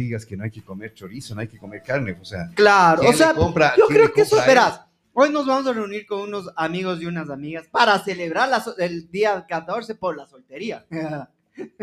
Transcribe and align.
digas 0.00 0.24
que 0.26 0.36
no 0.36 0.44
hay 0.44 0.50
que 0.50 0.62
comer 0.62 0.94
chorizo, 0.94 1.34
no 1.34 1.40
hay 1.40 1.48
que 1.48 1.58
comer 1.58 1.82
carne, 1.82 2.16
o 2.20 2.24
sea. 2.24 2.48
Claro, 2.54 3.00
¿quién 3.02 3.14
o 3.14 3.16
sea, 3.16 3.34
compra- 3.34 3.74
yo 3.76 3.86
creo 3.86 4.12
que 4.12 4.22
eso, 4.22 4.36
verás, 4.46 4.80
hoy 5.12 5.30
nos 5.30 5.46
vamos 5.46 5.66
a 5.66 5.72
reunir 5.72 6.06
con 6.06 6.20
unos 6.22 6.50
amigos 6.56 7.00
y 7.02 7.06
unas 7.06 7.30
amigas 7.30 7.66
para 7.70 7.98
celebrar 7.98 8.48
la 8.48 8.62
el 8.78 9.10
día 9.10 9.44
14 9.48 9.94
por 9.94 10.16
la 10.16 10.26
soltería. 10.26 10.86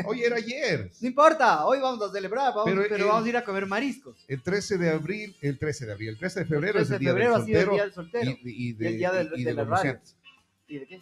Oye, 0.06 0.26
era 0.26 0.38
ayer. 0.38 0.90
No 1.02 1.08
importa, 1.08 1.66
hoy 1.66 1.80
vamos 1.80 2.02
a 2.02 2.12
celebrar, 2.12 2.48
vamos- 2.54 2.66
Pero 2.66 2.82
pero, 2.90 2.96
el- 2.96 3.04
vamos 3.06 3.26
a 3.26 3.30
ir 3.30 3.38
a 3.38 3.44
comer 3.44 3.66
mariscos. 3.68 4.26
El 4.28 4.42
13 4.42 4.78
de 4.78 4.90
abril, 4.90 5.36
el 5.42 5.60
13 5.60 5.86
de 5.86 5.92
abril, 5.92 6.10
el 6.10 6.18
13 6.18 6.40
de 6.40 6.46
febrero 6.48 6.78
El 6.80 6.84
es 6.84 6.88
13 6.88 6.94
el 6.96 7.00
de 7.00 7.04
día 7.06 7.10
febrero 7.14 7.32
del 7.34 7.42
soltero 7.44 7.72
día 7.74 7.84
del 7.84 7.94
soltero. 7.94 8.32
y, 8.32 8.40
y 8.70 8.74
de, 8.74 8.88
el 8.88 8.98
día 8.98 9.12
del- 9.12 9.30
y 9.36 9.44
de 9.44 9.54
de 9.54 9.66
los. 9.66 9.82
¿Y 10.68 10.80
de 10.80 10.88
qué? 10.88 11.02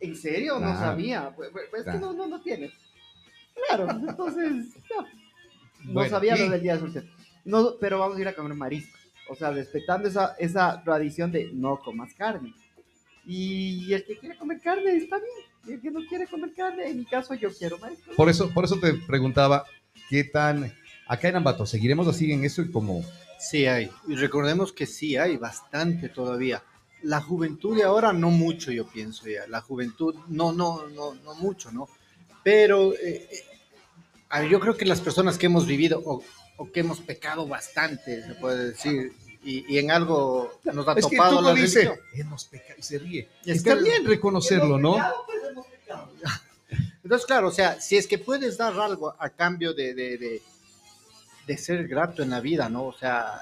¿En 0.00 0.16
serio? 0.16 0.54
No 0.54 0.60
Claro. 0.60 0.78
sabía. 0.80 1.32
Pues, 1.36 1.50
pues, 1.52 1.66
pues, 1.70 1.80
es 1.86 1.92
que 1.92 1.98
Claro. 1.98 2.12
no, 2.12 2.12
no, 2.14 2.26
no 2.26 2.42
tienes. 2.42 2.72
Claro, 3.68 3.90
entonces, 3.90 4.74
no. 4.88 5.06
No 5.84 5.92
Bueno, 5.94 6.10
sabía 6.10 6.36
y- 6.36 6.40
lo 6.40 6.50
del 6.50 6.62
día 6.62 6.72
del 6.72 6.80
soltero. 6.82 7.06
No, 7.44 7.76
pero 7.80 7.98
vamos 7.98 8.16
a 8.16 8.20
ir 8.20 8.28
a 8.28 8.34
comer 8.34 8.54
mariscos. 8.54 9.00
O 9.28 9.34
sea, 9.34 9.50
respetando 9.50 10.08
esa, 10.08 10.34
esa 10.38 10.82
tradición 10.82 11.30
de 11.32 11.50
no 11.52 11.78
comas 11.78 12.12
carne. 12.14 12.52
Y 13.26 13.92
el 13.92 14.04
que 14.04 14.18
quiere 14.18 14.36
comer 14.36 14.60
carne 14.60 14.96
está 14.96 15.16
bien. 15.16 15.28
Y 15.66 15.72
el 15.74 15.80
que 15.80 15.90
no 15.90 16.00
quiere 16.08 16.26
comer 16.26 16.52
carne, 16.54 16.88
en 16.88 16.98
mi 16.98 17.04
caso, 17.04 17.34
yo 17.34 17.50
quiero 17.56 17.78
mariscos. 17.78 18.14
Por 18.16 18.28
eso, 18.28 18.50
por 18.50 18.64
eso 18.64 18.78
te 18.80 18.94
preguntaba 18.94 19.64
qué 20.08 20.24
tan. 20.24 20.72
Acá 21.06 21.28
en 21.28 21.36
Ambato, 21.36 21.66
¿seguiremos 21.66 22.06
así 22.08 22.30
en 22.32 22.44
eso 22.44 22.62
y 22.62 22.70
como. 22.70 23.02
Sí 23.38 23.66
hay. 23.66 23.90
Y 24.08 24.16
recordemos 24.16 24.72
que 24.72 24.86
sí 24.86 25.16
hay 25.16 25.36
bastante 25.36 26.08
todavía. 26.08 26.62
La 27.02 27.20
juventud 27.20 27.76
de 27.76 27.84
ahora 27.84 28.12
no 28.12 28.30
mucho, 28.30 28.70
yo 28.72 28.86
pienso 28.86 29.26
ya. 29.28 29.46
La 29.48 29.60
juventud 29.60 30.14
no, 30.28 30.52
no, 30.52 30.86
no, 30.88 31.14
no 31.14 31.34
mucho, 31.36 31.70
¿no? 31.72 31.88
Pero 32.42 32.92
eh, 32.94 33.28
eh, 33.30 33.38
a 34.30 34.40
ver, 34.40 34.48
yo 34.48 34.60
creo 34.60 34.76
que 34.76 34.84
las 34.86 35.00
personas 35.00 35.36
que 35.38 35.46
hemos 35.46 35.66
vivido 35.66 36.02
o, 36.04 36.22
o 36.56 36.72
que 36.72 36.80
hemos 36.80 37.00
pecado 37.00 37.46
bastante, 37.46 38.24
se 38.26 38.34
puede 38.34 38.70
decir, 38.70 39.12
y, 39.42 39.64
y 39.74 39.78
en 39.78 39.90
algo 39.90 40.60
nos 40.64 40.86
ha 40.88 40.92
Es 40.92 41.06
que 41.06 41.16
topado 41.16 41.38
tú 41.38 41.44
la 41.44 41.54
dice, 41.54 41.80
religión. 41.84 41.98
hemos 42.14 42.44
pecado 42.44 42.74
y 42.78 42.82
se 42.82 42.98
ríe. 42.98 43.28
Y 43.44 43.50
es 43.50 43.58
Está 43.58 43.76
que- 43.76 43.82
bien 43.82 44.04
reconocerlo, 44.06 44.78
¿no? 44.78 44.96
Entonces, 47.02 47.26
claro, 47.26 47.48
o 47.48 47.52
sea, 47.52 47.80
si 47.80 47.96
es 47.96 48.06
que 48.06 48.18
puedes 48.18 48.56
dar 48.58 48.78
algo 48.78 49.14
a 49.18 49.30
cambio 49.30 49.72
de, 49.74 49.94
de, 49.94 50.16
de, 50.18 50.42
de 51.46 51.58
ser 51.58 51.88
grato 51.88 52.22
en 52.22 52.30
la 52.30 52.40
vida, 52.40 52.68
¿no? 52.68 52.84
O 52.84 52.92
sea, 52.96 53.40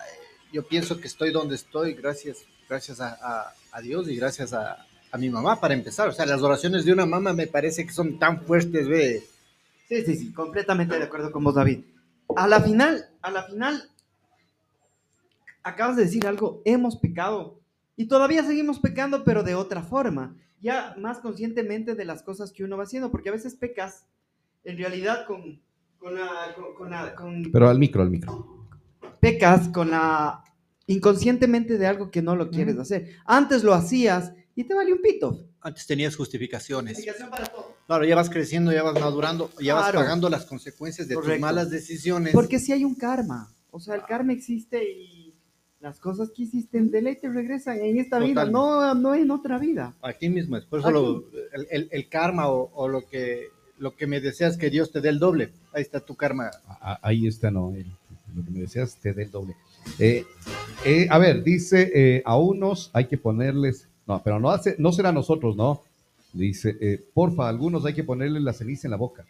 yo 0.52 0.66
pienso 0.66 0.98
que 0.98 1.08
estoy 1.08 1.32
donde 1.32 1.56
estoy 1.56 1.92
gracias, 1.94 2.38
gracias 2.68 3.00
a, 3.00 3.18
a- 3.20 3.52
a 3.72 3.80
Dios 3.82 4.08
y 4.08 4.16
gracias 4.16 4.54
a, 4.54 4.86
a 5.10 5.18
mi 5.18 5.28
mamá 5.28 5.60
para 5.60 5.74
empezar. 5.74 6.08
O 6.08 6.12
sea, 6.12 6.24
las 6.24 6.40
oraciones 6.40 6.84
de 6.86 6.92
una 6.92 7.04
mamá 7.04 7.34
me 7.34 7.46
parece 7.46 7.84
que 7.84 7.92
son 7.92 8.18
tan 8.18 8.42
fuertes, 8.46 8.88
ve. 8.88 9.26
Sí, 9.88 10.02
sí, 10.04 10.16
sí, 10.16 10.32
completamente 10.32 10.98
de 10.98 11.04
acuerdo 11.04 11.32
con 11.32 11.44
vos, 11.44 11.54
David. 11.54 11.84
A 12.36 12.46
la 12.46 12.60
final, 12.60 13.06
a 13.22 13.30
la 13.30 13.44
final, 13.44 13.82
acabas 15.62 15.96
de 15.96 16.04
decir 16.04 16.26
algo, 16.26 16.62
hemos 16.64 16.96
pecado 16.96 17.60
y 17.96 18.06
todavía 18.06 18.44
seguimos 18.44 18.78
pecando, 18.78 19.24
pero 19.24 19.42
de 19.42 19.54
otra 19.54 19.82
forma, 19.82 20.36
ya 20.60 20.94
más 20.98 21.18
conscientemente 21.20 21.94
de 21.94 22.04
las 22.04 22.22
cosas 22.22 22.52
que 22.52 22.64
uno 22.64 22.76
va 22.76 22.84
haciendo, 22.84 23.10
porque 23.10 23.28
a 23.30 23.32
veces 23.32 23.54
pecas 23.54 24.06
en 24.64 24.76
realidad 24.76 25.26
con, 25.26 25.60
con 25.98 26.14
la, 26.14 26.28
con, 26.54 26.74
con 26.74 26.90
la- 26.90 27.14
con- 27.14 27.50
Pero 27.50 27.68
al 27.68 27.78
micro, 27.78 28.02
al 28.02 28.10
micro. 28.10 28.66
pecas 29.20 29.68
con 29.68 29.90
la 29.90 30.44
inconscientemente 30.86 31.76
de 31.78 31.86
algo 31.86 32.10
que 32.10 32.22
no 32.22 32.34
lo 32.36 32.50
quieres 32.50 32.78
hacer. 32.78 33.16
Antes 33.26 33.62
lo 33.64 33.74
hacías 33.74 34.32
y 34.60 34.64
te 34.64 34.74
valió 34.74 34.94
un 34.96 35.02
pito. 35.02 35.38
Antes 35.60 35.86
tenías 35.86 36.16
justificaciones. 36.16 36.94
Explicación 36.98 37.30
para 37.30 37.46
todo. 37.46 37.76
Claro, 37.86 38.04
ya 38.04 38.14
vas 38.16 38.28
creciendo, 38.28 38.72
ya 38.72 38.82
vas 38.82 38.98
madurando, 39.00 39.50
ya 39.60 39.74
vas 39.74 39.92
pagando 39.92 40.28
las 40.28 40.44
consecuencias 40.46 41.06
de 41.08 41.14
tus 41.14 41.38
malas 41.38 41.70
decisiones. 41.70 42.32
Porque 42.32 42.58
si 42.58 42.72
hay 42.72 42.84
un 42.84 42.94
karma. 42.94 43.52
O 43.70 43.78
sea, 43.80 43.94
el 43.94 44.02
karma 44.02 44.32
existe 44.32 44.82
y 44.82 45.34
las 45.80 46.00
cosas 46.00 46.30
que 46.34 46.42
hiciste 46.42 46.80
de 46.80 47.02
ley 47.02 47.16
te 47.20 47.28
regresan 47.28 47.78
en 47.80 47.98
esta 47.98 48.18
vida, 48.18 48.44
no, 48.46 48.94
no 48.94 49.14
en 49.14 49.30
otra 49.30 49.58
vida. 49.58 49.94
Aquí 50.02 50.28
mismo 50.28 50.56
es, 50.56 50.64
por 50.64 50.80
eso 50.80 50.90
lo- 50.90 51.24
el, 51.52 51.66
el- 51.70 51.88
el 51.92 52.08
karma 52.08 52.48
o, 52.48 52.70
o 52.74 52.88
lo 52.88 53.06
que 53.06 53.46
lo 53.78 53.94
que 53.94 54.08
me 54.08 54.20
deseas 54.20 54.56
que 54.56 54.70
Dios 54.70 54.90
te 54.90 55.00
dé 55.00 55.08
el 55.10 55.20
doble. 55.20 55.52
Ahí 55.72 55.82
está 55.82 56.00
tu 56.00 56.16
karma. 56.16 56.50
A- 56.66 56.94
a- 56.94 56.98
Ahí 57.02 57.28
está, 57.28 57.50
no. 57.52 57.72
el- 57.76 57.86
lo 58.34 58.44
que 58.44 58.50
me 58.50 58.60
decías, 58.60 58.96
te 59.00 59.12
dé 59.12 59.22
el 59.22 59.30
doble. 59.30 59.54
Eh, 59.98 60.24
eh, 60.84 61.06
a 61.10 61.18
ver, 61.18 61.42
dice, 61.44 61.90
eh, 61.94 62.22
a 62.26 62.36
unos 62.36 62.90
hay 62.92 63.06
que 63.06 63.16
ponerles, 63.16 63.87
no, 64.08 64.22
pero 64.24 64.40
no, 64.40 64.50
hace, 64.50 64.74
no 64.78 64.90
será 64.90 65.12
nosotros, 65.12 65.54
¿no? 65.54 65.82
Dice, 66.32 66.76
eh, 66.80 67.04
porfa, 67.14 67.46
a 67.46 67.48
algunos 67.48 67.84
hay 67.84 67.94
que 67.94 68.04
ponerles 68.04 68.42
la 68.42 68.52
ceniza 68.52 68.86
en 68.86 68.92
la 68.92 68.96
boca. 68.96 69.24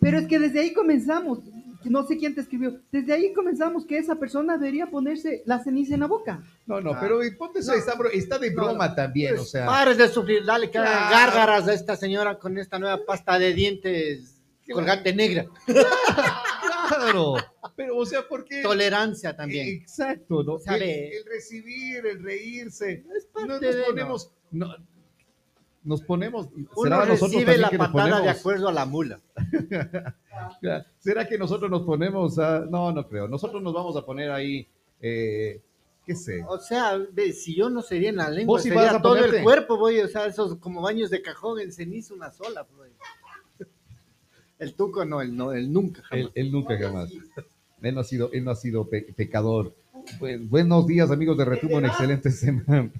Pero 0.00 0.18
es 0.18 0.26
que 0.26 0.38
desde 0.40 0.58
ahí 0.60 0.72
comenzamos, 0.72 1.38
no 1.84 2.02
sé 2.04 2.16
quién 2.18 2.34
te 2.34 2.40
escribió, 2.40 2.80
desde 2.90 3.12
ahí 3.12 3.32
comenzamos 3.32 3.86
que 3.86 3.98
esa 3.98 4.16
persona 4.16 4.58
debería 4.58 4.86
ponerse 4.90 5.42
la 5.46 5.62
ceniza 5.62 5.94
en 5.94 6.00
la 6.00 6.06
boca. 6.06 6.42
No, 6.66 6.80
no, 6.80 6.90
Ah. 6.92 6.98
pero 7.00 7.22
eh, 7.22 7.30
ponte 7.32 7.60
eso, 7.60 7.72
está, 7.74 7.94
está 8.12 8.38
de 8.40 8.50
No, 8.52 8.64
broma 8.64 8.94
también, 8.94 9.38
o 9.38 9.44
sea. 9.44 9.64
Pares 9.66 9.96
de 9.98 10.08
sufrir, 10.08 10.44
dale 10.44 10.66
que 10.66 10.72
Claro. 10.72 11.10
gárgaras 11.10 11.68
a 11.68 11.72
esta 11.72 11.96
señora 11.96 12.36
con 12.38 12.58
esta 12.58 12.78
nueva 12.80 12.98
pasta 13.06 13.38
de 13.38 13.54
dientes 13.54 14.40
colgante 14.72 15.14
negra. 15.14 15.46
Claro, 16.88 17.36
pero 17.76 17.96
o 17.96 18.06
sea, 18.06 18.26
¿por 18.28 18.44
qué? 18.44 18.62
Tolerancia 18.62 19.34
también. 19.36 19.68
Exacto, 19.68 20.42
¿no? 20.42 20.58
El, 20.74 20.82
el 20.82 21.24
recibir, 21.26 22.04
el 22.06 22.22
reírse. 22.22 23.04
Es 23.16 23.26
parte 23.26 23.48
No, 23.48 23.58
de, 23.58 23.66
nos 23.68 23.76
¿no? 23.76 23.84
ponemos, 23.86 24.30
no, 24.50 24.74
nos 25.84 26.02
ponemos, 26.02 26.48
Uno 26.52 26.68
¿será 26.82 26.96
nosotros 27.06 27.32
recibe 27.32 27.58
la 27.58 27.70
que 27.70 27.78
nos 27.78 27.88
patada 27.88 28.20
de 28.20 28.28
acuerdo 28.30 28.68
a 28.68 28.72
la 28.72 28.86
mula. 28.86 29.20
¿Será 30.98 31.26
que 31.28 31.38
nosotros 31.38 31.70
nos 31.70 31.82
ponemos 31.82 32.38
a.? 32.38 32.60
No, 32.60 32.92
no 32.92 33.08
creo. 33.08 33.28
Nosotros 33.28 33.62
nos 33.62 33.72
vamos 33.74 33.96
a 33.96 34.04
poner 34.04 34.30
ahí. 34.30 34.66
eh, 35.00 35.60
¿Qué 36.04 36.16
sé? 36.16 36.44
O 36.48 36.58
sea, 36.58 36.98
ve, 37.12 37.32
si 37.32 37.54
yo 37.54 37.70
no 37.70 37.80
sería 37.80 38.08
en 38.08 38.16
la 38.16 38.28
lengua, 38.28 38.54
Vos 38.54 38.62
sí 38.62 38.68
sería 38.70 38.84
vas 38.86 38.94
a 38.96 39.02
todo 39.02 39.14
ponerte. 39.14 39.36
el 39.38 39.44
cuerpo, 39.44 39.76
voy, 39.76 40.00
o 40.00 40.08
sea, 40.08 40.26
esos 40.26 40.56
como 40.56 40.82
baños 40.82 41.10
de 41.10 41.22
cajón 41.22 41.60
en 41.60 41.72
ceniza, 41.72 42.12
una 42.14 42.32
sola, 42.32 42.66
voy. 42.76 42.88
El 44.58 44.74
tuco 44.74 45.04
no, 45.04 45.20
el 45.20 45.36
no, 45.36 45.52
el 45.52 45.72
nunca 45.72 46.02
jamás. 46.02 46.26
Él, 46.26 46.32
él 46.36 46.52
nunca 46.52 46.78
jamás. 46.78 47.10
Él 47.82 47.94
no 47.94 48.00
ha 48.00 48.04
sido, 48.04 48.30
él 48.32 48.44
no 48.44 48.50
ha 48.52 48.56
sido 48.56 48.88
pe- 48.88 49.12
pecador. 49.16 49.74
Buen- 50.18 50.48
buenos 50.48 50.86
días, 50.86 51.10
amigos 51.10 51.36
de 51.38 51.44
Retumo, 51.44 51.76
una 51.76 51.88
excelente 51.88 52.30
semana. 52.30 52.90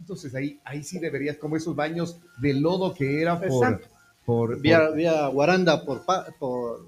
Entonces 0.00 0.34
ahí, 0.34 0.60
ahí 0.64 0.82
sí 0.82 0.98
deberías, 0.98 1.36
como 1.36 1.56
esos 1.56 1.74
baños 1.74 2.16
de 2.40 2.54
lodo 2.54 2.94
que 2.94 3.20
era 3.20 3.40
por. 3.40 3.80
Por, 4.24 4.60
Vía, 4.60 4.86
por- 4.88 4.96
vía 4.96 5.26
Guaranda 5.28 5.84
por, 5.86 6.02
por 6.38 6.86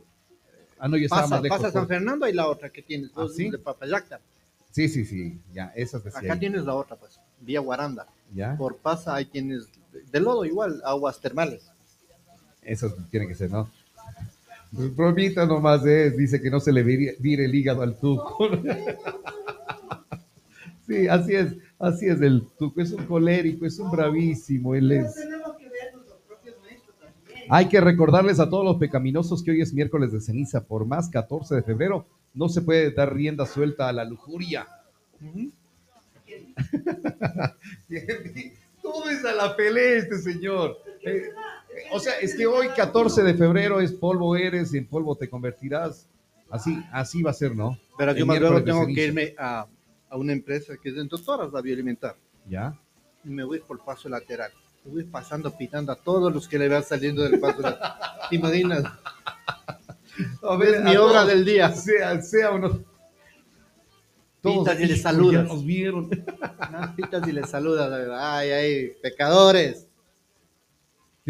ah, 0.79 0.89
no, 0.89 0.99
yo 0.99 1.05
estaba 1.05 1.23
pasa, 1.23 1.35
más 1.37 1.43
lejos. 1.43 1.59
pasa 1.59 1.73
San 1.73 1.89
Fernando 1.89 2.29
y 2.29 2.35
la 2.35 2.47
otra 2.47 2.69
que 2.69 2.83
tienes, 2.83 3.11
¿Ah, 3.17 3.27
sí? 3.35 3.49
de 3.49 3.57
Papayacta. 3.59 4.21
sí, 4.71 4.89
sí, 4.91 5.07
sí. 5.07 5.41
Ya, 5.55 5.73
esas 5.75 6.05
decía 6.05 6.21
Acá 6.21 6.35
ahí. 6.35 6.39
tienes 6.39 6.65
la 6.65 6.75
otra, 6.75 6.97
pues, 6.97 7.19
vía 7.41 7.61
Guaranda. 7.61 8.07
Ya, 8.35 8.57
Por 8.59 8.77
pasa 8.77 9.15
ahí 9.15 9.25
tienes 9.25 9.69
de 10.13 10.21
lodo 10.21 10.45
igual, 10.45 10.83
aguas 10.85 11.19
termales. 11.19 11.63
esas 12.63 12.93
tienen 13.11 13.27
que 13.29 13.35
ser, 13.35 13.51
¿no? 13.51 13.71
Bromita 14.73 15.47
nomás 15.47 15.85
es, 15.85 16.17
dice 16.17 16.41
que 16.41 16.51
no 16.51 16.61
se 16.61 16.73
le 16.73 16.83
vire, 16.83 17.17
vire 17.19 17.45
el 17.45 17.55
hígado 17.55 17.83
al 17.83 17.99
tuco. 17.99 18.49
sí, 20.87 21.09
así 21.09 21.35
es, 21.35 21.57
así 21.79 22.07
es 22.07 22.21
el 22.21 22.47
tuco, 22.59 22.81
es 22.81 22.93
un 22.93 23.05
colérico, 23.07 23.67
es 23.67 23.79
un 23.79 23.91
bravísimo, 23.91 24.75
él 24.75 24.93
es. 24.93 25.15
Hay 27.49 27.67
que 27.67 27.81
recordarles 27.81 28.39
a 28.39 28.49
todos 28.49 28.65
los 28.65 28.77
pecaminosos 28.77 29.43
que 29.43 29.51
hoy 29.51 29.61
es 29.61 29.75
miércoles 29.75 30.13
de 30.13 30.21
ceniza, 30.21 30.65
por 30.65 30.87
más 30.87 31.09
14 31.09 31.57
de 31.57 31.63
febrero, 31.63 32.07
no 32.33 32.49
se 32.49 32.63
puede 32.63 32.93
dar 32.93 33.13
rienda 33.13 33.45
suelta 33.45 33.89
a 33.89 33.93
la 33.93 34.05
lujuria. 34.05 34.69
Todo 38.83 39.11
es 39.11 39.25
a 39.25 39.35
la 39.35 39.57
pelea 39.57 39.99
este 39.99 40.19
señor. 40.19 40.79
Eh, 41.05 41.23
o 41.93 42.01
sea, 42.01 42.15
es 42.21 42.35
que 42.35 42.47
hoy 42.47 42.69
14 42.69 43.23
de 43.23 43.35
febrero 43.35 43.81
es 43.81 43.93
polvo 43.93 44.37
eres 44.37 44.75
en 44.75 44.87
polvo 44.87 45.17
te 45.17 45.29
convertirás. 45.29 46.07
Así, 46.51 46.77
así 46.93 47.23
va 47.23 47.31
a 47.31 47.35
ser, 47.35 47.55
¿no? 47.55 47.79
Pero 47.97 48.11
El 48.11 48.17
yo 48.19 48.27
más 48.27 48.41
luego 48.41 48.63
tengo 48.65 48.87
que 48.87 49.05
irme 49.05 49.35
a, 49.39 49.67
a 50.09 50.17
una 50.17 50.33
empresa 50.33 50.75
que 50.83 50.89
es 50.89 50.95
de 50.97 51.05
doctoras, 51.05 51.53
la 51.53 51.61
bioalimentar. 51.61 52.17
¿Ya? 52.49 52.75
y 53.25 53.29
me 53.29 53.45
voy 53.45 53.61
por 53.61 53.85
paso 53.85 54.09
lateral. 54.09 54.51
Me 54.85 54.93
voy 54.93 55.05
pasando, 55.05 55.57
pitando 55.57 55.93
a 55.93 55.97
todos 55.97 56.33
los 56.33 56.49
que 56.49 56.59
le 56.59 56.69
van 56.69 56.83
saliendo 56.83 57.23
del 57.23 57.39
paso 57.39 57.61
lateral. 57.61 57.93
¿Te 58.31 58.37
imaginas? 58.37 58.83
A 60.43 60.55
Es 60.65 60.83
mi 60.83 60.95
a 60.95 61.03
obra 61.03 61.21
todos, 61.21 61.27
del 61.29 61.45
día. 61.45 61.71
Sea, 61.73 62.21
sea 62.23 62.53
o 62.53 62.59
no. 62.59 62.83
Pitas 64.43 64.81
y 64.81 64.87
le 64.87 64.95
"Hijo, 64.95 65.03
saludas". 65.03 65.47
Ya 65.47 65.53
nos 65.55 65.65
vieron. 65.65 66.09
Pitas 66.97 67.29
y 67.29 67.33
le 67.33 67.45
saludas. 67.47 68.09
Ay, 68.19 68.51
ay, 68.51 68.93
pecadores. 69.03 69.87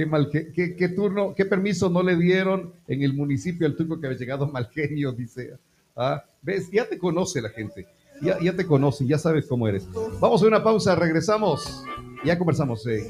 Qué, 0.00 0.06
mal, 0.06 0.30
qué, 0.32 0.50
qué- 0.78 0.88
turno, 0.88 1.34
qué 1.36 1.44
permiso 1.44 1.90
no 1.90 2.02
le 2.02 2.16
dieron 2.16 2.72
en 2.88 3.02
el 3.02 3.12
municipio 3.12 3.66
al 3.66 3.76
turco 3.76 4.00
que 4.00 4.06
había 4.06 4.18
llegado 4.18 4.46
mal 4.46 4.70
genio, 4.72 5.12
dice. 5.12 5.58
Ah, 5.94 6.24
¿Ves? 6.40 6.70
Ya 6.72 6.88
te 6.88 6.96
conoce 6.96 7.42
la 7.42 7.50
gente. 7.50 7.86
Ya, 8.22 8.38
ya 8.40 8.56
te 8.56 8.64
conoce, 8.64 9.06
ya 9.06 9.18
sabes 9.18 9.44
cómo 9.46 9.68
eres. 9.68 9.86
Vamos 10.18 10.42
a 10.42 10.46
una 10.46 10.64
pausa, 10.64 10.94
regresamos. 10.94 11.84
Ya 12.24 12.38
conversamos 12.38 12.86
eh, 12.86 13.06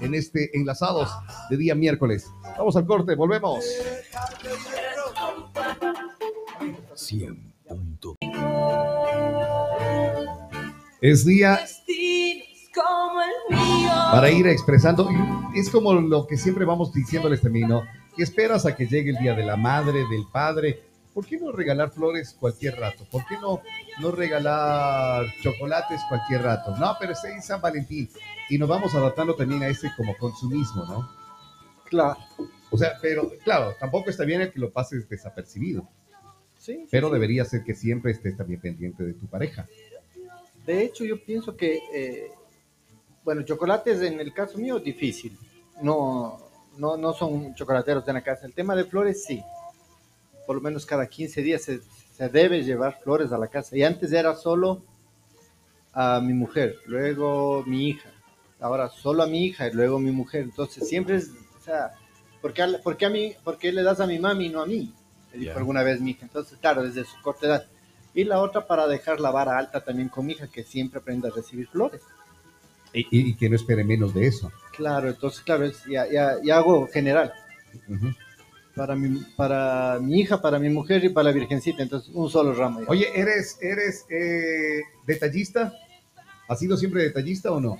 en 0.00 0.14
este 0.16 0.50
Enlazados 0.58 1.08
de 1.50 1.56
día 1.56 1.76
miércoles. 1.76 2.26
Vamos 2.58 2.74
al 2.76 2.84
corte, 2.84 3.14
volvemos. 3.14 3.64
Déjate 3.64 4.48
100.9. 6.96 8.16
Es 11.00 11.24
día 11.24 11.60
como 12.76 13.20
el 13.22 13.56
mío. 13.56 13.90
para 14.12 14.30
ir 14.30 14.46
expresando. 14.46 15.08
Es 15.54 15.70
como 15.70 15.94
lo 15.94 16.26
que 16.26 16.36
siempre 16.36 16.64
vamos 16.64 16.92
diciéndoles 16.92 17.40
también, 17.40 17.68
¿no? 17.68 17.82
Que 18.14 18.22
esperas 18.22 18.66
a 18.66 18.76
que 18.76 18.86
llegue 18.86 19.10
el 19.10 19.18
día 19.18 19.34
de 19.34 19.44
la 19.44 19.56
madre, 19.56 20.04
del 20.10 20.26
padre. 20.30 20.82
¿Por 21.14 21.24
qué 21.24 21.38
no 21.38 21.50
regalar 21.50 21.90
flores 21.90 22.36
cualquier 22.38 22.78
rato? 22.78 23.06
¿Por 23.10 23.24
qué 23.26 23.38
no, 23.38 23.62
no 24.00 24.10
regalar 24.10 25.24
chocolates 25.42 26.02
cualquier 26.10 26.42
rato? 26.42 26.76
No, 26.76 26.94
pero 27.00 27.12
es 27.12 27.24
en 27.24 27.40
San 27.42 27.60
Valentín. 27.62 28.10
Y 28.50 28.58
nos 28.58 28.68
vamos 28.68 28.94
adaptando 28.94 29.34
también 29.34 29.62
a 29.62 29.68
ese 29.68 29.90
como 29.96 30.16
consumismo, 30.18 30.84
¿no? 30.84 31.10
Claro. 31.86 32.18
O 32.70 32.76
sea, 32.76 32.98
pero 33.00 33.32
claro, 33.44 33.74
tampoco 33.80 34.10
está 34.10 34.24
bien 34.24 34.42
el 34.42 34.52
que 34.52 34.60
lo 34.60 34.70
pases 34.70 35.08
desapercibido. 35.08 35.88
Sí. 36.58 36.86
Pero 36.90 37.08
debería 37.08 37.44
ser 37.44 37.64
que 37.64 37.74
siempre 37.74 38.12
estés 38.12 38.36
también 38.36 38.60
pendiente 38.60 39.02
de 39.02 39.14
tu 39.14 39.26
pareja. 39.26 39.66
De 40.66 40.82
hecho, 40.82 41.04
yo 41.04 41.22
pienso 41.24 41.56
que, 41.56 41.78
eh, 41.94 42.30
bueno, 43.26 43.42
chocolates 43.42 44.00
en 44.02 44.18
el 44.20 44.32
caso 44.32 44.56
mío, 44.56 44.78
difícil. 44.78 45.36
No, 45.82 46.38
no, 46.78 46.96
no 46.96 47.12
son 47.12 47.54
chocolateros 47.54 48.06
en 48.08 48.14
la 48.14 48.22
casa. 48.22 48.46
El 48.46 48.54
tema 48.54 48.74
de 48.74 48.84
flores, 48.84 49.24
sí. 49.24 49.42
Por 50.46 50.56
lo 50.56 50.62
menos 50.62 50.86
cada 50.86 51.06
15 51.08 51.42
días 51.42 51.62
se, 51.62 51.80
se 52.16 52.28
debe 52.28 52.62
llevar 52.62 53.00
flores 53.02 53.32
a 53.32 53.38
la 53.38 53.48
casa. 53.48 53.76
Y 53.76 53.82
antes 53.82 54.12
era 54.12 54.34
solo 54.36 54.80
a 55.92 56.20
mi 56.20 56.32
mujer, 56.34 56.76
luego 56.86 57.64
mi 57.66 57.88
hija. 57.88 58.10
Ahora 58.60 58.88
solo 58.88 59.22
a 59.22 59.26
mi 59.26 59.44
hija 59.44 59.66
y 59.68 59.72
luego 59.72 59.98
mi 59.98 60.12
mujer. 60.12 60.42
Entonces 60.42 60.88
siempre 60.88 61.16
es, 61.16 61.30
o 61.60 61.64
sea, 61.64 61.90
¿por 62.40 62.52
qué, 62.52 62.62
a- 62.62 62.78
por 62.82 62.96
qué 62.96 63.06
a 63.06 63.10
mí, 63.10 63.34
por 63.44 63.58
qué 63.58 63.72
le 63.72 63.82
das 63.82 64.00
a 64.00 64.06
mi 64.06 64.18
mami 64.18 64.46
y 64.46 64.50
no 64.50 64.62
a 64.62 64.66
mí? 64.66 64.94
Me 65.32 65.38
dijo 65.40 65.52
Ya. 65.52 65.58
alguna 65.58 65.82
vez 65.82 66.00
mi 66.00 66.12
hija. 66.12 66.26
Entonces, 66.26 66.56
claro, 66.58 66.82
desde 66.84 67.04
su 67.04 67.20
corta 67.22 67.46
edad. 67.46 67.66
Y 68.14 68.24
la 68.24 68.40
otra 68.40 68.66
para 68.66 68.86
dejar 68.86 69.20
la 69.20 69.30
vara 69.30 69.58
alta 69.58 69.84
también 69.84 70.08
con 70.08 70.24
mi 70.24 70.32
hija, 70.34 70.46
que 70.46 70.62
siempre 70.64 71.00
aprenda 71.00 71.28
a 71.28 71.32
recibir 71.32 71.66
flores. 71.68 72.00
Y, 72.98 73.34
que 73.34 73.50
no 73.50 73.56
espere 73.56 73.84
menos 73.84 74.14
de 74.14 74.26
eso. 74.26 74.50
Claro, 74.74 75.08
entonces, 75.08 75.40
claro, 75.40 75.64
es, 75.64 75.84
ya, 75.84 76.10
ya, 76.10 76.36
ya 76.42 76.56
hago 76.56 76.86
general. 76.88 77.32
Para 78.74 78.94
mi, 78.94 79.20
para 79.36 79.98
mi 80.00 80.20
hija, 80.20 80.40
para 80.40 80.58
mi 80.58 80.70
mujer 80.70 81.04
y 81.04 81.10
para 81.10 81.24
la 81.24 81.32
virgencita. 81.32 81.82
Entonces, 81.82 82.10
un 82.14 82.30
solo 82.30 82.54
ramo. 82.54 82.80
ya. 82.80 82.86
Oye, 82.88 83.08
¿eres, 83.14 83.58
eres 83.60 84.06
eh, 84.08 84.82
detallista? 85.06 85.74
¿Has 86.48 86.58
sido 86.58 86.76
siempre 86.76 87.02
detallista 87.02 87.52
o 87.52 87.60
no? 87.60 87.76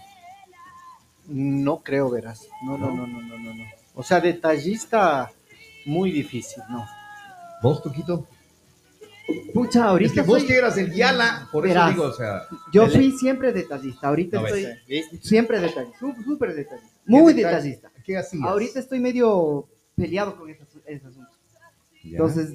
No 1.28 1.82
creo, 1.82 2.10
verás. 2.10 2.46
No, 2.62 2.76
no, 2.76 2.94
no, 2.94 3.06
no, 3.06 3.22
no, 3.22 3.38
no. 3.38 3.54
no. 3.54 3.64
O 3.94 4.02
sea, 4.02 4.20
detallista, 4.20 5.32
muy 5.86 6.10
difícil, 6.10 6.62
¿no? 6.68 6.86
¿Vos, 7.62 7.82
Toquito? 7.82 8.26
Pucha, 9.52 9.80
Es 9.80 9.84
ahorita 9.86 10.14
que 10.14 10.20
vos 10.22 10.38
soy- 10.40 10.46
que 10.48 10.56
eras 10.56 10.76
el 10.78 10.92
Yala, 10.92 11.48
por 11.50 11.64
Verás. 11.66 11.90
eso 11.90 11.94
digo, 12.00 12.12
o 12.12 12.16
sea, 12.16 12.42
yo 12.72 12.86
fui 12.88 13.10
siempre 13.12 13.52
detallista. 13.52 14.08
Ahorita 14.08 14.40
No, 14.40 14.46
estoy 14.46 14.66
siempre 15.22 15.60
detallista, 15.60 15.98
sú- 15.98 16.14
súper 16.24 16.54
detallista, 16.54 16.92
muy 17.06 17.34
¿qué 17.34 17.40
detalle- 17.42 17.70
detallista. 17.70 17.90
¿Qué 18.04 18.16
hacías? 18.18 18.44
Ahorita 18.44 18.78
estoy 18.78 19.00
medio 19.00 19.66
peleado 19.96 20.36
con 20.36 20.48
ese, 20.50 20.62
ese 20.86 21.06
asunto. 21.06 21.30
Ya. 22.04 22.10
Entonces, 22.10 22.54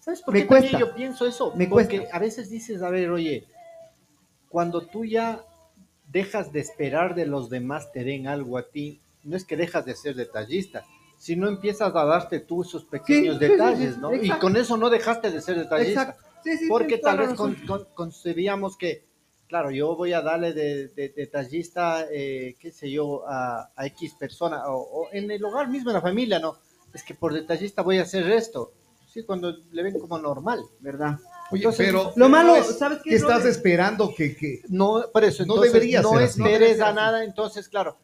¿Sabes 0.00 0.20
por 0.20 0.34
Me 0.34 0.42
qué 0.42 0.46
cuesta. 0.46 0.78
yo 0.78 0.94
pienso 0.94 1.26
eso? 1.26 1.54
Me 1.56 1.66
Porque 1.66 1.98
cuesta. 2.00 2.16
a 2.16 2.18
veces 2.20 2.50
dices, 2.50 2.82
a 2.82 2.90
ver, 2.90 3.10
oye, 3.10 3.44
cuando 4.50 4.82
tú 4.86 5.04
ya 5.06 5.40
dejas 6.12 6.52
de 6.52 6.60
esperar 6.60 7.14
de 7.14 7.24
los 7.26 7.48
demás 7.48 7.90
te 7.90 8.04
den 8.04 8.26
algo 8.28 8.58
a 8.58 8.64
ti, 8.68 9.00
no 9.24 9.34
es 9.34 9.44
que 9.44 9.56
dejas 9.56 9.86
de 9.86 9.96
ser 9.96 10.14
detallista, 10.14 10.84
sino 11.24 11.48
empiezas 11.48 11.94
a 11.96 12.04
darte 12.04 12.40
tú 12.40 12.62
esos 12.62 12.84
pequeños 12.84 13.38
Sí, 13.38 13.46
detalles, 13.48 13.94
sí, 13.94 14.00
¿no? 14.00 14.12
Y 14.12 14.16
exacto. 14.16 14.40
con 14.42 14.56
eso 14.58 14.76
no 14.76 14.90
dejaste 14.90 15.30
de 15.30 15.40
ser 15.40 15.56
detallista. 15.56 16.02
exacto. 16.02 16.22
Sí, 16.44 16.58
sí, 16.58 16.66
Porque 16.68 16.98
tal 16.98 17.16
vez 17.18 17.32
con- 17.32 17.54
con- 17.66 17.86
concebíamos 17.94 18.76
que, 18.76 19.06
claro, 19.48 19.70
yo 19.70 19.96
voy 19.96 20.12
a 20.12 20.20
darle 20.20 20.52
de, 20.52 20.88
de- 20.88 21.08
detallista, 21.16 22.06
eh, 22.12 22.56
qué 22.60 22.70
sé 22.70 22.90
yo, 22.90 23.26
a, 23.26 23.70
a 23.74 23.86
X 23.86 24.14
persona, 24.18 24.66
o, 24.68 24.76
o 24.82 25.08
en 25.12 25.30
el 25.30 25.42
hogar 25.42 25.68
mismo, 25.70 25.88
en 25.88 25.94
la 25.94 26.02
familia, 26.02 26.38
¿no? 26.38 26.56
Es 26.92 27.02
que 27.02 27.14
por 27.14 27.32
detallista 27.32 27.80
voy 27.80 27.98
a 27.98 28.02
hacer 28.02 28.30
esto. 28.30 28.72
Sí, 29.10 29.22
cuando 29.24 29.50
le 29.72 29.82
ven 29.82 29.98
como 29.98 30.18
normal. 30.18 30.60
¿verdad? 30.80 31.18
Oye, 31.50 31.62
entonces, 31.62 31.86
pero 31.86 32.12
Lo 32.16 32.28
malo, 32.28 32.56
es 32.56 32.78
¿sabes 32.78 32.98
qué? 33.02 33.10
que 33.10 33.16
estás 33.16 33.46
esperando 33.46 34.12
que, 34.14 34.36
que 34.36 34.60
No, 34.68 35.04
por 35.10 35.24
eso, 35.24 35.46
No 35.46 35.54
entonces, 35.54 35.72
debería 35.72 36.02
no 36.02 36.10
ser 36.10 36.22
así. 36.24 36.40
No 36.40 36.46
esperes 36.46 36.72
ser 36.76 36.82
a 36.82 36.86
así. 36.88 36.96
nada, 36.96 37.24
entonces, 37.24 37.68
claro, 37.70 37.96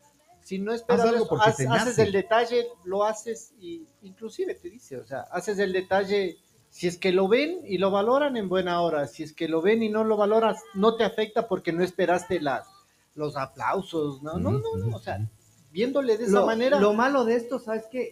si 0.50 0.58
no 0.58 0.72
esperas 0.72 1.02
Haz 1.02 1.10
algo 1.10 1.24
eso, 1.26 1.28
porque 1.28 1.50
haz- 1.50 1.56
te 1.58 1.68
haces 1.68 1.98
el 2.00 2.10
detalle, 2.10 2.66
lo 2.82 3.04
haces 3.04 3.52
y 3.60 3.86
inclusive 4.02 4.56
te 4.56 4.68
dice, 4.68 4.96
o 4.96 5.06
sea, 5.06 5.20
haces 5.30 5.60
el 5.60 5.72
detalle, 5.72 6.38
si 6.70 6.88
es 6.88 6.98
que 6.98 7.12
lo 7.12 7.28
ven 7.28 7.60
y 7.64 7.78
lo 7.78 7.92
valoran 7.92 8.36
en 8.36 8.48
buena 8.48 8.80
hora, 8.80 9.06
si 9.06 9.22
es 9.22 9.32
que 9.32 9.46
lo 9.46 9.62
ven 9.62 9.80
y 9.84 9.88
no 9.90 10.02
lo 10.02 10.16
valoras, 10.16 10.58
no 10.74 10.96
te 10.96 11.04
afecta 11.04 11.46
porque 11.46 11.72
no 11.72 11.84
esperaste 11.84 12.40
las, 12.40 12.66
los 13.14 13.36
aplausos, 13.36 14.24
no, 14.24 14.40
no, 14.40 14.50
no, 14.50 14.76
no, 14.76 14.96
o 14.96 14.98
sea, 14.98 15.24
viéndole 15.70 16.18
de 16.18 16.24
esa 16.24 16.40
lo, 16.40 16.46
manera, 16.46 16.80
lo 16.80 16.94
malo 16.94 17.24
de 17.24 17.36
esto, 17.36 17.60
¿sabes 17.60 17.84
qué? 17.88 18.10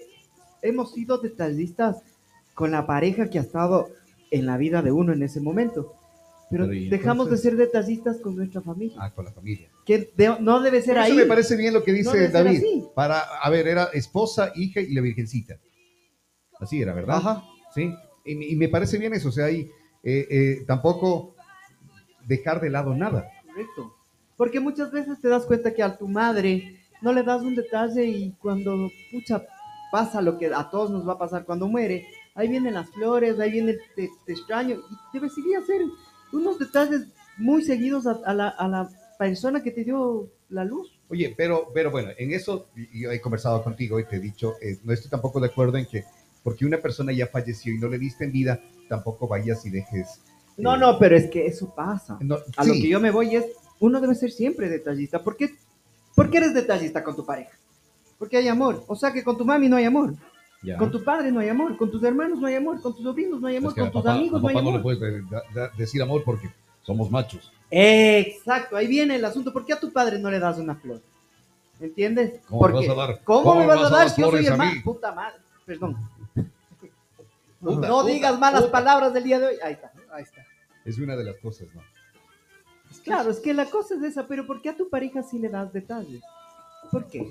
Hemos 0.62 0.92
sido 0.92 1.18
detallistas 1.18 1.96
con 2.54 2.70
la 2.70 2.86
pareja 2.86 3.30
que 3.30 3.40
ha 3.40 3.42
estado 3.42 3.88
en 4.30 4.46
la 4.46 4.56
vida 4.58 4.80
de 4.80 4.92
uno 4.92 5.12
en 5.12 5.24
ese 5.24 5.40
momento. 5.40 5.92
Pero, 6.50 6.66
Pero, 6.66 6.72
¿y 6.72 6.88
dejamos 6.88 7.26
entonces? 7.26 7.42
de 7.42 7.50
ser 7.50 7.58
detallistas 7.58 8.18
con 8.20 8.36
nuestra 8.36 8.60
familia. 8.62 8.96
ah, 9.00 9.10
con 9.10 9.24
la 9.24 9.32
familia. 9.32 9.68
Que 9.88 10.12
de- 10.14 10.36
no 10.38 10.60
debe 10.60 10.82
ser 10.82 10.98
ahí. 10.98 11.12
Eso 11.12 11.20
me 11.20 11.24
parece 11.24 11.56
bien 11.56 11.72
lo 11.72 11.82
que 11.82 11.94
dice 11.94 12.28
David. 12.28 12.62
Para, 12.94 13.20
a 13.20 13.48
ver, 13.48 13.66
era 13.66 13.84
esposa, 13.94 14.52
hija 14.54 14.82
y 14.82 14.92
la 14.92 15.00
virgencita. 15.00 15.58
Así 16.60 16.82
era, 16.82 16.92
¿verdad? 16.92 17.16
Ajá. 17.16 17.42
Sí. 17.74 17.94
Y, 18.22 18.52
y 18.52 18.56
me 18.56 18.68
parece 18.68 18.98
bien 18.98 19.14
eso, 19.14 19.30
o 19.30 19.32
sea, 19.32 19.46
ahí 19.46 19.70
eh, 20.02 20.26
eh, 20.30 20.64
tampoco 20.66 21.34
dejar 22.26 22.60
de 22.60 22.68
lado 22.68 22.94
nada. 22.94 23.30
Correcto. 23.46 23.94
Porque 24.36 24.60
muchas 24.60 24.92
veces 24.92 25.18
te 25.22 25.28
das 25.28 25.46
cuenta 25.46 25.72
que 25.72 25.82
a 25.82 25.96
tu 25.96 26.06
madre 26.06 26.76
no 27.00 27.14
le 27.14 27.22
das 27.22 27.40
un 27.40 27.54
detalle 27.54 28.04
y 28.04 28.32
cuando, 28.32 28.90
pucha, 29.10 29.42
pasa 29.90 30.20
lo 30.20 30.36
que 30.36 30.52
a 30.54 30.68
todos 30.68 30.90
nos 30.90 31.08
va 31.08 31.14
a 31.14 31.18
pasar 31.18 31.46
cuando 31.46 31.66
muere, 31.66 32.06
ahí 32.34 32.46
vienen 32.48 32.74
las 32.74 32.90
flores, 32.90 33.40
ahí 33.40 33.52
viene 33.52 33.70
el 33.72 33.80
te, 33.96 34.10
te 34.26 34.32
extraño, 34.32 34.76
y 34.76 35.18
debería 35.18 35.60
hacer 35.60 35.80
unos 36.32 36.58
detalles 36.58 37.06
muy 37.38 37.62
seguidos 37.64 38.06
a, 38.06 38.18
a 38.26 38.34
la, 38.34 38.48
a 38.50 38.68
la 38.68 38.90
persona 39.18 39.62
que 39.62 39.70
te 39.72 39.84
dio 39.84 40.30
la 40.48 40.64
luz. 40.64 40.98
Oye, 41.08 41.34
pero, 41.36 41.70
pero 41.74 41.90
bueno, 41.90 42.10
en 42.16 42.32
eso 42.32 42.68
yo 42.94 43.10
he 43.10 43.20
conversado 43.20 43.62
contigo 43.62 43.98
y 44.00 44.04
te 44.04 44.16
he 44.16 44.20
dicho, 44.20 44.54
eh, 44.62 44.78
no 44.84 44.92
estoy 44.92 45.10
tampoco 45.10 45.40
de 45.40 45.48
acuerdo 45.48 45.76
en 45.76 45.86
que 45.86 46.04
porque 46.42 46.64
una 46.64 46.78
persona 46.78 47.12
ya 47.12 47.26
falleció 47.26 47.74
y 47.74 47.78
no 47.78 47.88
le 47.88 47.98
diste 47.98 48.24
en 48.24 48.32
vida, 48.32 48.60
tampoco 48.88 49.26
vayas 49.28 49.66
y 49.66 49.70
dejes. 49.70 50.20
No, 50.56 50.76
eh, 50.76 50.78
no, 50.78 50.98
pero 50.98 51.16
es 51.16 51.28
que 51.28 51.46
eso 51.46 51.74
pasa. 51.74 52.16
no, 52.20 52.36
A 52.56 52.62
sí, 52.64 52.68
lo 52.68 52.74
que 52.74 52.88
yo 52.88 53.00
me 53.00 53.10
voy 53.10 53.36
es, 53.36 53.44
uno 53.80 54.00
debe 54.00 54.14
ser 54.14 54.30
siempre 54.30 54.68
detallista. 54.68 55.22
¿Por 55.22 55.36
qué, 55.36 55.50
¿Por 56.14 56.30
qué 56.30 56.38
eres 56.38 56.54
detallista 56.54 57.02
con 57.04 57.14
tu 57.16 57.26
pareja? 57.26 57.50
Porque 58.18 58.36
hay 58.36 58.48
amor. 58.48 58.84
O 58.88 58.96
sea 58.96 59.12
que 59.12 59.22
con 59.22 59.36
tu 59.36 59.44
mami 59.44 59.68
no 59.68 59.76
hay 59.76 59.84
amor. 59.84 60.14
ya. 60.62 60.76
Con 60.78 60.90
tu 60.90 61.02
padre 61.04 61.30
no 61.30 61.40
hay 61.40 61.48
amor, 61.48 61.76
con 61.76 61.90
tus 61.90 62.02
hermanos 62.02 62.40
no 62.40 62.46
hay 62.46 62.54
amor, 62.56 62.80
con 62.80 62.94
tus 62.94 63.04
sobrinos 63.04 63.40
no 63.40 63.46
hay 63.48 63.56
amor, 63.56 63.70
Es 63.70 63.74
que 63.74 63.80
con 63.82 63.90
tus 63.92 64.02
papá- 64.02 64.14
amigos 64.16 64.40
no 64.42 64.48
hay 64.48 64.54
papá 64.54 64.64
no 64.64 64.70
le 64.70 64.76
amor. 64.78 64.82
puedes 64.82 65.00
de- 65.00 65.22
da- 65.54 65.70
decir 65.76 66.02
amor 66.02 66.22
porque 66.24 66.48
somos 66.82 67.10
machos. 67.10 67.52
Exacto, 67.70 68.76
ahí 68.76 68.86
viene 68.86 69.16
el 69.16 69.24
asunto. 69.24 69.52
¿Por 69.52 69.64
qué 69.64 69.72
a 69.74 69.80
tu 69.80 69.92
padre 69.92 70.18
no 70.18 70.30
le 70.30 70.38
das 70.38 70.58
una 70.58 70.74
flor? 70.74 71.00
¿Entiendes? 71.80 72.40
¿Cómo 72.48 72.66
me 72.68 72.72
vas 72.74 72.88
a 72.88 72.94
dar- 72.94 73.20
¿Cómo, 73.24 73.42
cómo 73.44 73.60
me 73.60 73.66
vas 73.66 73.84
a 73.92 73.96
dar 73.96 74.10
si 74.10 74.20
yo 74.20 74.30
soy 74.30 74.46
el 74.46 74.58
mí? 74.58 74.80
Puta 74.82 75.12
madre, 75.12 75.38
perdón. 75.64 75.96
Puta, 77.60 77.88
no 77.88 78.00
puta, 78.02 78.12
digas 78.12 78.38
malas 78.38 78.60
puta. 78.62 78.72
palabras 78.72 79.12
del 79.12 79.24
día 79.24 79.38
de 79.40 79.46
hoy. 79.48 79.54
Ahí 79.62 79.72
está, 79.72 79.92
ahí 80.12 80.22
está. 80.22 80.46
Es 80.84 80.96
una 80.98 81.16
de 81.16 81.24
las 81.24 81.36
cosas, 81.38 81.66
¿no? 81.74 81.82
Claro, 83.04 83.30
es 83.30 83.40
que 83.40 83.52
la 83.52 83.66
cosa 83.66 83.96
es 83.96 84.02
esa, 84.02 84.26
pero 84.28 84.46
¿por 84.46 84.62
qué 84.62 84.68
a 84.70 84.76
tu 84.76 84.88
pareja 84.88 85.22
sí 85.22 85.38
le 85.38 85.48
das 85.48 85.72
detalles? 85.72 86.22
¿Por 86.90 87.06
qué? 87.08 87.30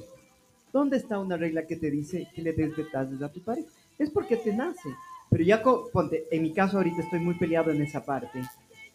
¿Dónde 0.74 0.98
está 0.98 1.18
una 1.18 1.38
regla 1.38 1.66
que 1.66 1.78
te 1.78 1.90
dice 1.90 2.28
que 2.36 2.42
le 2.42 2.52
des 2.54 2.76
detalles 2.76 3.22
a 3.22 3.32
tu 3.32 3.42
pareja? 3.42 3.68
Es 3.98 4.10
porque 4.12 4.36
te 4.38 4.54
nace. 4.54 4.90
Pero 5.30 5.44
ya, 5.44 5.64
ponte, 5.64 6.28
en 6.30 6.44
mi 6.44 6.54
caso 6.54 6.78
ahorita 6.78 7.02
estoy 7.02 7.20
muy 7.20 7.36
peleado 7.36 7.72
en 7.72 7.82
esa 7.82 8.04
parte. 8.04 8.42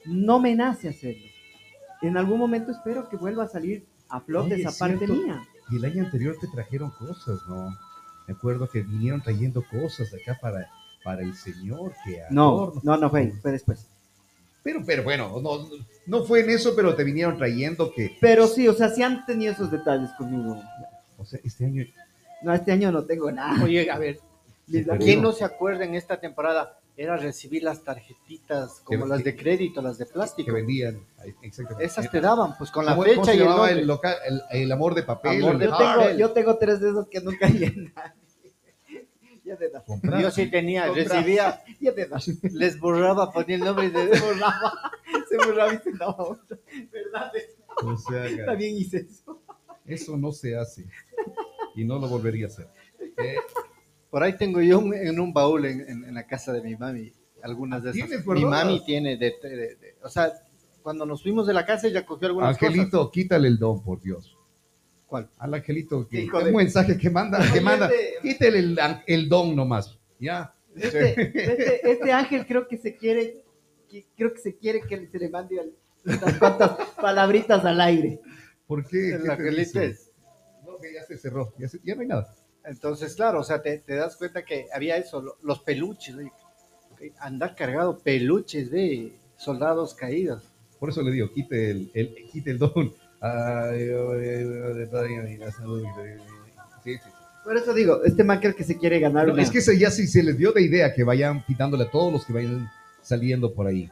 No 0.04 0.38
me 0.38 0.54
nace 0.54 0.88
hacerlo. 0.90 1.26
En 2.02 2.16
algún 2.16 2.38
momento 2.38 2.72
espero 2.72 3.08
que 3.08 3.16
vuelva 3.16 3.44
a 3.44 3.48
salir 3.48 3.84
a 4.08 4.20
flote 4.20 4.54
Oye, 4.54 4.62
esa 4.62 4.70
es 4.70 4.78
parte 4.78 4.98
cierto. 4.98 5.14
mía. 5.14 5.42
Y 5.70 5.76
el 5.76 5.84
año 5.84 6.04
anterior 6.04 6.36
te 6.40 6.48
trajeron 6.48 6.90
cosas, 6.90 7.40
¿no? 7.48 7.70
Me 8.26 8.34
acuerdo 8.34 8.68
que 8.68 8.82
vinieron 8.82 9.22
trayendo 9.22 9.64
cosas 9.70 10.12
acá 10.14 10.38
para, 10.40 10.68
para 11.04 11.22
el 11.22 11.34
Señor, 11.34 11.92
que 12.04 12.22
No, 12.30 12.48
adorno. 12.64 12.80
no, 12.84 12.96
no 12.96 13.10
fue, 13.10 13.32
fue 13.40 13.52
después. 13.52 13.86
Pero, 14.62 14.82
pero 14.86 15.02
bueno, 15.02 15.40
no, 15.42 15.68
no 16.06 16.24
fue 16.24 16.40
en 16.40 16.50
eso, 16.50 16.74
pero 16.76 16.94
te 16.94 17.02
vinieron 17.04 17.36
trayendo 17.36 17.92
que, 17.92 18.16
Pero 18.20 18.46
sí, 18.46 18.68
o 18.68 18.74
sea, 18.74 18.88
sí 18.90 19.02
han 19.02 19.24
tenido 19.26 19.52
esos 19.52 19.70
detalles 19.70 20.10
conmigo. 20.16 20.60
o 21.18 21.24
sea, 21.24 21.40
este 21.42 21.64
año 21.64 21.84
No, 22.42 22.52
este 22.54 22.70
año 22.72 22.92
no 22.92 23.04
tengo 23.04 23.30
nada. 23.32 23.62
oye, 23.64 23.90
a 23.90 23.98
ver, 23.98 24.20
¿quién 25.00 25.20
no 25.22 25.32
se 25.32 25.44
acuerda 25.44 25.84
en 25.84 25.94
esta 25.94 26.20
temporada? 26.20 26.78
Era 26.96 27.16
recibir 27.16 27.62
las 27.62 27.82
tarjetitas 27.84 28.80
como 28.84 29.04
Que- 29.04 29.08
las 29.08 29.24
de 29.24 29.34
crédito, 29.34 29.80
las 29.80 29.96
de 29.98 30.06
que 30.06 30.12
plástico. 30.12 30.52
vendían, 30.52 31.00
ahí, 31.18 31.34
exactamente. 31.42 31.84
Esas 31.86 32.10
te 32.10 32.20
daban, 32.20 32.56
pues 32.58 32.70
con 32.70 32.84
la 32.84 32.92
¿Cómo- 32.94 33.04
cómo 33.06 33.14
fecha 33.24 33.32
se 33.32 33.36
y 33.38 33.40
el 33.40 33.46
nombre. 33.48 33.72
el, 33.72 33.86
local, 33.86 34.14
el, 34.26 34.42
el 34.62 34.72
amor 34.72 34.94
de 34.94 35.02
papel? 35.02 35.42
Amor 35.42 35.58
Yo 35.62 35.76
tengo, 35.76 36.10
yo 36.18 36.30
tengo 36.32 36.58
tres 36.58 36.80
de 36.80 36.90
esos 36.90 37.08
que 37.08 37.20
nunca 37.20 37.46
llenan. 37.48 37.92
Ya 39.44 39.56
te 39.56 39.68
das. 39.70 39.82
Yo 40.20 40.30
sí 40.30 40.50
tenía, 40.50 40.86
recibía, 40.92 41.62
Ya 41.80 41.94
te 41.94 42.06
das. 42.06 42.28
les 42.44 42.78
borraba, 42.78 43.32
ponía 43.32 43.56
el 43.56 43.64
nombre 43.64 43.90
de... 43.90 44.14
Se 44.16 44.20
borraba. 44.20 44.72
Se 45.28 45.36
borraba 45.38 45.74
y 45.74 45.78
se 45.78 45.92
daba 45.92 46.16
otro. 46.18 46.58
¿Verdad? 46.92 47.32
O 47.84 47.96
sea, 47.96 48.44
También 48.46 48.76
hice 48.76 48.98
eso. 48.98 49.40
eso 49.86 50.16
no 50.16 50.30
se 50.30 50.56
hace. 50.56 50.84
Y 51.74 51.84
no 51.84 51.98
lo 51.98 52.06
volvería 52.08 52.46
a 52.46 52.48
hacer. 52.48 52.68
Eh, 53.16 53.36
Por 54.12 54.22
ahí 54.22 54.36
tengo 54.36 54.60
yo 54.60 54.78
un- 54.78 54.92
en 54.92 55.18
un 55.18 55.32
baúl 55.32 55.64
en, 55.64 55.80
en- 55.88 56.04
en 56.04 56.14
la 56.14 56.26
casa 56.26 56.52
de 56.52 56.60
mi 56.60 56.76
mami, 56.76 57.10
algunas 57.42 57.82
de 57.82 57.90
esas. 57.92 58.08
¿Tienes 58.08 58.26
Mi 58.26 58.44
mami 58.44 58.84
tiene, 58.84 59.16
de, 59.16 59.34
de- 59.42 59.48
de- 59.76 59.94
o 60.02 60.08
sea, 60.10 60.30
cuando 60.82 61.06
nos 61.06 61.22
fuimos 61.22 61.46
de 61.46 61.54
la 61.54 61.64
casa 61.64 61.86
ella 61.86 62.04
cogió 62.04 62.28
algunas 62.28 62.58
cosas. 62.58 62.74
Angelito, 62.74 63.10
quítale 63.10 63.48
el 63.48 63.58
don, 63.58 63.82
por 63.82 64.02
Dios. 64.02 64.36
¿Cuál? 65.06 65.30
Al 65.38 65.54
Angelito, 65.54 66.06
que 66.06 66.24
Hijo 66.24 66.36
un 66.38 66.44
de- 66.44 66.52
mensaje 66.52 66.98
que 66.98 67.08
manda, 67.08 67.38
que 67.50 67.60
manda, 67.62 67.86
este- 67.86 68.18
quítale 68.20 68.58
el, 68.58 68.78
el 69.06 69.28
don 69.30 69.56
nomás. 69.56 69.98
Ya. 70.20 70.54
Este, 70.76 71.12
este, 71.50 71.90
este 71.90 72.12
ángel 72.12 72.46
creo 72.46 72.68
que 72.68 72.76
se 72.76 72.94
quiere, 72.96 73.42
que- 73.88 74.04
creo 74.14 74.34
que 74.34 74.40
se 74.40 74.56
quiere 74.58 74.82
que 74.82 75.06
se 75.06 75.18
le 75.18 75.30
mande 75.30 75.58
al- 75.58 75.72
unas 76.04 76.38
cuantas 76.38 76.70
palabritas 77.00 77.64
al 77.64 77.80
aire. 77.80 78.20
¿Por 78.66 78.86
qué? 78.86 79.18
¿Qué 79.22 79.36
te 79.36 79.50
dice? 79.50 79.96
No, 80.66 80.76
que 80.78 80.92
ya 80.92 81.02
se 81.04 81.16
cerró, 81.16 81.54
ya, 81.58 81.66
se- 81.68 81.80
ya 81.82 81.94
no 81.94 82.02
hay 82.02 82.08
nada. 82.08 82.34
Entonces, 82.64 83.14
claro, 83.14 83.40
o 83.40 83.44
sea, 83.44 83.60
te, 83.62 83.78
te 83.78 83.94
das 83.96 84.16
cuenta 84.16 84.44
que 84.44 84.66
había 84.74 84.96
eso, 84.96 85.20
lo- 85.20 85.36
los 85.42 85.60
peluches, 85.60 86.14
ok, 86.92 87.02
andar 87.18 87.54
cargado 87.56 87.98
peluches 87.98 88.70
de 88.70 89.12
soldados 89.36 89.94
caídos. 89.94 90.44
Por 90.78 90.90
eso 90.90 91.02
le 91.02 91.10
digo, 91.12 91.30
quite 91.32 91.70
el, 91.70 91.90
el, 91.94 92.14
quite 92.32 92.50
el 92.52 92.58
don. 92.58 92.92
Sí, 96.84 96.94
sí. 96.98 97.10
Por 97.44 97.56
eso 97.56 97.74
digo, 97.74 98.02
este 98.04 98.22
man 98.24 98.38
creo 98.40 98.54
que 98.54 98.64
se 98.64 98.76
quiere 98.78 99.00
ganar 99.00 99.26
No, 99.26 99.34
una- 99.34 99.42
es 99.42 99.50
que 99.50 99.58
ese 99.58 99.76
ya 99.78 99.90
sí 99.90 100.06
se 100.06 100.22
les 100.22 100.38
dio 100.38 100.52
de 100.52 100.62
idea 100.62 100.92
que 100.94 101.02
vayan 101.04 101.44
quitándole 101.44 101.84
a 101.84 101.90
todos 101.90 102.12
los 102.12 102.24
que 102.24 102.32
vayan 102.32 102.68
saliendo 103.00 103.52
por 103.52 103.66
ahí. 103.66 103.90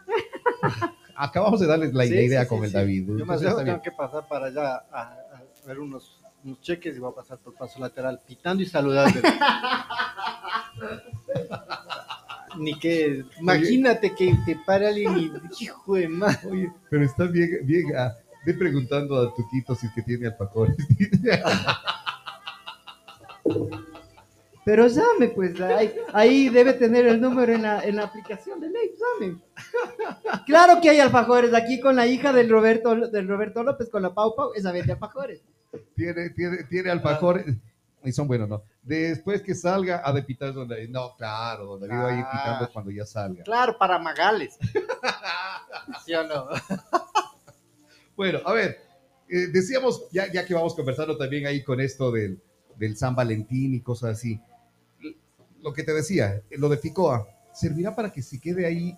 Acabamos 1.17 1.61
de 1.61 1.67
darles 1.67 1.93
la 1.93 2.05
Sí, 2.07 2.15
idea 2.15 2.47
con 2.49 2.65
el. 2.65 2.73
David. 2.73 3.07
Yo 3.19 3.27
más 3.27 3.41
tengo 3.41 3.83
que 3.83 3.91
pasar 3.93 4.27
para 4.29 4.47
allá 4.47 4.77
a, 4.91 5.13
a 5.13 5.67
ver 5.67 5.79
unos, 5.81 6.20
unos 6.45 6.61
cheques 6.61 6.97
y 6.97 6.99
voy 6.99 7.11
a 7.13 7.15
pasar 7.15 7.39
por 7.39 7.55
paso 7.55 7.79
lateral, 7.81 8.21
pitando 8.27 8.63
y 8.63 8.67
saludando. 8.67 9.21
Ni 12.59 12.79
que, 12.79 13.25
imagínate 13.41 14.15
que 14.15 14.37
te 14.45 14.57
para 14.67 14.89
alguien 14.89 15.17
y, 15.19 15.65
hijo 15.65 15.95
de 15.95 16.09
madre. 16.09 16.51
Oye, 16.51 16.73
pero 16.89 17.05
está 17.05 17.25
bien, 17.25 17.61
bien. 17.65 17.97
ah, 17.97 18.13
ve 18.45 18.55
preguntando 18.55 19.17
a 19.19 19.33
Tuquito 19.35 19.75
si 19.75 19.87
es 19.87 19.93
que 19.93 20.03
tiene 20.03 20.27
alfajores. 20.27 20.77
Pero 24.71 24.87
llame, 24.87 25.31
pues, 25.35 25.61
ahí, 25.61 25.93
ahí 26.13 26.49
debe 26.49 26.75
tener 26.75 27.05
el 27.05 27.21
número 27.21 27.53
en 27.53 27.63
la, 27.63 27.83
en 27.83 27.97
la 27.97 28.05
aplicación 28.05 28.61
de 28.61 28.69
ley, 28.71 28.93
llame. 29.21 29.41
Claro 30.47 30.81
que 30.81 30.89
hay 30.91 31.01
alfajores 31.01 31.53
aquí 31.55 31.81
con 31.81 31.97
la 31.97 32.07
hija 32.07 32.33
del 32.33 32.49
Roberto, 32.49 32.95
del 32.95 33.27
Roberto 33.27 33.65
López, 33.65 33.89
con 33.91 34.03
la 34.03 34.15
Pau 34.15 34.37
Pau, 34.37 34.53
esa 34.55 34.71
vende 34.71 34.93
alfajores. 34.93 35.43
tiene, 35.97 36.31
tiene, 36.31 36.63
tiene 36.71 36.89
alfajores. 36.89 37.47
Y 38.05 38.13
son 38.13 38.29
buenos, 38.29 38.49
¿no? 38.49 38.63
Después 38.81 39.43
que 39.43 39.57
salga 39.57 40.03
a 40.05 40.13
depitar 40.13 40.55
donde 40.55 40.87
No, 40.87 41.17
claro, 41.17 41.65
donde 41.77 41.93
ahí 41.93 42.23
Ah. 42.25 42.31
pitando 42.31 42.73
cuando 42.73 42.93
ya 42.93 43.05
salga. 43.05 43.43
Claro, 43.43 43.77
para 43.77 43.99
Magales. 43.99 44.57
¿Sí 46.07 46.15
o 46.15 46.23
no? 46.23 46.47
Bueno, 48.15 48.39
a 48.45 48.53
ver, 48.53 48.79
eh, 49.29 49.49
decíamos, 49.53 50.09
ya, 50.13 50.31
ya 50.33 50.47
que 50.47 50.55
vamos 50.55 50.77
conversando 50.77 51.17
también 51.17 51.47
ahí 51.47 51.65
con 51.65 51.81
esto 51.81 52.13
del, 52.13 52.41
del 52.77 52.97
San 52.97 53.15
Valentín 53.17 53.75
y 53.75 53.81
cosas 53.81 54.11
así, 54.19 54.41
lo 55.63 55.73
que 55.73 55.83
te 55.83 55.93
decía, 55.93 56.43
lo 56.51 56.69
de 56.69 56.77
Ficoa, 56.79 57.27
¿servirá 57.53 57.95
para 57.95 58.13
que 58.13 58.23
se 58.23 58.41
quede 58.41 58.67
ahí 58.67 58.97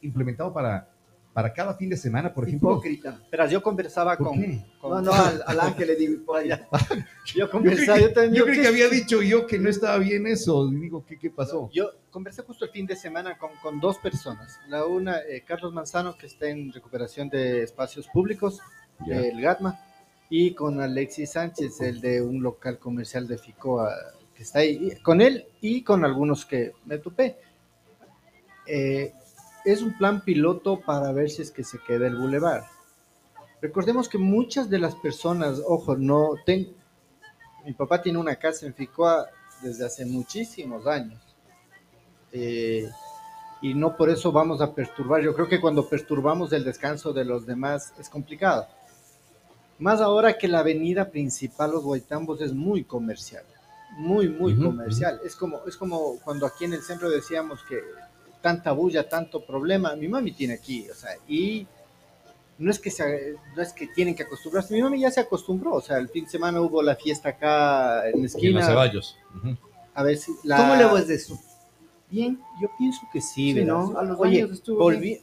implementado 0.00 0.52
para, 0.52 0.88
para 1.32 1.52
cada 1.52 1.74
fin 1.74 1.88
de 1.90 1.96
semana, 1.96 2.32
por 2.32 2.46
ejemplo? 2.46 2.70
Hipócrita. 2.72 3.20
Pero 3.30 3.46
yo 3.48 3.62
conversaba 3.62 4.16
¿Por 4.16 4.28
con, 4.28 4.40
con- 4.80 4.90
No, 4.90 5.02
no, 5.02 5.12
al, 5.12 5.42
al 5.46 5.60
ángel 5.60 5.88
le 5.88 5.96
digo 5.96 6.14
hipócrita. 6.14 6.66
Yo 6.70 6.98
Yo 7.34 7.50
creí 7.50 7.50
conversaba, 7.50 7.98
que, 7.98 8.02
yo 8.04 8.12
también. 8.12 8.34
yo 8.34 8.44
creí 8.44 8.56
¿qué 8.56 8.62
que 8.62 8.68
había 8.68 8.88
dicho 8.88 9.22
yo 9.22 9.46
que 9.46 9.58
no 9.58 9.68
estaba 9.68 9.98
bien 9.98 10.26
eso. 10.26 10.70
Y 10.72 10.76
digo, 10.76 11.04
¿qué, 11.04 11.18
qué 11.18 11.30
pasó? 11.30 11.68
Yo 11.72 11.90
conversé 12.10 12.42
justo 12.42 12.64
el 12.64 12.70
fin 12.70 12.86
de 12.86 12.96
semana 12.96 13.36
con, 13.38 13.50
con 13.62 13.80
dos 13.80 13.98
personas. 13.98 14.58
La 14.68 14.86
una, 14.86 15.18
eh, 15.18 15.44
Carlos 15.46 15.72
Manzano, 15.72 16.16
que 16.16 16.26
está 16.26 16.48
en 16.48 16.72
recuperación 16.72 17.28
de 17.28 17.62
espacios 17.64 18.06
públicos, 18.08 18.60
Ya. 19.06 19.20
del 19.20 19.40
GATMA, 19.40 19.78
y 20.30 20.54
con 20.54 20.80
Alexis 20.80 21.30
Sánchez, 21.32 21.80
el 21.80 22.00
de 22.00 22.20
un 22.20 22.42
local 22.42 22.78
comercial 22.78 23.26
de 23.28 23.38
Ficoa, 23.38 23.90
que 24.38 24.44
está 24.44 24.60
ahí, 24.60 24.94
con 25.02 25.20
él 25.20 25.46
y 25.60 25.82
con 25.82 26.04
algunos 26.04 26.46
que 26.46 26.72
me 26.84 26.98
topé. 26.98 27.38
Eh, 28.68 29.12
es 29.64 29.82
un 29.82 29.98
plan 29.98 30.22
piloto 30.22 30.80
para 30.80 31.10
ver 31.10 31.28
si 31.28 31.42
es 31.42 31.50
que 31.50 31.64
se 31.64 31.80
queda 31.80 32.06
el 32.06 32.14
bulevar. 32.14 32.64
Recordemos 33.60 34.08
que 34.08 34.16
muchas 34.16 34.70
de 34.70 34.78
las 34.78 34.94
personas, 34.94 35.60
ojo, 35.66 35.96
no 35.96 36.34
ten, 36.46 36.72
mi 37.64 37.72
papá 37.72 38.00
tiene 38.00 38.20
una 38.20 38.36
casa 38.36 38.64
en 38.66 38.74
Ficoa 38.74 39.26
desde 39.60 39.84
hace 39.84 40.06
muchísimos 40.06 40.86
años. 40.86 41.20
Eh, 42.30 42.88
y 43.60 43.74
no 43.74 43.96
por 43.96 44.08
eso 44.08 44.30
vamos 44.30 44.60
a 44.60 44.72
perturbar. 44.72 45.20
Yo 45.20 45.34
creo 45.34 45.48
que 45.48 45.60
cuando 45.60 45.88
perturbamos 45.88 46.52
el 46.52 46.62
descanso 46.62 47.12
de 47.12 47.24
los 47.24 47.44
demás 47.44 47.92
es 47.98 48.08
complicado. 48.08 48.68
Más 49.80 50.00
ahora 50.00 50.38
que 50.38 50.46
la 50.46 50.60
avenida 50.60 51.10
principal, 51.10 51.72
Los 51.72 51.82
Guaitambos, 51.82 52.40
es 52.40 52.52
muy 52.52 52.84
comercial. 52.84 53.44
Muy, 53.96 54.28
muy 54.28 54.54
comercial. 54.56 55.20
Es, 55.24 55.34
como, 55.34 55.60
es 55.66 55.76
como 55.76 56.18
cuando 56.20 56.46
aquí 56.46 56.64
en 56.64 56.72
el 56.74 56.82
centro 56.82 57.10
decíamos 57.10 57.60
que 57.64 57.80
tanta 58.40 58.72
bulla, 58.72 59.08
tanto 59.08 59.44
problema. 59.44 59.96
Mi 59.96 60.06
mami 60.08 60.32
tiene 60.32 60.54
aquí, 60.54 60.88
o 60.88 60.94
sea, 60.94 61.10
y 61.26 61.66
no 62.58 62.70
es 62.70 62.78
que 62.78 62.90
se, 62.90 63.34
no 63.56 63.62
es 63.62 63.72
que 63.72 63.88
tienen 63.88 64.14
que 64.14 64.22
acostumbrarse. 64.22 64.74
Mi 64.74 64.82
mami 64.82 65.00
ya 65.00 65.10
se 65.10 65.20
acostumbró, 65.20 65.74
o 65.74 65.80
sea, 65.80 65.98
el 65.98 66.08
fin 66.08 66.24
de 66.24 66.30
semana 66.30 66.60
hubo 66.60 66.82
la 66.82 66.94
fiesta 66.96 67.30
acá 67.30 68.06
en 68.06 68.12
la 68.12 68.16
En 68.16 68.22
los 68.22 68.34
esquina. 68.34 68.66
Ceballos. 68.66 69.16
Ujú. 69.36 69.56
A 69.94 70.02
ver 70.04 70.16
si 70.16 70.32
la... 70.44 70.56
¿Cómo 70.58 70.76
le 70.76 70.86
ves 70.86 71.08
de 71.08 71.14
eso? 71.16 71.38
Bien, 72.10 72.40
yo 72.62 72.68
pienso 72.78 73.00
que 73.12 73.20
sí, 73.20 73.52
Sí, 73.52 73.54
¿verdad? 73.54 73.72
¿no? 73.74 73.98
A 73.98 74.02
los 74.04 74.18
Oye, 74.20 74.38
años 74.42 74.52
estuvo 74.52 74.78
volví- 74.80 75.20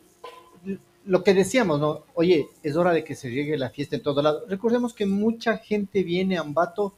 Lo 1.05 1.23
que 1.23 1.33
decíamos, 1.33 1.79
¿no? 1.79 2.03
Oye, 2.13 2.47
es 2.63 2.75
hora 2.75 2.91
de 2.91 3.03
que 3.03 3.15
se 3.15 3.29
llegue 3.31 3.57
la 3.57 3.69
fiesta 3.69 3.95
en 3.95 4.01
todo 4.03 4.21
lado. 4.21 4.43
Recordemos 4.47 4.93
que 4.93 5.05
mucha 5.05 5.57
gente 5.57 6.03
viene 6.03 6.37
a 6.37 6.41
Ambato 6.41 6.93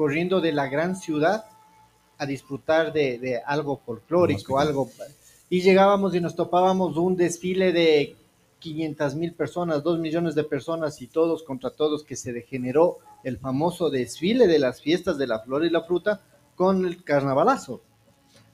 corriendo 0.00 0.40
de 0.40 0.52
la 0.52 0.66
gran 0.66 0.96
ciudad 0.96 1.44
a 2.16 2.24
disfrutar 2.24 2.90
de, 2.90 3.18
de 3.18 3.42
algo 3.44 3.82
folclórico, 3.84 4.58
algo... 4.58 4.88
Y 5.50 5.60
llegábamos 5.60 6.14
y 6.14 6.22
nos 6.22 6.34
topábamos 6.34 6.96
un 6.96 7.16
desfile 7.16 7.70
de 7.70 8.16
500 8.60 9.14
mil 9.16 9.34
personas, 9.34 9.82
2 9.82 9.98
millones 9.98 10.34
de 10.34 10.44
personas 10.44 11.02
y 11.02 11.06
todos 11.06 11.42
contra 11.42 11.68
todos 11.68 12.02
que 12.02 12.16
se 12.16 12.32
degeneró 12.32 12.96
el 13.24 13.36
famoso 13.36 13.90
desfile 13.90 14.46
de 14.46 14.58
las 14.58 14.80
fiestas 14.80 15.18
de 15.18 15.26
la 15.26 15.40
flor 15.40 15.66
y 15.66 15.70
la 15.70 15.82
fruta 15.82 16.22
con 16.54 16.86
el 16.86 17.04
carnavalazo. 17.04 17.82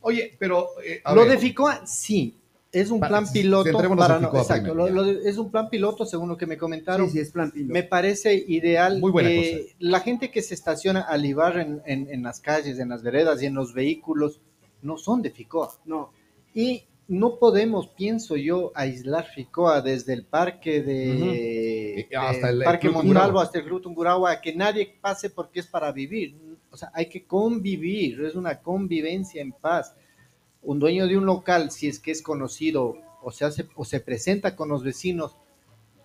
Oye, 0.01 0.35
pero. 0.41 0.67
eh, 0.85 1.01
Lo 1.15 1.21
ver, 1.21 1.31
de 1.31 1.39
Ficoa, 1.39 1.87
sí, 1.87 2.37
es 2.81 2.91
un 2.91 3.01
plan 3.01 3.25
piloto 3.33 3.71
para 3.97 4.19
no, 4.21 4.37
exacto, 4.39 4.75
lo- 4.75 4.89
lo 4.89 5.05
es 5.05 5.39
un 5.39 5.51
plan 5.51 5.69
piloto 5.71 6.05
según 6.05 6.29
lo 6.29 6.37
que 6.37 6.47
me 6.47 6.57
comentaron. 6.59 7.07
Sí, 7.07 7.13
sí, 7.15 7.19
es 7.21 7.31
plan 7.31 7.51
piloto. 7.51 7.73
Me 7.73 7.83
parece 7.83 8.35
ideal 8.35 9.01
Muy 9.01 9.11
buena 9.13 9.29
que 9.29 9.75
la 9.79 10.01
gente 10.01 10.31
que 10.31 10.43
se 10.43 10.55
estaciona 10.55 11.01
al 11.03 11.25
Ibar 11.25 11.59
en, 11.59 11.83
en- 11.87 12.09
en 12.11 12.23
las 12.23 12.41
calles, 12.41 12.79
en 12.79 12.89
las 12.89 13.03
veredas 13.03 13.43
y 13.43 13.47
en 13.47 13.55
los 13.55 13.73
vehículos 13.75 14.41
no 14.83 14.99
son 14.99 15.23
de 15.23 15.31
Ficoa. 15.31 15.71
No, 15.85 16.13
Y 16.55 16.85
no 17.09 17.39
podemos, 17.39 17.89
pienso 17.89 18.35
yo, 18.37 18.73
aislar 18.75 19.27
Ficoa 19.35 19.81
desde 19.81 20.13
el 20.13 20.25
parque 20.25 20.83
de, 20.83 22.07
Y 22.11 22.15
hasta 22.15 22.47
de 22.49 22.53
el- 22.53 22.59
el 22.59 22.65
Parque 22.65 22.89
Montalvo 22.91 23.41
hasta 23.41 23.59
el 23.59 23.65
Club 23.65 23.83
Tungurahua, 23.83 24.41
que 24.41 24.55
nadie 24.55 24.95
pase 25.01 25.31
porque 25.31 25.61
es 25.61 25.67
para 25.67 25.93
vivir. 25.93 26.35
O 26.71 26.77
sea, 26.77 26.91
hay 26.93 27.07
que 27.09 27.25
convivir, 27.25 28.23
es 28.25 28.35
una 28.35 28.61
convivencia 28.61 29.41
en 29.41 29.53
paz. 29.53 29.95
Un 30.67 30.81
dueño 30.81 31.07
de 31.07 31.17
un 31.17 31.25
local, 31.27 31.71
si 31.71 31.87
es 31.87 32.01
que 32.01 32.11
es 32.11 32.23
conocido 32.23 32.97
o 33.23 33.31
se 33.31 33.45
hace 33.45 33.67
o 33.77 33.85
se 33.85 34.01
presenta 34.01 34.57
con 34.57 34.69
los 34.69 34.83
vecinos, 34.83 35.37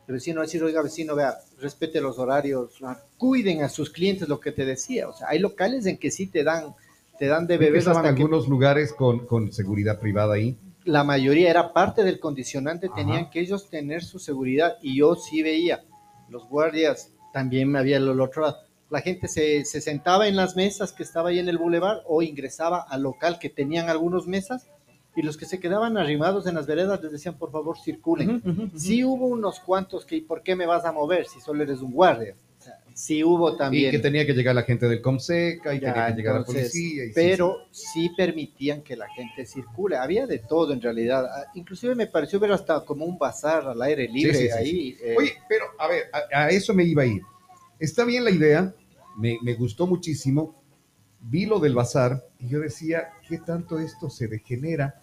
el 0.07 0.13
vecino 0.13 0.37
va 0.37 0.43
a 0.43 0.45
decir, 0.45 0.63
oiga 0.63 0.81
vecino, 0.81 1.15
vea, 1.15 1.35
respete 1.59 1.99
los 1.99 2.19
horarios, 2.19 2.79
cuiden 3.17 3.63
a 3.63 3.69
sus 3.69 3.89
clientes, 3.89 4.29
lo 4.29 4.39
que 4.39 4.51
te 4.51 4.65
decía. 4.65 5.09
O 5.09 5.13
sea, 5.13 5.27
hay 5.29 5.39
locales 5.39 5.85
en 5.87 5.97
que 5.97 6.11
sí 6.11 6.27
te 6.27 6.43
dan, 6.43 6.75
te 7.17 7.25
dan 7.27 7.47
de 7.47 7.57
beber 7.57 7.87
hasta 7.89 8.07
algunos 8.07 8.47
lugares 8.47 8.93
con, 8.93 9.25
con 9.25 9.51
seguridad 9.51 9.99
privada 9.99 10.35
ahí. 10.35 10.57
la 10.83 11.03
mayoría 11.03 11.49
era 11.49 11.73
parte 11.73 12.03
del 12.03 12.19
condicionante, 12.19 12.87
Ajá. 12.87 12.95
tenían 12.95 13.29
que 13.29 13.39
ellos 13.39 13.69
tener 13.69 14.03
su 14.03 14.19
seguridad 14.19 14.77
y 14.81 14.97
yo 14.97 15.15
sí 15.15 15.41
veía, 15.43 15.83
los 16.29 16.47
guardias 16.47 17.11
también 17.33 17.75
había 17.75 17.99
lo 17.99 18.13
lo 18.13 18.25
otro 18.25 18.43
lado. 18.43 18.57
La 18.91 19.01
gente 19.01 19.27
se, 19.27 19.65
se 19.65 19.81
sentaba 19.81 20.27
en 20.27 20.35
las 20.35 20.55
mesas 20.55 20.91
que 20.93 21.01
estaba 21.03 21.29
ahí 21.29 21.39
en 21.39 21.47
el 21.49 21.57
bulevar 21.57 22.03
o 22.05 22.21
ingresaba 22.21 22.81
al 22.81 23.01
local 23.03 23.39
que 23.39 23.49
tenían 23.49 23.89
algunas 23.89 24.27
mesas 24.27 24.67
y 25.15 25.23
los 25.23 25.35
que 25.37 25.45
se 25.45 25.59
quedaban 25.59 25.97
arrimados 25.97 26.45
en 26.47 26.55
las 26.55 26.67
veredas 26.67 27.01
les 27.01 27.11
decían 27.11 27.37
por 27.37 27.51
favor 27.51 27.77
circulen. 27.79 28.41
Sí 28.75 29.03
hubo 29.03 29.27
unos 29.27 29.59
cuantos 29.59 30.05
que 30.05 30.17
¿y 30.17 30.21
por 30.21 30.43
qué 30.43 30.55
me 30.55 30.65
vas 30.65 30.85
a 30.85 30.91
mover 30.91 31.25
si 31.25 31.39
solo 31.41 31.63
eres 31.63 31.79
un 31.79 31.91
guardia? 31.93 32.35
O 32.59 32.63
sea, 32.63 32.75
Sí 32.93 33.23
hubo 33.23 33.53
Y 33.53 33.57
también. 33.57 33.91
que 33.91 33.99
tenía 33.99 34.25
que 34.25 34.33
llegar 34.33 34.53
la 34.53 34.63
gente 34.63 34.87
del 34.87 35.01
Comseca 35.01 35.73
y 35.73 35.79
Ya, 35.79 35.93
tenía 35.93 36.07
que 36.09 36.13
llegar 36.21 36.35
entonces, 36.37 36.63
la 36.65 36.69
policía. 36.69 37.03
y 37.05 37.07
sí, 37.07 37.13
pero 37.15 37.57
sí, 37.71 38.09
permitían 38.15 38.81
que 38.83 38.95
la 38.97 39.07
gente 39.09 39.45
circule. 39.45 39.95
Había 39.95 40.27
de 40.27 40.39
todo 40.39 40.71
en 40.73 40.81
realidad. 40.81 41.25
Ah, 41.25 41.45
Inclusive 41.55 41.95
me 41.95 42.07
pareció 42.07 42.39
ver 42.39 42.51
hasta 42.51 42.83
como 42.85 43.05
un 43.05 43.17
bazar 43.17 43.65
al 43.67 43.81
aire 43.81 44.07
libre 44.09 44.37
sí, 44.37 44.49
ahí. 44.51 44.97
eh, 45.01 45.15
Oye, 45.17 45.33
pero 45.49 45.65
a 45.79 45.87
ver, 45.87 46.03
a, 46.33 46.39
a 46.43 46.49
eso 46.49 46.73
me 46.73 46.83
iba 46.83 47.03
a 47.03 47.05
ir. 47.05 47.21
Está 47.79 48.03
bien 48.05 48.23
la 48.23 48.29
idea, 48.31 48.75
me, 49.17 49.53
gustó 49.55 49.87
muchísimo. 49.87 50.55
Vi 51.21 51.45
lo 51.45 51.59
del 51.59 51.75
bazar 51.75 52.23
y 52.39 52.47
yo 52.47 52.59
decía, 52.59 53.09
¿qué 53.27 53.37
tanto 53.37 53.79
esto 53.79 54.09
se 54.09 54.27
degenera 54.27 55.01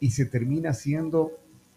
y 0.00 0.10
se 0.10 0.24
termina 0.24 0.72
siendo 0.72 1.32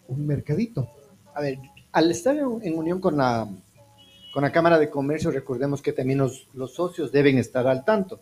un 0.08 0.26
mercadito? 0.26 0.90
a 1.34 1.42
ver, 1.42 1.60
al 1.92 2.12
estar 2.12 2.36
en, 2.36 2.78
unión 2.78 3.00
con 3.00 3.18
la, 3.18 3.48
con 4.34 4.44
la 4.44 4.52
Cámara 4.52 4.80
de 4.80 4.90
Comercio, 4.90 5.32
recordemos 5.32 5.82
que 5.82 5.94
también 5.94 6.20
los, 6.20 6.48
socios 6.74 7.12
deben 7.12 7.38
estar 7.38 7.68
al 7.68 7.86
tanto. 7.86 8.20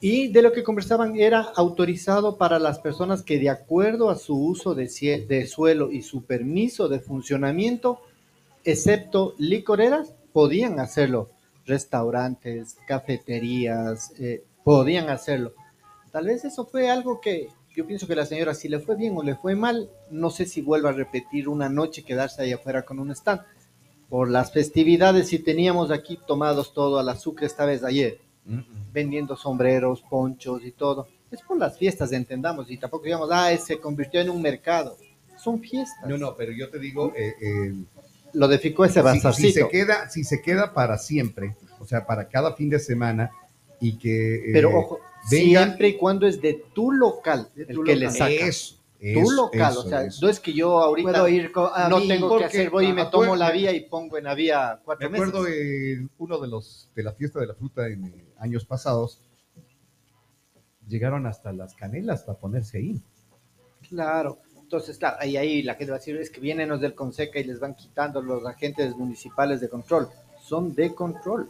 Y 0.00 0.28
de 0.28 0.42
lo 0.42 0.52
que 0.52 0.62
conversaban 0.62 1.16
era 1.16 1.40
autorizado 1.40 2.36
para 2.36 2.58
las 2.58 2.78
personas 2.78 3.22
que 3.22 3.38
de 3.38 3.48
acuerdo 3.48 4.10
a 4.10 4.16
su 4.16 4.36
uso 4.36 4.74
de, 4.74 4.86
de 5.26 5.46
suelo 5.46 5.90
y 5.90 6.02
su 6.02 6.24
permiso 6.24 6.88
de 6.88 7.00
funcionamiento, 7.00 8.00
excepto 8.64 9.34
licoreras, 9.38 10.14
podían 10.32 10.80
hacerlo. 10.80 11.30
Restaurantes, 11.66 12.76
cafeterías, 12.86 14.12
eh, 14.18 14.44
podían 14.64 15.08
hacerlo. 15.08 15.52
Tal 16.12 16.26
vez 16.26 16.44
eso 16.44 16.64
fue 16.64 16.88
algo 16.88 17.20
que 17.20 17.48
yo 17.76 17.86
pienso 17.86 18.06
que 18.06 18.16
la 18.16 18.24
señora, 18.24 18.54
si 18.54 18.68
le 18.68 18.80
fue 18.80 18.96
bien 18.96 19.14
o 19.18 19.22
le 19.22 19.34
fue 19.34 19.54
mal, 19.54 19.90
no 20.10 20.30
sé 20.30 20.46
si 20.46 20.62
vuelva 20.62 20.88
a 20.88 20.94
repetir 20.94 21.46
una 21.46 21.68
noche 21.68 22.04
quedarse 22.04 22.40
ahí 22.40 22.52
afuera 22.52 22.86
con 22.86 22.98
un 22.98 23.10
stand. 23.10 23.42
Por 24.08 24.30
las 24.30 24.50
festividades, 24.50 25.28
si 25.28 25.40
teníamos 25.40 25.90
aquí 25.90 26.18
tomados 26.26 26.72
todo 26.72 26.98
al 26.98 27.08
azúcar 27.10 27.44
esta 27.44 27.66
vez 27.66 27.84
ayer, 27.84 28.18
vendiendo 28.92 29.36
sombreros, 29.36 30.00
ponchos 30.08 30.64
y 30.64 30.72
todo. 30.72 31.08
Es 31.30 31.42
por 31.42 31.58
las 31.58 31.76
fiestas, 31.76 32.12
entendamos, 32.12 32.70
y 32.70 32.78
tampoco 32.78 33.04
digamos, 33.04 33.28
ah, 33.30 33.54
se 33.58 33.78
convirtió 33.78 34.22
en 34.22 34.30
un 34.30 34.40
mercado. 34.40 34.96
Son 35.36 35.60
fiestas. 35.60 36.08
No, 36.08 36.16
no, 36.16 36.34
pero 36.34 36.52
yo 36.52 36.70
te 36.70 36.78
digo, 36.78 37.12
eh, 37.14 37.34
eh, 37.42 37.74
Lo 38.36 38.48
de 38.48 38.58
Ficó 38.58 38.84
ese 38.84 39.00
si, 39.00 39.04
bazarcito. 39.04 39.48
si 39.48 39.52
se 39.52 39.68
queda, 39.68 40.08
si 40.10 40.24
se 40.24 40.42
queda 40.42 40.72
para 40.74 40.98
siempre, 40.98 41.56
o 41.80 41.86
sea, 41.86 42.06
para 42.06 42.28
cada 42.28 42.54
fin 42.54 42.68
de 42.68 42.78
semana 42.78 43.30
y 43.80 43.96
que... 43.98 44.36
eh, 44.36 44.50
Pero 44.52 44.76
ojo, 44.78 45.00
venga- 45.30 45.62
siempre 45.64 45.88
y 45.88 45.96
cuando 45.96 46.26
es 46.26 46.40
de 46.42 46.62
tu 46.74 46.92
local 46.92 47.48
De 47.54 47.64
el 47.64 47.82
que 47.84 47.96
le 47.96 48.10
saca. 48.10 48.28
Eso, 48.30 48.76
tu 48.98 49.04
eso, 49.20 49.32
local, 49.32 49.72
eso, 49.72 49.80
o 49.80 49.88
sea, 49.88 50.04
eso. 50.04 50.24
no 50.24 50.30
es 50.30 50.40
que 50.40 50.52
yo 50.52 50.78
ahorita 50.80 51.10
Puedo 51.10 51.28
ir 51.28 51.50
a 51.74 51.88
no 51.88 51.98
mí, 51.98 52.08
tengo 52.08 52.38
que 52.38 52.44
hacer, 52.46 52.70
voy 52.70 52.86
y 52.86 52.92
me 52.92 53.06
tomo 53.06 53.36
la 53.36 53.48
me- 53.48 53.52
vía 53.54 53.72
y 53.72 53.80
pongo 53.88 54.16
en 54.18 54.24
la 54.24 54.34
vía 54.34 54.76
Me 54.78 54.84
cuatro 54.84 55.10
meses. 55.10 55.28
acuerdo 55.28 55.48
en 55.48 56.10
uno 56.18 56.38
de 56.38 56.48
los 56.48 56.90
de 56.94 57.02
la 57.02 57.12
fiesta 57.12 57.38
de 57.40 57.46
la 57.46 57.54
fruta 57.54 57.86
en 57.88 58.04
eh, 58.06 58.24
años 58.38 58.64
pasados, 58.64 59.20
llegaron 60.88 61.26
hasta 61.26 61.52
las 61.52 61.74
canelas 61.74 62.22
para 62.22 62.38
ponerse 62.38 62.78
ahí. 62.78 63.00
Claro. 63.88 64.38
Entonces, 64.66 64.98
claro, 64.98 65.16
ahí, 65.20 65.36
ahí 65.36 65.62
la 65.62 65.76
gente 65.76 65.92
va 65.92 65.96
a 65.96 66.00
decir, 66.00 66.16
es 66.16 66.28
que 66.28 66.40
vienen 66.40 66.68
los 66.68 66.80
del 66.80 66.92
Conseca 66.96 67.38
y 67.38 67.44
les 67.44 67.60
van 67.60 67.76
quitando 67.76 68.20
los 68.20 68.44
agentes 68.44 68.96
municipales 68.96 69.60
de 69.60 69.68
control. 69.68 70.08
Son 70.42 70.74
de 70.74 70.92
control. 70.92 71.48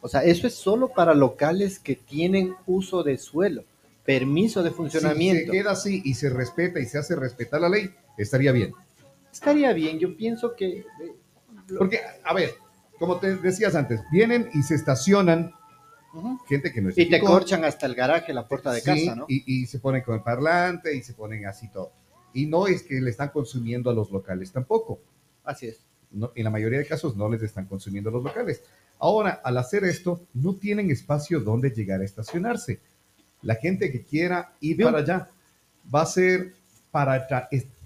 O 0.00 0.08
sea, 0.08 0.24
eso 0.24 0.46
es 0.46 0.54
solo 0.54 0.88
para 0.88 1.12
locales 1.12 1.78
que 1.78 1.96
tienen 1.96 2.54
uso 2.66 3.02
de 3.02 3.18
suelo, 3.18 3.64
permiso 4.02 4.62
de 4.62 4.70
Si 4.70 4.76
funcionamiento. 4.76 5.52
se 5.52 5.58
queda 5.58 5.72
así 5.72 6.00
y 6.02 6.14
se 6.14 6.30
respeta 6.30 6.80
y 6.80 6.86
se 6.86 6.96
hace 6.96 7.14
respetar 7.16 7.60
la 7.60 7.68
ley, 7.68 7.90
estaría 8.16 8.50
bien. 8.52 8.72
Estaría 9.30 9.74
bien, 9.74 9.98
yo 9.98 10.16
pienso 10.16 10.56
que... 10.56 10.78
eh, 10.78 10.86
Porque, 11.76 12.00
a 12.24 12.32
ver, 12.32 12.54
como 12.98 13.18
te 13.18 13.36
decías 13.36 13.74
antes, 13.74 14.00
vienen 14.10 14.48
y 14.54 14.62
se 14.62 14.74
estacionan 14.74 15.52
ujú. 16.12 16.38
gente 16.48 16.72
que 16.72 16.80
no 16.80 16.90
es 16.90 16.98
Y 16.98 17.08
te 17.08 17.20
corchan 17.20 17.64
hasta 17.64 17.86
el 17.86 17.94
garaje, 17.94 18.32
la 18.32 18.46
puerta 18.46 18.72
de 18.72 18.80
sí, 18.80 18.86
casa, 18.86 19.14
¿no? 19.16 19.26
Y, 19.28 19.62
y 19.62 19.66
se 19.66 19.78
ponen 19.78 20.02
con 20.02 20.14
el 20.16 20.22
parlante 20.22 20.94
y 20.94 21.02
se 21.02 21.14
ponen 21.14 21.46
así 21.46 21.68
todo. 21.68 21.92
Y 22.32 22.46
no 22.46 22.66
es 22.66 22.82
que 22.82 23.00
le 23.00 23.10
están 23.10 23.30
consumiendo 23.30 23.90
a 23.90 23.94
los 23.94 24.10
locales 24.10 24.52
tampoco. 24.52 25.00
Así 25.44 25.66
es. 25.68 25.80
No- 26.12 26.32
en 26.34 26.44
la 26.44 26.50
mayoría 26.50 26.78
de 26.78 26.86
casos 26.86 27.16
no 27.16 27.28
les 27.28 27.42
están 27.42 27.66
consumiendo 27.66 28.10
a 28.10 28.12
los 28.12 28.22
locales. 28.24 28.62
Ahora, 28.98 29.40
al 29.42 29.56
hacer 29.58 29.84
esto, 29.84 30.20
no 30.34 30.54
tienen 30.56 30.90
espacio 30.90 31.40
donde 31.40 31.70
llegar 31.70 32.00
a 32.00 32.04
estacionarse. 32.04 32.80
La 33.42 33.54
gente 33.54 33.90
que 33.90 34.02
quiera 34.02 34.52
ir 34.60 34.76
Bien. 34.76 34.88
para 34.90 35.02
allá 35.02 35.28
va 35.92 36.02
a 36.02 36.06
ser 36.06 36.52
para 36.90 37.26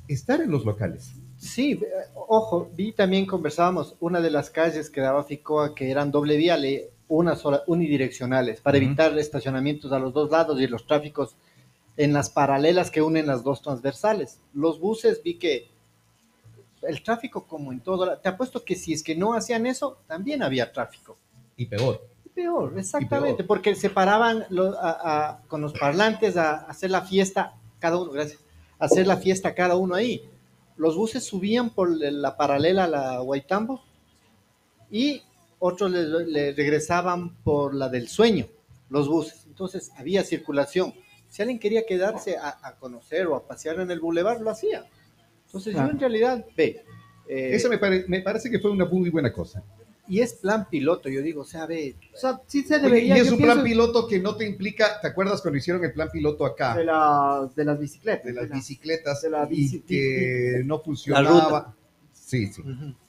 estar 0.09 0.41
en 0.41 0.51
los 0.51 0.65
locales. 0.65 1.13
Sí, 1.39 1.73
eh, 1.73 1.87
ojo, 2.15 2.71
vi 2.75 2.93
también 2.93 3.27
conversábamos 3.27 3.97
una 4.01 4.21
de 4.21 4.31
las 4.31 4.51
calles 4.51 4.91
que 4.91 5.01
daba 5.01 5.25
Ficoa 5.25 5.75
que 5.75 5.91
eran 5.91 6.11
doble 6.11 6.37
viale, 6.37 6.91
una 7.17 7.37
sola, 7.37 7.63
unidireccionales, 7.67 8.61
para 8.61 8.79
Ujú. 8.79 8.87
evitar 8.87 9.19
estacionamientos 9.19 9.93
a 9.93 9.99
los 9.99 10.13
dos 10.13 10.31
lados 10.31 10.61
y 10.61 10.67
los 10.67 10.87
tráficos 10.87 11.37
en 11.97 12.13
las 12.13 12.29
paralelas 12.31 12.91
que 12.91 13.03
unen 13.03 13.27
las 13.27 13.45
dos 13.45 13.63
transversales. 13.63 14.41
Los 14.53 14.81
buses 14.81 15.23
vi 15.23 15.35
que 15.35 15.69
el 16.83 17.03
tráfico 17.03 17.47
como 17.47 17.73
en 17.73 17.81
todo, 17.81 18.19
te 18.19 18.29
apuesto 18.29 18.65
que 18.65 18.75
si 18.77 18.93
es 18.93 19.03
que 19.03 19.15
no 19.17 19.35
hacían 19.35 19.67
eso, 19.67 19.99
también 20.07 20.43
había 20.43 20.71
tráfico. 20.73 21.17
Y 21.57 21.67
peor. 21.67 22.01
Peor, 22.35 22.75
exactamente, 22.79 23.39
peor. 23.39 23.47
porque 23.47 23.75
se 23.77 23.91
paraban 23.91 24.45
lo- 24.51 24.77
a- 24.79 25.29
a- 25.31 25.43
con 25.47 25.61
los 25.61 25.73
parlantes 25.73 26.37
a, 26.37 26.57
a 26.57 26.65
hacer 26.67 26.91
la 26.91 27.03
fiesta, 27.03 27.55
cada 27.79 27.97
uno, 27.97 28.11
gracias, 28.11 28.41
a 28.79 28.87
hacer 28.87 29.07
la 29.07 29.17
fiesta 29.19 29.55
cada 29.55 29.77
uno 29.77 29.95
ahí. 29.95 30.29
Los 30.77 30.97
buses 30.97 31.25
subían 31.25 31.71
por 31.71 31.89
la 31.97 32.37
paralela 32.37 32.85
a 32.85 32.89
la 32.89 33.19
Guaitambo 33.21 33.81
y 34.91 35.23
otros 35.67 35.91
le, 35.91 36.27
le 36.27 36.53
regresaban 36.53 37.37
por 37.43 37.75
la 37.75 37.89
del 37.89 38.07
sueño, 38.09 38.47
los 38.91 39.09
buses. 39.09 39.45
Entonces 39.47 39.91
había 39.97 40.23
circulación. 40.23 40.93
Si 41.29 41.41
alguien 41.41 41.59
quería 41.59 41.87
quedarse 41.87 42.37
a, 42.37 42.59
a 42.63 42.77
conocer 42.77 43.27
o 43.29 43.35
a 43.35 43.47
pasear 43.49 43.81
en 43.81 43.91
el 43.91 43.99
bulevar, 43.99 44.41
lo 44.43 44.51
hacía. 44.51 44.85
Entonces 45.47 45.73
yo 45.75 45.81
en 45.81 45.99
realidad, 45.99 46.45
ve, 46.57 46.85
eh, 47.29 47.51
Eso 47.55 47.69
me, 47.71 47.79
pare- 47.79 48.05
me 48.09 48.21
parece 48.21 48.51
que 48.51 48.59
fue 48.59 48.71
una 48.71 48.85
muy 48.85 49.09
buena 49.09 49.33
cosa. 49.33 49.63
y 50.07 50.21
es 50.21 50.35
plan 50.35 50.69
piloto, 50.69 51.09
yo 51.09 51.23
digo, 51.23 51.41
o 51.41 51.45
sea, 51.47 51.65
ve, 51.65 51.97
O 52.15 52.17
sea, 52.19 52.41
sí 52.47 52.63
se 52.63 52.75
Oye, 52.75 52.83
debería. 52.85 53.17
y 53.17 53.21
es 53.21 53.31
un 53.33 53.39
plan 53.39 53.63
pienso, 53.63 53.65
piloto 53.65 54.07
que 54.07 54.21
no 54.21 54.37
te 54.37 54.47
implica, 54.47 55.01
¿te 55.01 55.09
acuerdas 55.09 55.41
cuando 55.41 55.57
hicieron 55.57 55.83
el 55.83 55.95
plan 55.95 56.11
piloto 56.13 56.45
acá? 56.45 56.77
de, 56.77 56.85
la- 56.85 57.51
de 57.57 57.65
las 57.65 57.79
bicicletas. 57.79 58.25
de 58.27 58.33
las 58.35 58.51
bicicletas 58.51 59.23
de 59.23 59.31
la 59.31 59.49
bici- 59.49 59.77
y 59.77 59.81
que 59.81 60.63
no 60.67 60.81
funcionaba. 60.81 61.75
Sí, 62.13 62.49
sí. 62.49 62.63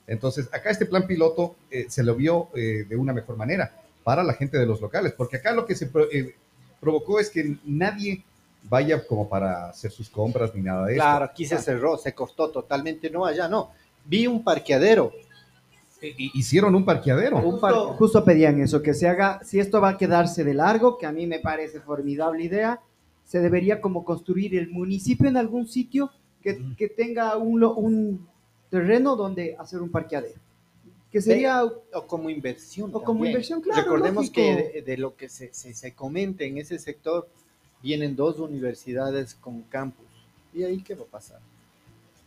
Entonces, 0.06 0.48
acá 0.52 0.70
este 0.70 0.86
plan 0.86 1.06
piloto 1.06 1.56
eh, 1.70 1.86
se 1.88 2.02
lo 2.02 2.14
vio 2.14 2.48
eh, 2.54 2.84
de 2.88 2.96
una 2.96 3.12
mejor 3.12 3.36
manera 3.36 3.72
para 4.04 4.22
la 4.22 4.34
gente 4.34 4.56
de 4.58 4.66
los 4.66 4.80
locales, 4.80 5.12
porque 5.12 5.36
acá 5.38 5.52
lo 5.52 5.66
que 5.66 5.74
se 5.74 5.86
pro- 5.86 6.10
eh, 6.12 6.34
provocó 6.80 7.18
es 7.18 7.28
que 7.30 7.56
nadie 7.64 8.22
vaya 8.68 9.04
como 9.06 9.28
para 9.28 9.68
hacer 9.70 9.90
sus 9.90 10.08
compras 10.08 10.54
ni 10.54 10.62
nada 10.62 10.86
de 10.86 10.92
eso. 10.94 11.02
Claro, 11.02 11.24
aquí 11.24 11.44
se 11.44 11.58
cerró, 11.58 11.96
se 11.98 12.14
cortó 12.14 12.50
totalmente, 12.50 13.10
no, 13.10 13.24
allá 13.26 13.48
no. 13.48 13.70
Vi 14.04 14.26
un 14.26 14.42
parqueadero, 14.44 15.12
Hicieron 16.34 16.74
un 16.74 16.84
parqueadero. 16.84 17.38
Un 17.38 17.58
Justo, 17.96 18.24
pedían 18.24 18.60
eso, 18.60 18.82
que 18.82 18.92
se 18.94 19.08
haga, 19.08 19.40
si 19.42 19.58
esto 19.58 19.80
va 19.80 19.90
a 19.90 19.96
quedarse 19.96 20.44
de 20.44 20.54
largo, 20.54 20.98
que 20.98 21.06
a 21.06 21.10
mí 21.12 21.26
me 21.26 21.38
parece 21.40 21.80
formidable 21.80 22.44
idea, 22.44 22.80
se 23.24 23.40
debería 23.40 23.80
como 23.80 24.04
construir 24.04 24.56
el 24.56 24.68
municipio 24.70 25.28
en 25.28 25.36
algún 25.36 25.66
sitio 25.66 26.10
que, 26.42 26.88
tenga 26.88 27.36
un, 27.36 27.58
lo- 27.60 27.74
un 27.74 28.28
terreno 28.80 29.16
donde 29.16 29.56
hacer 29.58 29.80
un 29.80 29.90
parqueadero. 29.90 30.40
Que 31.10 31.20
sería, 31.22 31.64
o 31.64 32.06
como 32.06 32.28
inversión. 32.30 32.90
O 32.90 33.00
como 33.02 33.06
también. 33.20 33.32
inversión, 33.32 33.60
claro, 33.60 33.82
Recordemos 33.82 34.26
lógico. 34.26 34.34
que 34.34 34.72
de, 34.74 34.82
de 34.82 34.96
lo 34.98 35.16
que 35.16 35.28
se, 35.28 35.52
se, 35.54 35.72
se 35.72 35.92
comenta 35.94 36.44
en 36.44 36.58
ese 36.58 36.78
sector, 36.78 37.28
vienen 37.82 38.14
dos 38.16 38.38
universidades 38.38 39.34
con 39.34 39.62
campus. 39.62 40.04
¿Y 40.52 40.64
ahí 40.64 40.82
qué 40.82 40.94
va 40.94 41.02
a 41.04 41.06
pasar? 41.18 41.40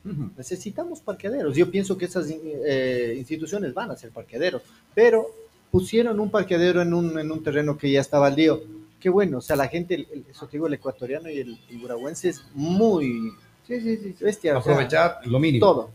Ujú. 0.06 0.30
Necesitamos 0.38 1.02
parqueaderos. 1.02 1.56
Yo 1.56 1.70
pienso 1.70 1.98
que 1.98 2.06
esas 2.06 2.28
eh, 2.32 3.16
instituciones 3.18 3.74
van 3.74 3.92
a 3.92 3.98
ser 3.98 4.12
parqueaderos, 4.12 4.62
pero 4.96 5.28
pusieron 5.72 6.20
un 6.20 6.32
parqueadero 6.32 6.82
en 6.82 6.94
un, 6.94 7.20
en 7.20 7.32
un 7.32 7.44
terreno 7.44 7.78
que 7.78 7.92
ya 7.92 8.02
estaba 8.02 8.30
lío. 8.30 8.62
Qué 9.00 9.10
bueno, 9.10 9.38
o 9.38 9.42
sea, 9.42 9.56
la 9.56 9.68
gente, 9.68 9.96
el, 9.96 10.08
el- 10.12 10.26
eso 10.32 10.46
te 10.48 10.54
digo, 10.54 10.68
el 10.68 10.74
ecuatoriano 10.74 11.30
y 11.30 11.40
el, 11.40 11.60
el 11.70 11.82
es 12.24 12.44
muy 12.54 13.32
sí, 13.80 13.98
sí, 13.98 14.16
sí, 14.18 14.26
o 14.26 14.34
sea, 14.34 14.58
Aprovechar 14.58 15.20
lo 15.26 15.40
mínimo. 15.40 15.66
todo. 15.66 15.92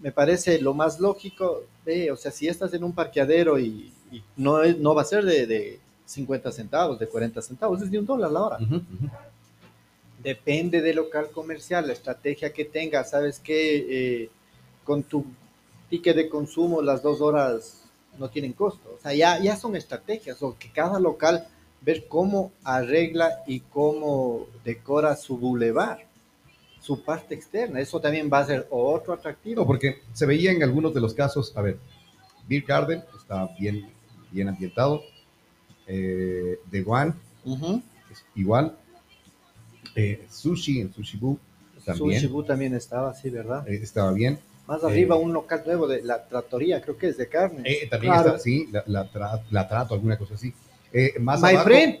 Me 0.00 0.12
parece 0.12 0.60
lo 0.60 0.74
más 0.74 0.98
lógico, 1.00 1.64
ve, 1.84 2.10
o 2.10 2.16
sea, 2.16 2.30
si 2.30 2.48
estás 2.48 2.72
en 2.74 2.84
un 2.84 2.92
parqueadero 2.92 3.58
y, 3.58 3.92
y 4.10 4.22
no, 4.36 4.62
es, 4.62 4.78
no 4.78 4.94
va 4.94 5.02
a 5.02 5.04
ser 5.04 5.24
de, 5.24 5.46
de 5.46 5.80
50 6.06 6.50
centavos, 6.52 6.98
de 6.98 7.06
40 7.06 7.40
centavos, 7.42 7.82
es 7.82 7.90
de 7.90 7.98
un 7.98 8.06
dólar 8.06 8.30
la 8.30 8.42
hora. 8.42 8.58
Depende 10.22 10.82
del 10.82 10.96
local 10.96 11.30
comercial, 11.32 11.86
la 11.86 11.92
estrategia 11.94 12.52
que 12.52 12.64
tengas, 12.66 13.10
sabes 13.10 13.40
que 13.40 14.22
eh, 14.24 14.30
con 14.84 15.02
tu 15.02 15.24
ticket 15.88 16.16
de 16.16 16.28
consumo 16.28 16.82
las 16.82 17.02
dos 17.02 17.20
horas 17.20 17.84
no 18.18 18.28
tienen 18.28 18.52
costo. 18.52 18.96
O 18.98 19.00
sea, 19.02 19.14
ya, 19.14 19.40
ya 19.40 19.56
son 19.56 19.76
estrategias, 19.76 20.42
o 20.42 20.56
que 20.58 20.70
cada 20.70 21.00
local 21.00 21.46
ver 21.80 22.06
cómo 22.06 22.52
arregla 22.64 23.42
y 23.46 23.60
cómo 23.60 24.46
decora 24.64 25.16
su 25.16 25.38
bulevar, 25.38 26.04
su 26.80 27.02
parte 27.02 27.34
externa. 27.34 27.80
Eso 27.80 28.00
también 28.00 28.30
va 28.32 28.38
a 28.40 28.46
ser 28.46 28.66
otro 28.70 29.12
atractivo. 29.12 29.60
No, 29.62 29.66
porque 29.66 30.00
se 30.12 30.26
veía 30.26 30.50
en 30.52 30.62
algunos 30.62 30.94
de 30.94 31.00
los 31.00 31.14
casos, 31.14 31.52
a 31.56 31.62
ver, 31.62 31.78
Beer 32.48 32.64
Garden 32.66 33.02
está 33.18 33.48
bien, 33.58 33.90
bien 34.30 34.48
ambientado. 34.48 35.02
Eh, 35.86 36.58
The 36.70 36.84
One, 36.86 37.12
es 38.10 38.24
igual. 38.34 38.76
Eh, 39.96 40.24
sushi 40.30 40.80
en 40.80 40.92
Sushi 40.92 41.18
Boo 41.18 41.38
también 41.84 42.20
Sushi 42.20 42.32
Bu 42.32 42.42
también 42.44 42.74
estaba, 42.74 43.12
sí, 43.14 43.28
¿verdad? 43.30 43.66
eh, 43.68 43.80
estaba 43.82 44.12
bien. 44.12 44.38
Más 44.68 44.84
arriba 44.84 45.16
un 45.16 45.32
local 45.32 45.62
nuevo 45.66 45.88
de 45.88 46.02
la 46.02 46.24
tratoría, 46.28 46.80
creo 46.80 46.96
que 46.96 47.08
es 47.08 47.16
de 47.16 47.28
carne. 47.28 47.62
Eh, 47.64 47.88
también 47.90 48.12
Claro. 48.12 48.28
está, 48.30 48.38
sí, 48.38 48.68
la, 48.70 48.84
la 48.86 49.10
tra- 49.10 49.42
la 49.50 49.66
trato, 49.66 49.94
alguna 49.94 50.16
cosa 50.16 50.34
así. 50.34 50.52
Más 51.18 51.40
My 51.42 51.50
abajo, 51.50 51.64
friend. 51.64 51.98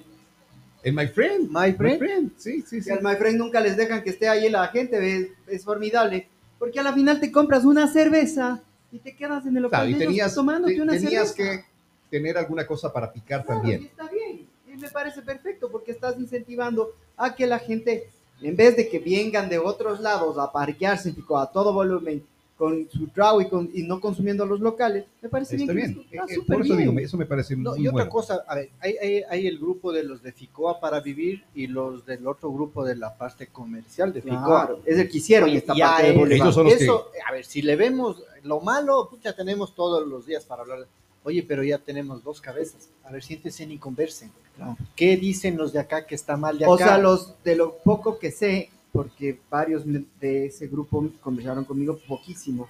En 0.82 0.94
My 0.94 1.06
Friend. 1.08 1.48
My 1.50 1.72
friend. 1.72 2.32
Sí, 2.36 2.62
sí, 2.62 2.64
sí. 2.78 2.82
Si 2.82 2.90
al 2.90 3.02
My 3.02 3.16
Friend 3.16 3.36
nunca 3.38 3.60
les 3.60 3.76
dejan 3.76 4.02
que 4.02 4.10
esté 4.10 4.28
ahí 4.28 4.48
la 4.48 4.66
gente, 4.68 5.16
es, 5.16 5.28
es 5.46 5.64
formidable. 5.64 6.26
Porque 6.58 6.80
a 6.80 6.82
la 6.82 6.92
final 6.92 7.20
te 7.20 7.30
compras 7.32 7.64
una 7.64 7.86
cerveza 7.86 8.62
y 8.92 8.98
te 8.98 9.14
quedas 9.14 9.44
en 9.46 9.56
el 9.56 9.62
local 9.64 9.86
Claro, 9.86 9.96
y 9.96 9.98
tenías, 9.98 10.34
tomándote 10.34 10.74
te- 10.74 10.82
una 10.82 10.92
tenías 10.92 11.32
cerveza. 11.34 11.62
que 11.62 11.64
tener 12.10 12.36
alguna 12.38 12.66
cosa 12.66 12.92
para 12.92 13.12
picar 13.12 13.44
Claro, 13.44 13.60
y 13.60 13.62
también. 13.62 13.84
está 13.84 14.08
bien. 14.08 14.46
Y 14.72 14.76
me 14.76 14.88
parece 14.90 15.22
perfecto 15.22 15.70
porque 15.70 15.92
estás 15.92 16.18
incentivando 16.18 16.94
a 17.16 17.34
que 17.34 17.46
la 17.46 17.58
gente, 17.58 18.08
en 18.42 18.56
vez 18.56 18.76
de 18.76 18.88
que 18.88 18.98
vengan 18.98 19.48
de 19.48 19.58
otros 19.58 20.00
lados 20.00 20.38
a 20.38 20.50
parquearse 20.50 21.14
a 21.36 21.46
todo 21.52 21.72
volumen 21.72 22.22
con 22.60 22.90
su 22.90 23.08
trago 23.08 23.40
y, 23.40 23.48
con- 23.48 23.70
y 23.72 23.82
no 23.84 23.98
consumiendo 24.02 24.44
los 24.44 24.60
locales, 24.60 25.06
me 25.22 25.30
parece 25.30 25.56
Está 25.56 25.72
bien. 25.72 25.94
bien. 25.94 26.06
que 26.10 26.16
está 26.18 26.30
Eh, 26.30 26.36
eh, 26.36 26.42
por 26.46 26.60
eso 26.60 26.76
bien. 26.76 26.90
digo, 26.90 27.00
eso 27.00 27.16
me 27.16 27.24
parece 27.24 27.56
No, 27.56 27.70
muy 27.70 27.78
y 27.80 27.88
otra 27.88 27.92
bueno. 28.04 28.10
cosa, 28.10 28.44
a 28.46 28.54
ver, 28.54 28.68
hay, 28.80 28.96
hay, 28.98 29.22
hay 29.30 29.46
el 29.46 29.58
grupo 29.58 29.92
de 29.92 30.02
los 30.04 30.22
de 30.22 30.30
FICOA 30.32 30.78
para 30.78 31.00
vivir 31.00 31.42
y 31.54 31.68
los 31.68 32.04
del 32.04 32.26
otro 32.26 32.52
grupo 32.52 32.84
de 32.84 32.96
la 32.96 33.16
parte 33.16 33.46
comercial 33.46 34.12
de 34.12 34.20
FICOA. 34.20 34.44
Claro, 34.66 34.80
es 34.84 34.98
el 34.98 35.08
que 35.08 35.16
hicieron 35.16 35.48
Oye, 35.48 35.56
esta 35.56 35.74
ya 35.74 35.86
parte 35.88 36.02
de 36.02 36.10
es- 36.10 36.18
Bolívar. 36.18 36.42
Ellos 36.46 36.54
son 36.54 36.64
los 36.64 36.74
que- 36.76 36.84
eso, 36.84 37.06
a 37.26 37.32
ver, 37.32 37.44
si 37.46 37.62
le 37.62 37.76
vemos 37.76 38.22
lo 38.42 38.60
malo, 38.60 39.08
pucha, 39.08 39.34
tenemos 39.34 39.74
todos 39.74 40.06
los 40.06 40.26
días 40.26 40.44
para 40.44 40.60
hablar. 40.60 40.86
Oye, 41.24 41.42
pero 41.42 41.62
ya 41.64 41.78
tenemos 41.78 42.22
dos 42.22 42.42
cabezas. 42.42 42.90
A 43.04 43.10
ver, 43.10 43.22
siéntense 43.22 43.64
y 43.64 43.78
conversen. 43.78 44.30
Claro. 44.56 44.76
¿Qué 44.94 45.16
dicen 45.16 45.56
los 45.56 45.72
de 45.72 45.78
acá 45.78 46.06
que 46.06 46.14
está 46.14 46.36
mal 46.36 46.58
de 46.58 46.66
acá? 46.66 46.74
O 46.74 46.76
sea, 46.76 46.98
los 46.98 47.42
de 47.42 47.56
lo 47.56 47.78
poco 47.78 48.18
que 48.18 48.30
sé, 48.30 48.68
porque 48.92 49.38
varios 49.48 49.84
de 50.20 50.46
ese 50.46 50.66
grupo 50.66 51.08
conversaron 51.20 51.64
conmigo 51.64 51.98
poquísimo. 52.08 52.68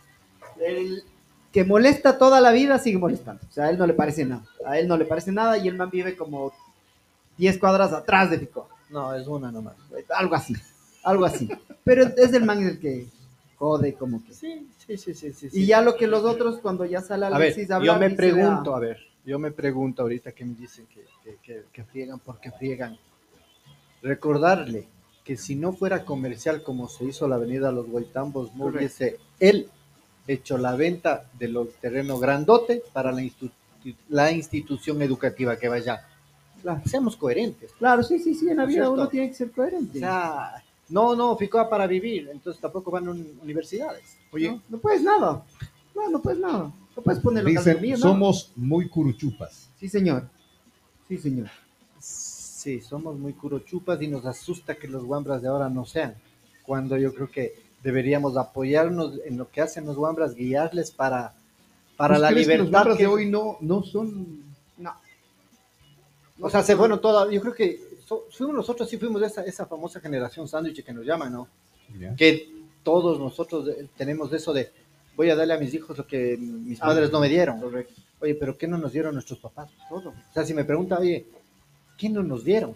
El 0.60 1.02
que 1.52 1.64
molesta 1.64 2.18
toda 2.18 2.40
la 2.40 2.52
vida 2.52 2.78
sigue 2.78 2.98
molestando. 2.98 3.42
O 3.48 3.52
sea, 3.52 3.64
a 3.66 3.70
él 3.70 3.78
no 3.78 3.86
le 3.86 3.94
parece 3.94 4.24
nada. 4.24 4.42
A 4.66 4.78
él 4.78 4.86
no 4.86 4.96
le 4.96 5.04
parece 5.04 5.32
nada 5.32 5.58
y 5.58 5.68
el 5.68 5.76
man 5.76 5.90
vive 5.90 6.16
como 6.16 6.52
10 7.38 7.58
cuadras 7.58 7.92
atrás 7.92 8.30
de 8.30 8.38
Pico. 8.38 8.68
No, 8.90 9.14
es 9.14 9.26
una 9.26 9.50
nomás. 9.50 9.74
Algo 10.16 10.34
así. 10.34 10.54
Algo 11.02 11.24
así. 11.24 11.48
Pero 11.84 12.04
es 12.04 12.32
el 12.32 12.44
man 12.44 12.62
el 12.62 12.78
que 12.78 13.06
jode 13.56 13.94
como 13.94 14.24
que. 14.24 14.34
Sí, 14.34 14.68
sí, 14.86 14.96
sí, 14.96 15.14
sí. 15.14 15.32
sí, 15.32 15.46
Y 15.46 15.50
sí. 15.50 15.66
ya 15.66 15.80
lo 15.80 15.96
que 15.96 16.06
los 16.06 16.24
otros, 16.24 16.58
cuando 16.58 16.84
ya 16.84 17.00
sale 17.00 17.26
A 17.26 17.30
ver, 17.30 17.36
Alexis 17.36 17.70
a 17.70 17.76
hablar, 17.76 17.94
yo 17.96 18.08
me 18.08 18.14
pregunto, 18.14 18.74
"Ah, 18.74 18.76
a 18.76 18.80
ver, 18.80 18.98
yo 19.24 19.38
me 19.38 19.50
pregunto 19.50 20.02
ahorita 20.02 20.32
que 20.32 20.44
me 20.44 20.54
dicen 20.54 20.86
que, 20.86 21.04
que, 21.24 21.36
que, 21.42 21.62
que 21.72 21.84
friegan 21.84 22.18
porque 22.18 22.50
friegan. 22.50 22.98
Recordarle 24.02 24.88
que 25.24 25.36
si 25.36 25.54
no 25.54 25.72
fuera 25.72 26.04
comercial 26.04 26.62
como 26.62 26.88
se 26.88 27.04
hizo 27.04 27.28
la 27.28 27.36
avenida 27.36 27.70
Los 27.72 27.86
Guaitambos, 27.88 28.54
no 28.54 28.66
hubiese 28.66 29.18
él 29.38 29.68
hecho 30.26 30.58
la 30.58 30.74
venta 30.76 31.24
de 31.38 31.48
los 31.48 31.68
terrenos 31.74 32.20
grandote 32.20 32.82
para 32.92 33.12
la, 33.12 33.20
institu- 33.22 33.50
la 34.08 34.30
institución 34.32 35.00
educativa 35.02 35.56
que 35.56 35.68
vaya. 35.68 36.06
Claro. 36.62 36.82
Seamos 36.86 37.16
coherentes. 37.16 37.72
Claro, 37.78 38.02
sí, 38.02 38.18
sí, 38.18 38.34
sí, 38.34 38.48
en 38.48 38.56
la 38.58 38.62
¿No 38.64 38.68
es 38.68 38.74
vida 38.74 38.84
cierto? 38.84 38.92
uno 38.92 39.08
tiene 39.08 39.28
que 39.28 39.34
ser 39.34 39.48
O 39.48 39.52
coherente. 39.52 39.98
sea, 39.98 40.62
no, 40.88 41.14
no, 41.16 41.36
ficó 41.36 41.68
para 41.68 41.86
vivir, 41.86 42.28
entonces 42.32 42.60
tampoco 42.60 42.90
van 42.90 43.08
a 43.08 43.10
un- 43.12 43.38
universidades. 43.42 44.16
Oye, 44.32 44.50
no, 44.50 44.62
no 44.68 44.78
puedes 44.78 45.02
nada. 45.02 45.44
No, 45.94 46.08
no 46.10 46.20
puedes 46.20 46.38
nada. 46.40 46.72
No 46.96 47.02
puedes 47.02 47.20
poner 47.20 47.44
dicen, 47.44 47.80
¿no? 47.92 47.96
somos 47.98 48.52
muy 48.56 48.88
curuchupas. 48.88 49.70
Sí, 49.78 49.88
señor. 49.88 50.28
Sí, 51.08 51.16
señor. 51.18 51.48
Sí, 52.60 52.82
somos 52.82 53.18
muy 53.18 53.32
curochupas 53.32 54.02
y 54.02 54.06
nos 54.06 54.26
asusta 54.26 54.74
que 54.74 54.86
los 54.86 55.02
guambras 55.04 55.40
de 55.40 55.48
ahora 55.48 55.70
no 55.70 55.86
sean. 55.86 56.14
Cuando 56.62 56.98
yo 56.98 57.14
creo 57.14 57.30
que 57.30 57.54
deberíamos 57.82 58.36
apoyarnos 58.36 59.14
en 59.24 59.38
lo 59.38 59.48
que 59.50 59.62
hacen 59.62 59.86
los 59.86 59.96
guambras, 59.96 60.34
guiarles 60.34 60.90
para, 60.90 61.32
para 61.96 62.14
¿Pues 62.16 62.20
la 62.20 62.28
crees 62.28 62.46
que 62.48 62.58
los 62.58 62.66
libertad. 62.66 62.96
que- 62.96 63.02
de 63.02 63.06
hoy 63.06 63.30
no, 63.30 63.56
no 63.62 63.82
son... 63.82 64.42
No. 64.76 64.92
o 66.42 66.50
sea, 66.50 66.62
se, 66.62 66.74
bueno, 66.74 67.00
toda, 67.00 67.30
yo 67.32 67.40
creo 67.40 67.54
que 67.54 67.80
so- 68.06 68.26
fuimos 68.30 68.54
nosotros, 68.56 68.90
sí 68.90 68.98
fuimos 68.98 69.22
de 69.22 69.28
esa, 69.28 69.42
esa 69.42 69.64
famosa 69.64 69.98
generación 69.98 70.46
sándwich 70.46 70.84
que 70.84 70.92
nos 70.92 71.06
llaman, 71.06 71.32
¿no? 71.32 71.48
Que 72.18 72.46
todos 72.82 73.18
nosotros 73.18 73.70
tenemos 73.96 74.30
eso 74.34 74.52
de 74.52 74.70
voy 75.16 75.30
a 75.30 75.34
darle 75.36 75.54
a 75.54 75.58
mis 75.58 75.72
hijos 75.72 75.96
lo 75.96 76.06
que 76.06 76.36
mis 76.38 76.78
Ah, 76.82 76.88
padres 76.88 77.10
no 77.10 77.20
me 77.20 77.28
dieron. 77.30 77.58
Correcto. 77.58 77.94
Oye, 78.20 78.34
pero 78.34 78.56
¿qué 78.58 78.68
no 78.68 78.76
nos 78.76 78.92
dieron 78.92 79.14
nuestros 79.14 79.38
papás? 79.38 79.70
Todo. 79.88 80.10
O 80.10 80.32
sea, 80.34 80.44
si 80.44 80.52
me 80.52 80.64
pregunta, 80.64 80.98
oye, 80.98 81.26
¿qué 82.00 82.08
no 82.08 82.22
nos 82.22 82.42
dieron? 82.44 82.74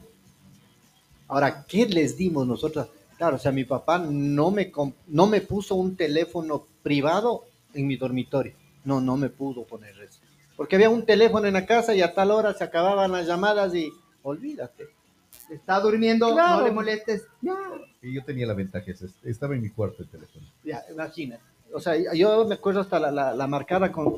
Ahora, 1.28 1.64
¿qué 1.66 1.86
les 1.86 2.16
dimos 2.18 2.46
nosotros? 2.46 2.88
Claro, 3.16 3.36
o 3.36 3.38
sea, 3.38 3.52
mi 3.52 3.64
papá 3.64 3.98
no 3.98 4.50
me, 4.50 4.70
no 5.06 5.26
me 5.26 5.40
puso 5.40 5.74
un 5.76 5.96
teléfono 5.96 6.66
privado 6.82 7.44
en 7.72 7.86
mi 7.86 7.96
dormitorio. 7.96 8.52
No, 8.84 9.00
no 9.00 9.16
me 9.16 9.30
pudo 9.30 9.64
poner 9.64 9.98
eso. 10.00 10.20
Porque 10.56 10.76
había 10.76 10.90
un 10.90 11.06
teléfono 11.06 11.46
en 11.46 11.54
la 11.54 11.64
casa 11.64 11.94
y 11.94 12.02
a 12.02 12.12
tal 12.12 12.30
hora 12.30 12.52
se 12.52 12.62
acababan 12.64 13.10
las 13.12 13.26
llamadas 13.26 13.74
y 13.74 13.90
olvídate. 14.22 14.84
Está 15.50 15.80
durmiendo, 15.80 16.30
Claro. 16.32 16.60
no 16.60 16.66
le 16.66 16.70
molestes. 16.72 17.22
Ya. 17.40 17.56
Y 18.02 18.12
yo 18.12 18.22
tenía 18.24 18.46
la 18.46 18.54
ventaja, 18.54 18.84
estaba 19.24 19.54
en 19.54 19.62
mi 19.62 19.70
cuarto 19.70 20.02
el 20.02 20.08
teléfono. 20.10 20.46
Ya, 20.62 20.84
imagina. 20.92 21.38
O 21.72 21.80
sea, 21.80 21.96
yo 22.14 22.44
me 22.44 22.54
acuerdo 22.54 22.80
hasta 22.80 23.00
la, 23.00 23.10
la, 23.10 23.34
la 23.34 23.46
marcada 23.46 23.90
con, 23.90 24.14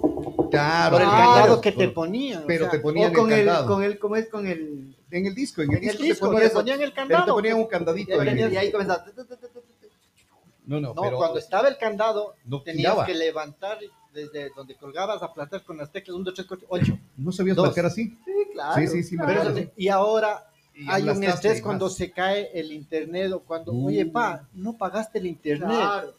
Claro, 0.50 0.92
por 0.92 1.02
el 1.02 1.08
claro, 1.08 1.32
candado 1.34 1.60
que 1.60 1.72
te 1.72 1.88
ponían. 1.88 2.42
o 2.44 2.46
Pero 2.46 2.64
sea, 2.64 2.70
te 2.72 2.78
ponían 2.80 3.10
O 3.10 3.14
con 3.18 3.32
el 3.32 3.38
el, 3.40 3.46
candado. 3.46 3.66
con 3.66 3.82
el, 3.82 3.98
¿cómo 3.98 4.16
es? 4.16 4.28
Con 4.28 4.46
el... 4.46 4.94
En 5.10 5.26
el 5.26 5.34
disco, 5.34 5.62
en 5.62 5.70
el 5.72 5.78
en 5.78 5.84
el 5.84 5.96
disco, 5.96 6.02
disco 6.02 6.30
te 6.30 6.48
te 6.48 6.50
ponían, 6.50 6.52
ponían 6.52 6.82
el 6.82 6.92
pero 6.92 6.94
candado. 7.08 7.24
te 7.26 7.32
ponían 7.32 7.56
un 7.58 7.66
candadito 7.66 8.24
Y 8.24 8.28
ahí. 8.28 8.52
Y 8.52 8.56
ahí 8.56 8.72
comienza... 8.72 9.04
No, 10.66 10.80
no, 10.80 10.94
No, 10.94 11.00
pero 11.02 11.16
cuando 11.16 11.38
estaba 11.38 11.68
el 11.68 11.78
candado, 11.78 12.34
no 12.44 12.62
tenías 12.62 12.96
que 13.06 13.14
levantar 13.14 13.78
desde 14.12 14.50
donde 14.56 14.74
colgabas, 14.74 15.22
aplastar 15.22 15.62
con 15.62 15.76
las 15.76 15.92
teclas 15.92 16.14
1, 16.16 16.24
2, 16.24 16.34
3, 16.34 16.46
4, 16.46 16.66
8. 16.68 16.98
¿No 17.18 17.30
sabías 17.32 17.56
Dos. 17.56 17.66
marcar 17.66 17.86
así? 17.86 18.18
Sí, 18.24 18.32
claro. 18.52 18.74
Sí, 18.80 18.86
sí, 18.88 19.02
sí, 19.04 19.16
me 19.16 19.24
claro. 19.24 19.40
acuerdo. 19.50 19.70
y 19.76 19.88
ahora 19.88 20.50
Y 20.74 20.90
hay 20.90 21.08
un 21.08 21.22
estrés 21.22 21.62
cuando 21.62 21.88
se 21.88 22.10
cae 22.10 22.50
el 22.52 22.72
internet 22.72 23.32
o 23.32 23.40
cuando, 23.40 23.72
Uh. 23.72 23.86
oye, 23.88 24.06
pa, 24.06 24.46
no 24.54 24.76
pagaste 24.76 25.18
el 25.20 25.26
internet. 25.26 25.68
Claro. 25.68 26.14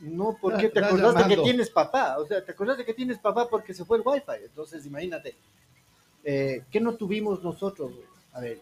No, 0.00 0.36
porque 0.40 0.68
te 0.68 0.80
acordaste 0.80 1.28
que 1.28 1.42
tienes 1.42 1.70
papá. 1.70 2.18
O 2.18 2.26
sea, 2.26 2.44
te 2.44 2.52
acordaste 2.52 2.84
que 2.84 2.94
tienes 2.94 3.18
papá 3.18 3.48
porque 3.48 3.74
se 3.74 3.84
fue 3.84 3.98
el 3.98 4.02
wifi. 4.04 4.44
Entonces, 4.44 4.84
imagínate. 4.86 5.34
Eh, 6.24 6.62
¿Qué 6.70 6.80
no 6.80 6.94
tuvimos 6.94 7.42
nosotros? 7.42 7.92
güey? 7.92 8.06
A 8.32 8.40
ver, 8.40 8.60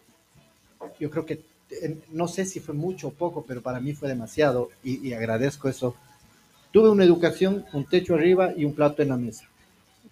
yo 0.99 1.11
creo 1.11 1.27
que, 1.27 1.45
eh, 1.71 1.99
no 2.11 2.29
sé 2.29 2.45
si 2.45 2.61
fue 2.61 2.75
mucho 2.75 3.09
o 3.09 3.13
poco, 3.13 3.45
pero 3.47 3.63
para 3.63 3.81
mí 3.81 3.93
fue 3.93 4.09
demasiado 4.09 4.71
y, 4.83 5.07
y 5.07 5.13
agradezco 5.13 5.69
eso. 5.69 5.95
Tuve 6.73 6.91
una 6.91 7.05
educación, 7.05 7.65
un 7.73 7.85
techo 7.85 8.15
arriba 8.15 8.53
y 8.57 8.65
un 8.65 8.75
plato 8.75 9.03
en 9.03 9.09
la 9.09 9.17
mesa. 9.17 9.49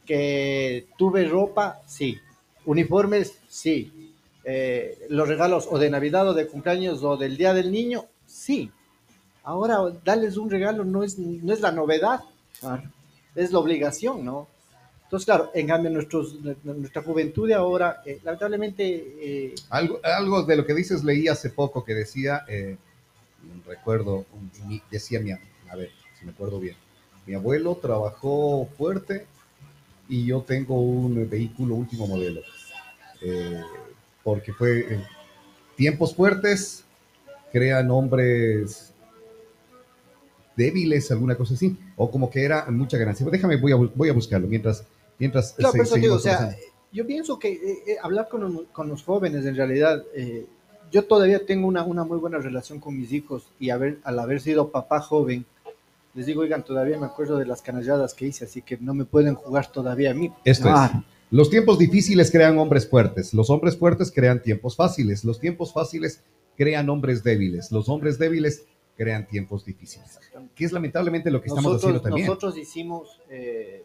Que 0.04 0.86
tuve 0.96 1.26
ropa, 1.28 1.80
sí. 1.86 2.18
Uniformes, 2.64 3.38
sí. 3.48 4.12
Eh, 4.44 5.06
los 5.08 5.26
regalos 5.26 5.66
o 5.70 5.78
de 5.78 5.90
Navidad 5.90 6.28
o 6.28 6.34
de 6.34 6.46
cumpleaños 6.46 7.02
o 7.02 7.16
del 7.16 7.36
Día 7.36 7.52
del 7.52 7.72
Niño, 7.72 8.04
sí. 8.26 8.70
Ahora, 9.46 9.78
darles 10.04 10.36
un 10.36 10.50
regalo 10.50 10.84
no 10.84 11.04
es, 11.04 11.16
no 11.18 11.52
es 11.52 11.60
la 11.60 11.70
novedad, 11.70 12.20
Claro. 12.58 12.82
es 13.36 13.52
la 13.52 13.60
obligación, 13.60 14.24
¿no? 14.24 14.48
Entonces, 15.04 15.24
claro, 15.24 15.52
en 15.54 15.68
cambio, 15.68 15.88
nuestros, 15.92 16.36
nuestra 16.64 17.00
juventud 17.00 17.46
de 17.46 17.54
ahora, 17.54 18.02
eh, 18.04 18.18
lamentablemente, 18.24 18.84
eh, 19.20 19.54
Algo, 19.70 20.00
algo 20.02 20.42
de 20.42 20.56
lo 20.56 20.66
que 20.66 20.74
dices 20.74 21.04
leí 21.04 21.28
hace 21.28 21.50
poco 21.50 21.84
que 21.84 21.94
decía, 21.94 22.44
eh, 22.48 22.76
recuerdo, 23.64 24.26
decía 24.90 25.20
mi, 25.20 25.30
a 25.30 25.76
ver, 25.76 25.90
si 26.18 26.24
me 26.24 26.32
acuerdo 26.32 26.58
bien, 26.58 26.74
mi 27.24 27.34
abuelo 27.34 27.76
trabajó 27.76 28.66
fuerte 28.76 29.28
y 30.08 30.26
yo 30.26 30.40
tengo 30.40 30.80
un 30.80 31.30
vehículo 31.30 31.76
último 31.76 32.08
modelo, 32.08 32.40
porque 34.24 34.52
fue 34.52 35.04
tiempos 35.76 36.16
fuertes 36.16 36.84
crean 37.52 37.92
hombres 37.92 38.92
débiles, 40.56 41.10
alguna 41.10 41.34
cosa 41.36 41.54
así, 41.54 41.76
o 41.96 42.10
como 42.10 42.30
que 42.30 42.42
era 42.44 42.66
mucha 42.70 42.96
ganancia. 42.98 43.26
Déjame, 43.30 43.56
voy 43.56 43.72
a, 43.72 43.76
voy 43.76 44.08
a 44.08 44.12
buscarlo 44.12 44.46
mientras, 44.48 44.84
mientras 45.18 45.52
Claro, 45.52 45.72
se- 45.72 45.78
por 45.78 45.86
eso 45.86 45.94
digo, 45.96 46.18
seguimos 46.18 46.20
o 46.20 46.22
sea, 46.22 46.36
conversando. 46.38 46.66
yo 46.92 47.06
pienso 47.06 47.38
que 47.38 47.52
eh, 47.52 47.58
eh, 47.86 47.96
hablar 48.02 48.28
con 48.28 48.40
los, 48.40 48.62
con 48.72 48.88
los 48.88 49.02
jóvenes, 49.02 49.44
en 49.46 49.54
realidad, 49.56 50.02
eh, 50.14 50.46
yo 50.92 51.04
todavía 51.04 51.44
tengo 51.44 51.66
una, 51.68 51.84
una 51.84 52.04
muy 52.04 52.18
buena 52.18 52.38
relación 52.38 52.78
con 52.80 52.96
mis 52.98 53.12
hijos 53.12 53.46
y 53.58 53.70
haber, 53.70 53.98
al 54.04 54.18
haber 54.18 54.40
sido 54.40 54.70
papá 54.70 55.00
joven, 55.00 55.44
les 56.14 56.24
digo, 56.26 56.40
oigan, 56.42 56.64
todavía 56.64 56.98
me 56.98 57.06
acuerdo 57.06 57.36
de 57.36 57.44
las 57.44 57.60
canalladas 57.60 58.14
que 58.14 58.26
hice, 58.26 58.44
así 58.46 58.62
que 58.62 58.78
no 58.78 58.94
me 58.94 59.04
pueden 59.04 59.34
jugar 59.34 59.70
todavía 59.70 60.12
a 60.12 60.14
mí. 60.14 60.32
Esto 60.44 60.68
es. 60.68 60.72
Claro. 60.74 61.04
Los 61.30 61.50
tiempos 61.50 61.78
difíciles 61.78 62.30
crean 62.30 62.56
hombres 62.56 62.88
fuertes, 62.88 63.34
los 63.34 63.50
hombres 63.50 63.76
fuertes 63.76 64.12
crean 64.14 64.40
tiempos 64.40 64.76
fáciles, 64.76 65.24
los 65.24 65.40
tiempos 65.40 65.72
fáciles 65.72 66.20
crean 66.56 66.88
hombres 66.88 67.22
débiles, 67.24 67.70
los 67.72 67.88
hombres 67.88 68.16
débiles 68.18 68.64
crean 68.96 69.26
tiempos 69.26 69.64
difíciles. 69.64 70.18
Que 70.54 70.64
es 70.64 70.72
lamentablemente 70.72 71.30
lo 71.30 71.40
que 71.40 71.48
estamos 71.48 71.76
haciendo 71.76 72.00
también. 72.00 72.26
nosotros 72.26 72.56
hicimos, 72.56 73.20
eh, 73.28 73.84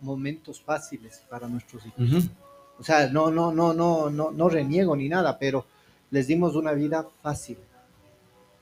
momentos 0.00 0.60
fáciles 0.60 1.24
para 1.28 1.48
nuestros 1.48 1.84
hijos. 1.86 2.30
O 2.78 2.82
sea, 2.82 3.08
no, 3.08 3.30
no, 3.30 3.52
no, 3.52 3.72
no, 3.72 4.10
no, 4.10 4.30
no 4.30 4.48
reniego 4.48 4.96
ni 4.96 5.08
nada, 5.08 5.38
pero 5.38 5.64
les 6.10 6.26
dimos 6.26 6.54
una 6.56 6.72
vida 6.72 7.06
fácil. 7.22 7.58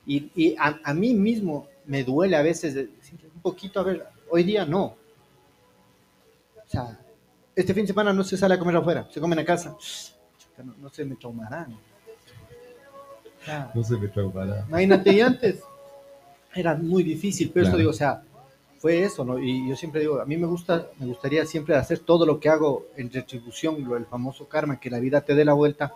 Y, 0.05 0.31
y 0.35 0.55
a, 0.57 0.79
a 0.83 0.93
mí 0.93 1.13
mismo 1.13 1.67
me 1.85 2.03
duele 2.03 2.35
a 2.35 2.41
veces 2.41 2.73
de 2.73 2.87
decir 2.87 3.19
un 3.35 3.41
poquito, 3.41 3.79
a 3.79 3.83
ver, 3.83 4.05
hoy 4.29 4.43
día 4.43 4.65
no. 4.65 4.85
O 4.85 6.67
sea, 6.67 6.99
este 7.55 7.73
fin 7.73 7.83
de 7.83 7.87
semana 7.87 8.13
no 8.13 8.23
se 8.23 8.37
sale 8.37 8.55
a 8.55 8.59
comer 8.59 8.77
afuera, 8.77 9.07
se 9.11 9.19
come 9.19 9.33
en 9.33 9.39
la 9.39 9.45
casa. 9.45 9.75
No, 10.63 10.73
no 10.79 10.89
se 10.89 11.05
me 11.05 11.15
traumarán. 11.15 11.73
O 11.73 13.45
sea, 13.45 13.71
No 13.73 13.83
se 13.83 13.97
me 13.97 14.07
traumará. 14.07 14.65
Imagínate, 14.69 15.13
y 15.13 15.21
antes 15.21 15.63
era 16.55 16.75
muy 16.75 17.03
difícil, 17.03 17.51
pero 17.53 17.63
eso 17.65 17.77
digo, 17.77 17.89
o 17.91 17.93
sea, 17.93 18.23
fue 18.77 19.03
eso, 19.03 19.23
¿no? 19.23 19.39
Y 19.39 19.67
yo 19.69 19.75
siempre 19.75 20.01
digo, 20.01 20.19
a 20.21 20.25
mí 20.25 20.37
me 20.37 20.47
gusta, 20.47 20.87
me 20.99 21.05
gustaría 21.07 21.45
siempre 21.45 21.75
hacer 21.75 21.99
todo 21.99 22.25
lo 22.25 22.39
que 22.39 22.49
hago 22.49 22.85
en 22.97 23.11
retribución, 23.11 23.83
lo 23.83 23.95
el 23.97 24.05
famoso 24.05 24.47
karma, 24.47 24.79
que 24.79 24.89
la 24.89 24.99
vida 24.99 25.21
te 25.21 25.35
dé 25.35 25.45
la 25.45 25.53
vuelta, 25.53 25.93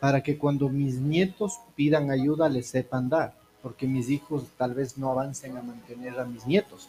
para 0.00 0.22
que 0.22 0.38
cuando 0.38 0.68
mis 0.68 0.96
nietos 1.00 1.60
pidan 1.76 2.10
ayuda 2.10 2.48
les 2.48 2.66
sepan 2.68 3.08
dar, 3.08 3.34
porque 3.62 3.86
mis 3.86 4.10
hijos 4.10 4.44
tal 4.56 4.74
vez 4.74 4.98
no 4.98 5.10
avancen 5.10 5.56
a 5.56 5.62
mantener 5.62 6.18
a 6.18 6.24
mis 6.24 6.46
nietos, 6.46 6.88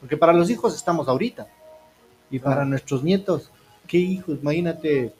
porque 0.00 0.16
para 0.16 0.32
los 0.32 0.50
hijos 0.50 0.74
estamos 0.76 1.08
ahorita, 1.08 1.48
y 2.30 2.38
para 2.38 2.64
nuestros 2.64 3.02
nietos, 3.02 3.50
¿qué 3.86 3.98
hijos? 3.98 4.38
Imagínate, 4.42 5.14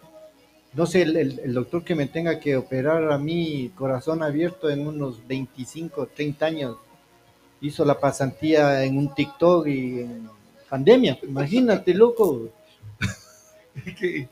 no 0.74 0.86
sé, 0.86 1.02
el, 1.02 1.16
el- 1.16 1.38
el 1.40 1.54
doctor 1.54 1.84
que 1.84 1.94
me 1.94 2.06
tenga 2.06 2.38
que 2.40 2.56
operar 2.56 3.10
a 3.12 3.18
mí 3.18 3.70
corazón 3.76 4.22
abierto 4.22 4.70
en 4.70 4.86
unos 4.86 5.26
25, 5.26 6.06
30 6.08 6.46
años, 6.46 6.76
hizo 7.60 7.84
la 7.84 7.98
pasantía 7.98 8.84
en 8.84 8.98
un 8.98 9.14
TikTok 9.14 9.66
y 9.66 10.00
en 10.00 10.28
pandemia, 10.68 11.18
imagínate, 11.22 11.94
loco. 11.94 12.48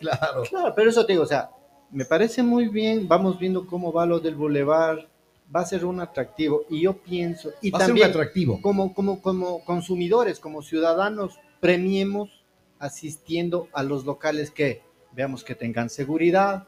Claro. 0.00 0.42
Claro, 0.42 0.72
pero 0.74 0.90
eso 0.90 1.06
te 1.06 1.12
digo, 1.12 1.22
o 1.22 1.26
sea, 1.26 1.50
me 1.92 2.04
parece 2.04 2.42
muy 2.42 2.66
bien, 2.66 3.06
vamos 3.06 3.38
viendo 3.38 3.64
cómo 3.64 3.92
va 3.92 4.04
lo 4.04 4.18
del 4.18 4.34
bulevar, 4.34 5.08
va 5.54 5.60
a 5.60 5.66
ser 5.66 5.84
un 5.84 6.00
atractivo, 6.00 6.62
y 6.68 6.82
yo 6.82 6.96
pienso, 6.96 7.52
y 7.62 7.70
Va 7.70 7.78
a 7.78 7.82
ser 7.82 7.92
un 7.92 8.00
también 8.00 8.10
atractivo. 8.10 8.60
como, 8.60 8.92
como, 8.92 9.22
como 9.22 9.64
consumidores, 9.64 10.40
como 10.40 10.62
ciudadanos, 10.62 11.38
premiemos 11.60 12.44
asistiendo 12.80 13.68
a 13.72 13.84
los 13.84 14.04
locales 14.04 14.50
que 14.50 14.82
veamos 15.12 15.44
que 15.44 15.54
tengan 15.54 15.90
seguridad, 15.90 16.64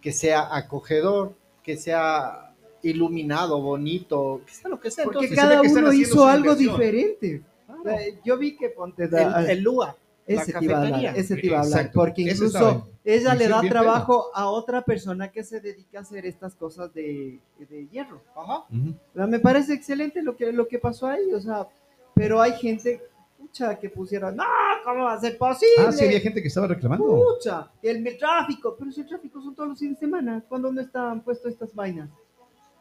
que 0.00 0.12
sea 0.12 0.54
acogedor, 0.54 1.34
que 1.62 1.76
sea 1.76 2.47
iluminado, 2.82 3.60
bonito, 3.60 4.40
que 4.46 4.52
sea 4.54 4.68
lo 4.70 4.80
que 4.80 4.90
sea. 4.90 5.04
Porque 5.04 5.26
Entonces, 5.26 5.30
se 5.30 5.48
cada 5.48 5.60
que 5.60 5.66
están 5.66 5.84
uno 5.84 5.92
hizo 5.92 6.26
algo 6.26 6.52
inversión. 6.52 6.76
diferente. 6.76 7.42
O 7.68 7.82
sea, 7.82 7.98
Yo 8.24 8.38
vi 8.38 8.56
que 8.56 8.68
ponte 8.70 9.08
da- 9.08 9.44
el, 9.44 9.50
el 9.50 9.60
LUA, 9.62 9.86
la 10.26 10.42
ese 10.42 10.52
te 10.52 10.64
iba 10.64 10.78
a 10.78 10.82
hablar, 10.84 11.18
ese 11.18 11.36
te 11.36 11.46
iba 11.46 11.58
a 11.58 11.62
hablar, 11.62 11.90
porque 11.94 12.22
incluso 12.22 12.88
ella 13.04 13.34
le 13.34 13.48
da 13.48 13.60
trabajo 13.62 14.26
a 14.34 14.48
otra 14.50 14.82
persona 14.82 15.30
que 15.32 15.42
se 15.42 15.60
dedica 15.60 15.98
a 15.98 16.02
hacer 16.02 16.26
estas 16.26 16.54
cosas 16.54 16.92
de, 16.92 17.38
de 17.58 17.86
hierro. 17.90 18.20
Ajá. 18.36 18.64
Ujú. 18.70 18.90
O 19.14 19.14
sea, 19.16 19.26
me 19.26 19.38
parece 19.38 19.72
excelente 19.74 20.22
lo 20.22 20.36
que, 20.36 20.52
lo 20.52 20.68
que 20.68 20.78
pasó 20.78 21.06
ahí, 21.06 21.32
o 21.32 21.40
sea, 21.40 21.66
pero 22.14 22.42
hay 22.42 22.52
gente, 22.52 23.00
pucha, 23.38 23.78
que 23.78 23.88
pusiera, 23.88 24.30
no, 24.32 24.44
¿cómo 24.84 25.04
va 25.04 25.14
a 25.14 25.20
ser 25.20 25.38
posible? 25.38 25.74
Ah, 25.86 25.92
sí, 25.92 26.04
había 26.04 26.20
gente 26.20 26.42
que 26.42 26.48
estaba 26.48 26.66
reclamando. 26.66 27.06
Pucha, 27.06 27.70
el, 27.80 28.06
el 28.06 28.18
tráfico, 28.18 28.74
pero 28.78 28.90
si 28.92 29.00
el 29.02 29.06
tráfico 29.06 29.40
son 29.40 29.54
todos 29.54 29.68
los 29.70 29.78
fines 29.78 29.94
de 29.94 30.00
semana, 30.00 30.42
cuando 30.48 30.70
no 30.72 30.80
estaban 30.80 31.20
puestos 31.22 31.52
estas 31.52 31.74
vainas? 31.74 32.10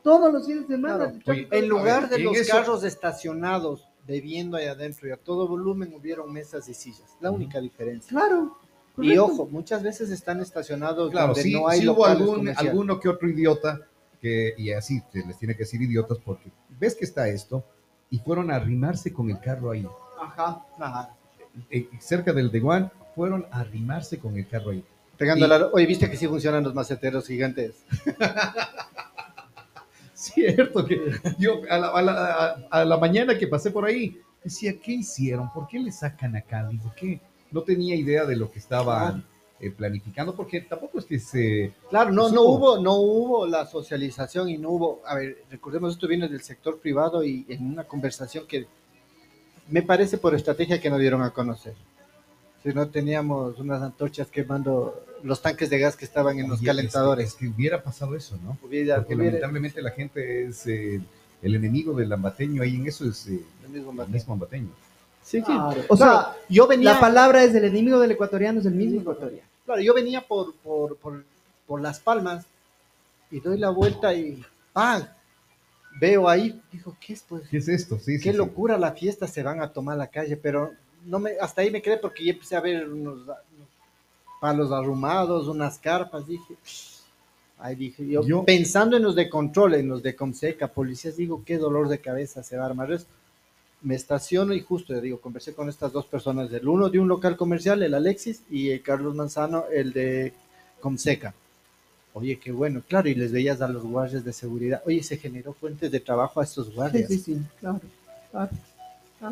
Todos 0.08 0.32
los 0.32 0.46
fines 0.46 0.68
de 0.70 0.76
semana. 0.76 1.12
Claro. 1.22 1.42
En 1.52 1.68
lugar 1.68 2.02
ver, 2.04 2.10
de 2.12 2.16
en 2.16 2.24
los 2.24 2.38
eso- 2.38 2.54
carros 2.54 2.84
estacionados 2.86 3.86
bebiendo 4.08 4.56
ahí 4.56 4.66
adentro 4.68 5.10
y 5.10 5.12
a 5.12 5.18
todo 5.18 5.50
volumen 5.50 5.94
hubieron 5.94 6.32
mesas 6.32 6.70
y 6.70 6.74
sillas. 6.74 7.18
La 7.20 7.30
única 7.30 7.60
diferencia. 7.60 8.10
Claro. 8.10 8.58
Y 9.00 9.18
ojo, 9.18 9.48
muchas 9.52 9.84
veces 9.84 10.10
están 10.10 10.40
estacionados 10.40 11.12
Claro, 11.12 11.28
donde 11.28 11.42
sí, 11.44 11.52
no 11.54 11.68
hay 11.68 11.82
sí 11.82 11.90
hubo 11.90 12.06
algún, 12.06 12.48
alguno 12.56 13.02
que 13.02 13.10
otro 13.10 13.28
idiota 13.28 13.82
que, 14.22 14.54
y 14.58 14.72
así 14.72 15.02
se 15.12 15.26
les 15.26 15.38
tiene 15.38 15.54
que 15.56 15.64
decir 15.64 15.82
idiotas 15.82 16.18
porque 16.24 16.50
ves 16.80 16.96
que 16.96 17.04
está 17.04 17.28
esto 17.28 17.66
y 18.10 18.20
fueron 18.20 18.50
a 18.50 18.56
arrimarse 18.56 19.12
con 19.12 19.30
el 19.30 19.42
carro 19.42 19.72
ahí. 19.72 19.86
Ajá. 20.22 20.66
Ajá. 20.80 21.16
Eh, 21.70 21.90
cerca 22.00 22.32
del 22.32 22.50
Deguán, 22.50 22.92
fueron 23.14 23.46
a 23.52 23.60
arrimarse 23.60 24.20
con 24.20 24.38
el 24.38 24.48
carro 24.48 24.72
ahí. 24.72 24.86
Pegando 25.18 25.46
Y- 25.46 25.50
la... 25.50 25.68
Oye, 25.74 25.86
¿viste 25.86 26.10
que 26.10 26.16
sí 26.16 26.28
funcionan 26.30 26.64
los 26.64 26.74
maceteros 26.74 27.28
gigantes? 27.28 27.76
Cierto 30.18 30.84
que 30.84 31.00
yo 31.38 31.62
a 31.70 31.78
la, 31.78 31.88
a 31.90 32.02
la- 32.02 32.68
a- 32.72 32.86
la 32.86 32.98
mañana 32.98 33.38
que 33.38 33.46
pasé 33.48 33.70
por 33.70 33.86
ahí 33.86 34.20
decía, 34.44 34.74
¿qué 34.80 34.94
hicieron? 34.94 35.54
¿Por 35.54 35.68
qué 35.68 35.78
le 35.80 35.92
sacan 35.92 36.36
acá? 36.36 36.68
Digo, 36.68 36.92
¿qué? 36.96 37.20
No 37.52 37.62
tenía 37.62 37.96
idea 37.96 38.26
de 38.26 38.36
lo 38.36 38.50
que 38.52 38.58
estaban 38.58 39.24
eh, 39.60 39.70
planificando 39.70 40.36
porque 40.36 40.62
tampoco 40.62 40.98
es 40.98 41.06
que 41.06 41.20
se... 41.20 41.72
Claro, 41.92 42.12
no, 42.12 42.30
no 42.32 42.42
hubo, 42.42 42.80
no 42.80 42.96
hubo 42.96 43.46
la 43.46 43.68
socialización 43.68 44.50
y 44.50 44.58
no 44.58 44.72
hubo, 44.72 45.02
a 45.06 45.14
ver, 45.16 45.44
recordemos 45.52 45.94
esto 45.94 46.08
viene 46.08 46.28
del 46.28 46.42
sector 46.42 46.80
privado 46.80 47.24
y 47.24 47.46
en 47.48 47.68
una 47.68 47.84
conversación 47.84 48.48
que 48.48 48.66
me 49.70 49.84
parece 49.84 50.18
por 50.18 50.34
estrategia 50.34 50.82
que 50.82 50.90
no 50.90 50.98
dieron 50.98 51.22
a 51.22 51.30
conocer. 51.30 51.76
Si 52.64 52.70
no 52.74 52.88
teníamos 52.90 53.58
unas 53.60 53.82
antorchas 53.82 54.28
quemando 54.28 55.04
los 55.24 55.42
tanques 55.42 55.70
de 55.70 55.80
gas 55.80 55.96
que 55.96 56.06
estaban 56.06 56.38
en 56.40 56.50
los 56.50 56.60
es- 56.60 56.66
calentadores. 56.66 57.30
Es, 57.30 57.34
que 57.36 57.48
hubiera 57.48 57.82
pasado 57.84 58.16
eso, 58.16 58.38
¿no? 58.44 58.58
Hubiera- 58.64 58.98
Porque 58.98 59.16
hubiera- 59.16 59.32
lamentablemente 59.32 59.82
la 59.82 59.92
gente 59.92 60.46
es 60.48 60.68
eh, 60.68 61.02
el 61.42 61.56
enemigo 61.56 61.94
del 61.94 62.12
ambateño, 62.12 62.62
ahí 62.64 62.76
en 62.76 62.88
eso 62.88 63.06
es 63.10 63.28
eh, 63.28 63.42
el 63.64 63.70
mismo 63.70 63.92
el 64.04 64.22
ambateño. 64.32 64.70
Sí, 65.24 65.42
sí. 65.46 65.52
O 65.90 65.96
Claro, 65.98 65.98
sea, 65.98 66.36
yo 66.50 66.68
venía, 66.68 66.94
la 66.94 67.00
palabra 67.00 67.44
es 67.44 67.52
del 67.54 67.66
enemigo 67.66 68.00
del 68.00 68.12
ecuatoriano, 68.12 68.60
es 68.60 68.66
el 68.66 68.74
mismo 68.76 69.02
ecuatoriano. 69.02 69.48
claro, 69.66 69.82
yo 69.82 69.94
venía 69.94 70.22
por, 70.22 70.54
por, 70.56 70.96
por, 70.98 71.24
por 71.68 71.82
Las 71.82 72.00
Palmas 72.00 72.46
y 73.30 73.40
doy 73.42 73.58
la 73.58 73.70
vuelta 73.70 74.14
y 74.14 74.42
¡pam! 74.74 75.04
Veo 76.00 76.30
ahí, 76.30 76.62
digo, 76.72 76.96
¿qué 77.00 77.14
es 77.14 77.24
pues? 77.28 77.48
¿Qué 77.50 77.58
es 77.58 77.68
esto? 77.68 77.98
Sí, 78.00 78.20
Qué 78.22 78.32
sí. 78.32 78.38
locura 78.38 78.78
la 78.78 78.92
fiesta, 78.92 79.28
se 79.28 79.42
van 79.44 79.62
a 79.62 79.74
tomar 79.74 79.98
la 79.98 80.08
calle, 80.08 80.38
pero 80.38 80.72
no 81.08 81.20
me, 81.20 81.32
hasta 81.40 81.62
ahí 81.62 81.72
me 81.72 81.82
quedé 81.82 81.98
porque 81.98 82.24
ya 82.26 82.32
empecé 82.34 82.56
a 82.56 82.62
ver 82.62 82.88
unos, 82.90 83.22
unos 83.24 83.70
palos 84.42 84.72
arrumados, 84.72 85.48
unas 85.48 85.80
carpas, 85.80 86.28
dije, 86.28 86.56
ahí 87.60 87.76
dije, 87.76 88.08
yo, 88.08 88.22
Yo- 88.24 88.44
pensando 88.46 88.98
en 88.98 89.04
los 89.04 89.16
de 89.16 89.30
control, 89.30 89.76
en 89.76 89.88
los 89.90 90.04
de 90.04 90.16
Comseca, 90.16 90.68
policías, 90.68 91.18
digo, 91.18 91.44
qué 91.46 91.58
dolor 91.58 91.88
de 91.90 92.00
cabeza 92.00 92.44
se 92.44 92.58
va 92.58 92.64
a 92.64 92.68
armar 92.68 92.92
eso. 92.92 93.06
Me 93.82 93.96
estaciono 93.96 94.54
y 94.54 94.62
justo, 94.62 94.94
ya 94.94 95.02
digo, 95.02 95.22
conversé 95.22 95.54
con 95.54 95.70
estas 95.70 95.94
dos 95.94 96.06
personas, 96.08 96.52
el 96.54 96.68
uno 96.68 96.90
de 96.90 97.00
un 97.00 97.08
local 97.08 97.38
comercial, 97.38 97.84
el 97.84 97.94
Alexis, 97.94 98.44
y 98.50 98.72
el 98.72 98.82
Carlos 98.82 99.16
Manzano, 99.16 99.66
el 99.74 99.94
de 99.94 100.34
Comseca. 100.82 101.34
Oye, 102.14 102.40
qué 102.40 102.52
bueno, 102.52 102.82
claro, 102.88 103.10
y 103.10 103.16
les 103.16 103.32
veías 103.32 103.62
a 103.62 103.68
los 103.68 103.84
guardias 103.84 104.26
de 104.26 104.34
seguridad. 104.34 104.82
Oye, 104.86 105.04
se 105.04 105.18
generó 105.18 105.54
fuentes 105.54 105.92
de 105.92 106.00
trabajo 106.00 106.42
a 106.42 106.44
estos 106.44 106.68
Sí, 106.68 106.74
guardias. 106.74 107.10
sí, 107.10 107.20
sí, 107.20 107.42
claro. 107.60 107.82
claro. 108.32 108.50
Claro, 108.50 108.52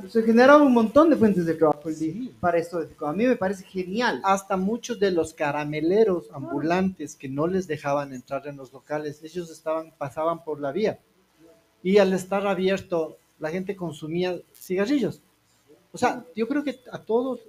Se 0.10 0.24
generaron 0.24 0.64
un 0.64 0.74
montón 0.74 1.12
de 1.12 1.16
fuentes 1.16 1.46
de 1.46 1.54
trabajo 1.54 1.88
el 1.90 2.00
día 2.00 2.12
Sí. 2.14 2.36
para 2.40 2.58
esto. 2.58 2.88
A 3.02 3.14
mí 3.14 3.26
me 3.28 3.36
parece 3.36 3.64
genial. 3.66 4.20
hasta 4.24 4.58
muchos 4.58 5.00
de 5.00 5.12
los 5.12 5.34
carameleros 5.34 6.28
ambulantes 6.32 7.16
que 7.16 7.30
no 7.30 7.46
les 7.46 7.68
dejaban 7.68 8.12
entrar 8.14 8.48
en 8.48 8.58
los 8.58 8.74
locales, 8.74 9.22
ellos 9.24 9.52
estaban, 9.52 9.92
pasaban 9.98 10.44
por 10.44 10.60
la 10.60 10.72
vía. 10.72 10.98
Y 11.84 12.00
al 12.00 12.14
estar 12.14 12.48
abierto, 12.48 13.18
la 13.40 13.52
gente 13.52 13.76
consumía 13.76 14.40
cigarrillos. 14.56 15.22
O 15.92 15.98
sea, 16.00 16.26
yo 16.36 16.48
creo 16.48 16.64
que 16.64 16.80
a 16.92 16.98
todos, 16.98 17.40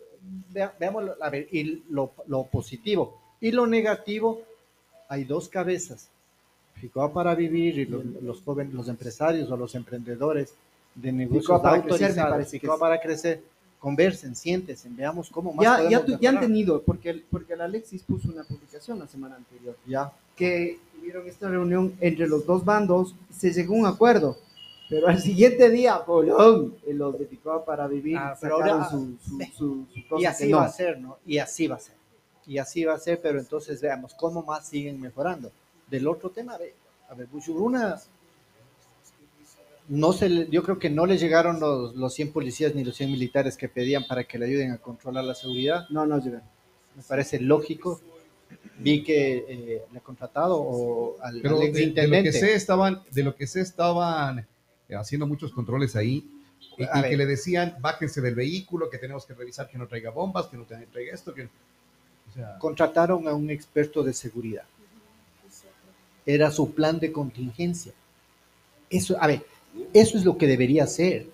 vea- 0.53 0.75
veamos, 0.79 1.05
a 1.21 1.31
ver, 1.31 1.49
y 1.51 1.83
lo, 1.89 2.13
lo 2.27 2.45
positivo 2.45 3.19
y 3.41 3.51
lo 3.51 3.67
negativo, 3.67 4.43
hay 5.09 5.25
dos 5.25 5.49
cabezas. 5.49 6.09
Ficoa 6.75 7.11
para 7.13 7.35
vivir 7.35 7.79
y 7.79 7.87
lo- 7.87 8.03
los 8.21 8.43
jóvenes, 8.43 8.75
los 8.75 8.89
empresarios 8.89 9.51
o 9.51 9.57
los 9.57 9.75
emprendedores 9.75 10.53
de 10.97 11.13
negocios 11.13 11.61
para 11.61 11.83
crecer, 11.83 12.17
me 12.17 12.23
parece 12.23 12.59
que 12.61 12.69
para 12.81 13.01
crecer, 13.01 13.43
conversen, 13.79 14.35
siéntense, 14.35 14.89
veamos 14.91 15.31
cómo 15.31 15.53
más 15.53 15.63
Ya, 15.65 15.89
ya, 15.89 16.05
tu- 16.05 16.19
ya 16.19 16.31
han 16.31 16.41
tenido, 16.41 16.83
porque 16.83 17.11
el, 17.11 17.23
porque 17.31 17.53
el 17.53 17.61
Alexis 17.61 18.03
puso 18.03 18.29
una 18.29 18.43
publicación 18.43 18.99
la 18.99 19.07
semana 19.07 19.37
anterior, 19.37 19.77
Ya. 19.87 20.11
que 20.35 20.81
tuvieron 20.95 21.27
esta 21.29 21.49
reunión 21.49 21.95
entre 22.01 22.27
los 22.27 22.45
dos 22.47 22.65
bandos, 22.65 23.15
se 23.31 23.53
llegó 23.53 23.75
a 23.77 23.79
un 23.79 23.87
acuerdo. 23.87 24.37
Pero 24.89 25.09
al 25.09 25.21
siguiente 25.21 25.69
día, 25.69 25.99
bolón, 25.99 26.75
los 26.87 27.19
de 27.19 27.27
Ficoa 27.27 27.65
para 27.65 27.87
vivir, 27.89 28.17
Ah, 28.19 28.37
pero 28.41 28.55
ahora- 28.57 28.89
su, 28.89 29.17
su, 29.23 29.39
su- 29.57 29.87
su 29.93 30.09
cosa 30.09 30.19
Y 30.19 30.23
que 30.23 30.27
así 30.29 30.49
no. 30.49 30.57
va 30.59 30.65
a 30.65 30.69
ser, 30.73 30.99
¿no? 31.01 31.19
Y 31.27 31.39
así 31.39 31.67
va 31.67 31.77
a 31.77 31.81
ser. 31.81 31.95
Y 32.47 32.59
así 32.59 32.85
va 32.85 32.95
a 32.95 32.99
ser, 32.99 33.21
pero 33.21 33.39
entonces 33.41 33.81
veamos 33.83 34.15
cómo 34.15 34.43
más 34.43 34.67
siguen 34.69 35.01
mejorando. 35.01 35.51
Del 35.91 36.07
otro 36.09 36.31
tema, 36.31 36.55
a 36.55 36.59
ver, 36.59 36.75
a 37.11 37.15
ver 37.15 37.27
Buchuruna, 37.27 38.01
no 39.89 40.13
se 40.13 40.29
le- 40.29 40.49
yo 40.51 40.63
creo 40.63 40.79
que 40.79 40.91
no 40.91 41.07
le 41.07 41.17
llegaron 41.19 41.61
los, 41.61 41.95
los 41.95 42.15
100 42.15 42.33
policías 42.33 42.75
ni 42.75 42.85
los 42.85 42.97
100 42.97 43.11
militares 43.11 43.57
que 43.57 43.69
pedían 43.69 44.07
para 44.07 44.25
que 44.25 44.39
le 44.39 44.47
ayuden 44.47 44.73
a 44.73 44.79
controlar 44.79 45.25
la 45.25 45.35
seguridad. 45.35 45.87
No, 45.91 46.07
no 46.07 46.19
llegaron. 46.19 46.47
Me 46.97 47.03
parece 47.03 47.41
lógico. 47.41 48.01
Vi 48.79 49.03
que 49.03 49.45
eh, 49.49 49.83
le 49.93 49.99
ha 49.99 50.03
contratado 50.03 50.57
o 50.59 51.17
al, 51.21 51.41
Pero 51.41 51.61
al 51.61 51.73
de, 51.73 51.91
de 51.91 52.07
lo 52.09 52.23
que 52.23 52.33
sé 52.33 52.55
estaban, 52.55 53.03
de 53.11 53.23
lo 53.23 53.35
que 53.35 53.47
sé 53.47 53.61
estaban 53.61 54.47
eh, 54.89 54.95
haciendo 54.95 55.27
muchos 55.27 55.53
controles 55.53 55.97
ahí 55.97 56.29
Y, 56.79 57.09
que 57.09 57.17
le 57.17 57.27
decían, 57.27 57.77
bájense 57.81 58.21
del 58.21 58.35
vehículo, 58.35 58.91
que 58.91 58.99
tenemos 58.99 59.25
que 59.25 59.35
revisar 59.35 59.69
que 59.69 59.79
no 59.79 59.87
traiga 59.87 60.11
bombas, 60.11 60.47
que 60.47 60.57
no 60.57 60.65
traiga 60.65 61.15
esto, 61.15 61.33
que... 61.35 61.45
O 61.45 62.33
sea, 62.35 62.59
Contrataron 62.59 63.27
a 63.29 63.35
un 63.35 63.51
experto 63.51 64.03
de 64.03 64.13
seguridad. 64.13 64.65
Era 66.27 66.51
su 66.51 66.73
plan 66.73 66.99
de 66.99 67.13
contingencia. 67.13 67.93
Eso, 68.91 69.17
a 69.21 69.27
ver, 69.27 69.45
eso 69.93 70.17
es 70.19 70.25
lo 70.25 70.37
que 70.39 70.47
debería 70.47 70.85
hacer. 70.85 71.29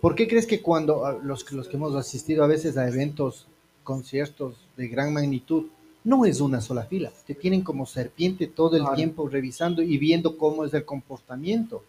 ¿Por 0.00 0.14
qué 0.14 0.26
crees 0.26 0.46
que 0.46 0.60
cuando 0.60 1.04
a 1.06 1.12
los, 1.12 1.44
que- 1.44 1.54
los 1.54 1.68
que 1.68 1.76
hemos 1.76 1.94
asistido 1.94 2.42
a 2.42 2.46
veces 2.48 2.76
a 2.76 2.88
eventos, 2.88 3.46
conciertos 3.84 4.54
de 4.76 4.88
gran 4.88 5.12
magnitud, 5.12 5.66
no 6.04 6.24
es 6.24 6.40
una 6.40 6.60
sola 6.60 6.84
fila? 6.84 7.12
Te 7.26 7.34
tienen 7.34 7.62
como 7.62 7.86
serpiente 7.86 8.46
todo 8.48 8.76
el 8.76 8.82
Claro. 8.82 8.96
tiempo 8.96 9.28
revisando 9.28 9.82
y 9.82 9.98
viendo 9.98 10.36
cómo 10.36 10.64
es 10.64 10.74
el 10.74 10.84
comportamiento. 10.84 11.84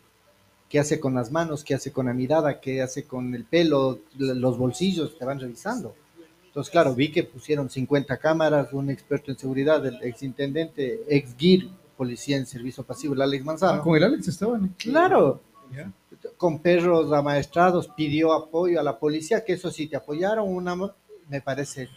¿Qué 0.69 0.80
hace 0.80 1.00
con 1.00 1.13
las 1.13 1.32
manos? 1.32 1.63
¿Qué 1.63 1.76
hace 1.76 1.91
con 1.91 2.08
la 2.08 2.13
mirada? 2.13 2.60
¿Qué 2.60 2.82
hace 2.82 3.06
con 3.06 3.34
el 3.36 3.46
pelo? 3.46 4.00
Los 4.17 4.58
bolsillos 4.58 5.17
te 5.17 5.26
van 5.26 5.39
revisando. 5.39 5.96
Entonces, 6.48 6.72
claro, 6.72 6.93
vi 6.96 7.12
que 7.12 7.24
pusieron 7.24 7.69
50 7.69 8.17
cámaras, 8.17 8.74
un 8.74 8.89
experto 8.91 9.32
en 9.32 9.38
seguridad, 9.38 9.84
el 9.86 10.02
exintendente, 10.04 11.02
ex 11.08 11.36
GIR, 11.36 11.69
policía 11.98 12.38
en 12.38 12.46
servicio 12.46 12.84
pasivo, 12.84 13.13
el 13.15 13.22
Alex 13.22 13.41
ah, 13.41 13.46
Manzano. 13.46 13.82
con 13.84 13.96
el 13.98 14.04
Alex 14.04 14.28
estaban. 14.28 14.74
Claro, 14.78 15.41
Ya. 15.73 15.91
con 16.38 16.59
perros 16.59 17.12
amaestrados, 17.12 17.88
pidió 17.95 18.33
apoyo 18.33 18.79
a 18.79 18.83
la 18.83 18.97
policía, 18.99 19.43
que 19.43 19.53
eso 19.53 19.71
sí 19.71 19.88
te 19.88 19.95
apoyaron, 19.95 20.47
una, 20.47 20.75
me 21.29 21.41
parece. 21.41 21.89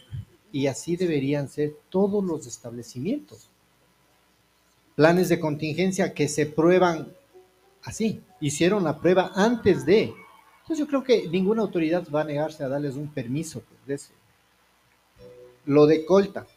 Y 0.51 0.67
así 0.67 0.95
deberían 0.95 1.49
ser 1.49 1.75
todos 1.89 2.23
los 2.23 2.47
establecimientos. 2.47 3.49
Planes 4.95 5.29
de 5.29 5.39
contingencia 5.39 6.13
que 6.13 6.27
se 6.27 6.45
prueban 6.47 7.09
así. 7.83 8.21
Hicieron 8.39 8.83
la 8.83 8.97
prueba 8.99 9.31
antes 9.35 9.85
de. 9.85 10.13
Entonces 10.61 10.79
yo 10.79 10.87
creo 10.87 11.03
que 11.03 11.27
ninguna 11.29 11.61
autoridad 11.61 12.07
va 12.13 12.21
a 12.21 12.25
negarse 12.25 12.63
a 12.63 12.67
darles 12.67 12.95
un 12.95 13.07
permiso 13.09 13.61
pues, 13.61 13.85
de 13.85 13.93
eso. 13.95 14.09
Lo 15.65 15.85
de 15.85 16.05
Colta, 16.05 16.47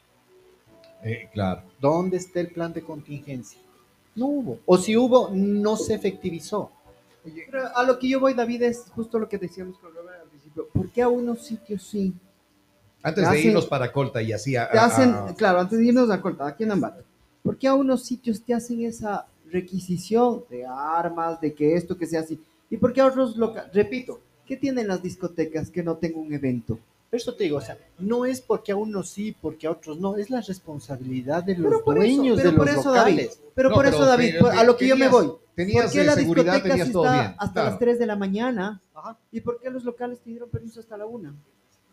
Eh, 1.03 1.29
claro. 1.33 1.63
¿dónde 1.81 2.17
está 2.19 2.41
el 2.41 2.49
plan 2.49 2.73
de 2.73 2.83
contingencia? 2.83 3.61
No 4.15 4.27
hubo. 4.27 4.59
O 4.67 4.77
si 4.79 4.97
hubo, 4.97 5.31
no 5.33 5.77
se 5.77 5.95
efectivizó. 5.95 6.71
Pero 7.23 7.77
a 7.77 7.83
lo 7.85 7.99
que 7.99 8.09
yo 8.09 8.21
voy, 8.21 8.35
David, 8.35 8.63
es 8.63 8.85
justo 8.95 9.19
lo 9.19 9.29
que 9.29 9.39
decíamos 9.39 9.79
con 9.79 9.93
Robert 9.95 10.23
al 10.23 10.29
principio. 10.29 10.69
¿Por 10.73 10.91
qué 10.91 11.03
a 11.03 11.09
unos 11.09 11.41
sitios 11.45 11.83
sí? 11.83 12.13
Antes 13.03 13.25
Te 13.25 13.31
de 13.31 13.37
hacen- 13.39 13.49
irnos 13.51 13.67
para 13.67 13.93
Colta 13.93 14.21
y 14.23 14.33
así 14.33 14.57
a- 14.57 14.71
Te 14.71 14.79
a- 14.79 14.85
hacen, 14.85 15.11
a- 15.15 15.35
claro, 15.35 15.61
antes 15.61 15.79
de 15.79 15.87
irnos 15.87 16.11
a 16.11 16.21
cortar, 16.21 16.49
aquí 16.49 16.65
en 16.65 16.73
Ambato. 16.73 17.03
¿Por 17.43 17.57
qué 17.57 17.67
a 17.69 17.75
unos 17.75 18.05
sitios 18.05 18.43
te 18.43 18.53
hacen 18.55 18.83
esa 18.85 19.27
requisición 19.51 20.45
de 20.51 20.67
armas, 20.67 21.41
de 21.41 21.55
que 21.55 21.75
esto, 21.75 21.97
que 21.97 22.07
sea 22.07 22.21
así? 22.21 22.39
¿Y 22.69 22.77
por 22.77 22.93
qué 22.93 23.01
a 23.01 23.07
otros 23.07 23.37
locales? 23.37 23.73
Repito, 23.73 24.21
¿qué 24.47 24.57
tienen 24.57 24.89
las 24.89 25.03
discotecas 25.03 25.71
que 25.71 25.83
no 25.83 25.97
tengo 25.97 26.21
un 26.21 26.33
evento? 26.33 26.79
Eso 27.11 27.35
te 27.35 27.45
digo, 27.45 27.57
o 27.57 27.61
sea, 27.61 27.77
no 27.99 28.25
es 28.25 28.41
porque 28.41 28.71
a 28.71 28.77
unos 28.77 29.11
sí, 29.11 29.35
porque 29.41 29.67
a 29.67 29.73
otros 29.73 29.99
no, 29.99 30.17
es 30.17 30.31
la 30.31 30.41
responsabilidad 30.43 31.43
de 31.43 31.57
los 31.57 31.65
Pero 31.73 31.85
por 31.85 31.99
eso, 31.99 32.17
dueños 32.17 32.37
pero 32.37 32.51
de 32.53 32.57
por 32.57 32.67
los 32.67 32.77
eso, 32.79 32.93
David, 32.93 33.29
pero 33.55 33.69
No, 33.71 33.75
por 33.75 33.85
pero 33.85 33.97
eso, 33.97 34.07
David, 34.07 34.35
a 34.45 34.63
lo 34.65 34.77
que 34.77 34.87
yo 34.87 34.97
me 34.97 35.09
voy. 35.09 35.33
Tenías 35.67 35.85
¿Por 35.85 35.93
qué 35.93 35.99
de 36.01 36.05
la 36.07 36.15
seguridad, 36.15 36.45
discoteca 36.55 36.69
tenías 36.69 36.87
sí 36.89 36.93
todo 36.93 37.05
está 37.05 37.21
bien. 37.21 37.35
hasta 37.39 37.53
claro. 37.53 37.71
las 37.71 37.79
3 37.79 37.99
de 37.99 38.07
la 38.07 38.17
mañana? 38.17 38.81
Ajá. 38.95 39.17
¿Y 39.33 39.41
por 39.41 39.61
qué 39.61 39.71
los 39.71 39.85
locales 39.85 40.19
te 40.21 40.31
dieron 40.31 40.49
permiso 40.49 40.81
hasta 40.81 40.97
la 40.97 41.07
1? 41.07 41.35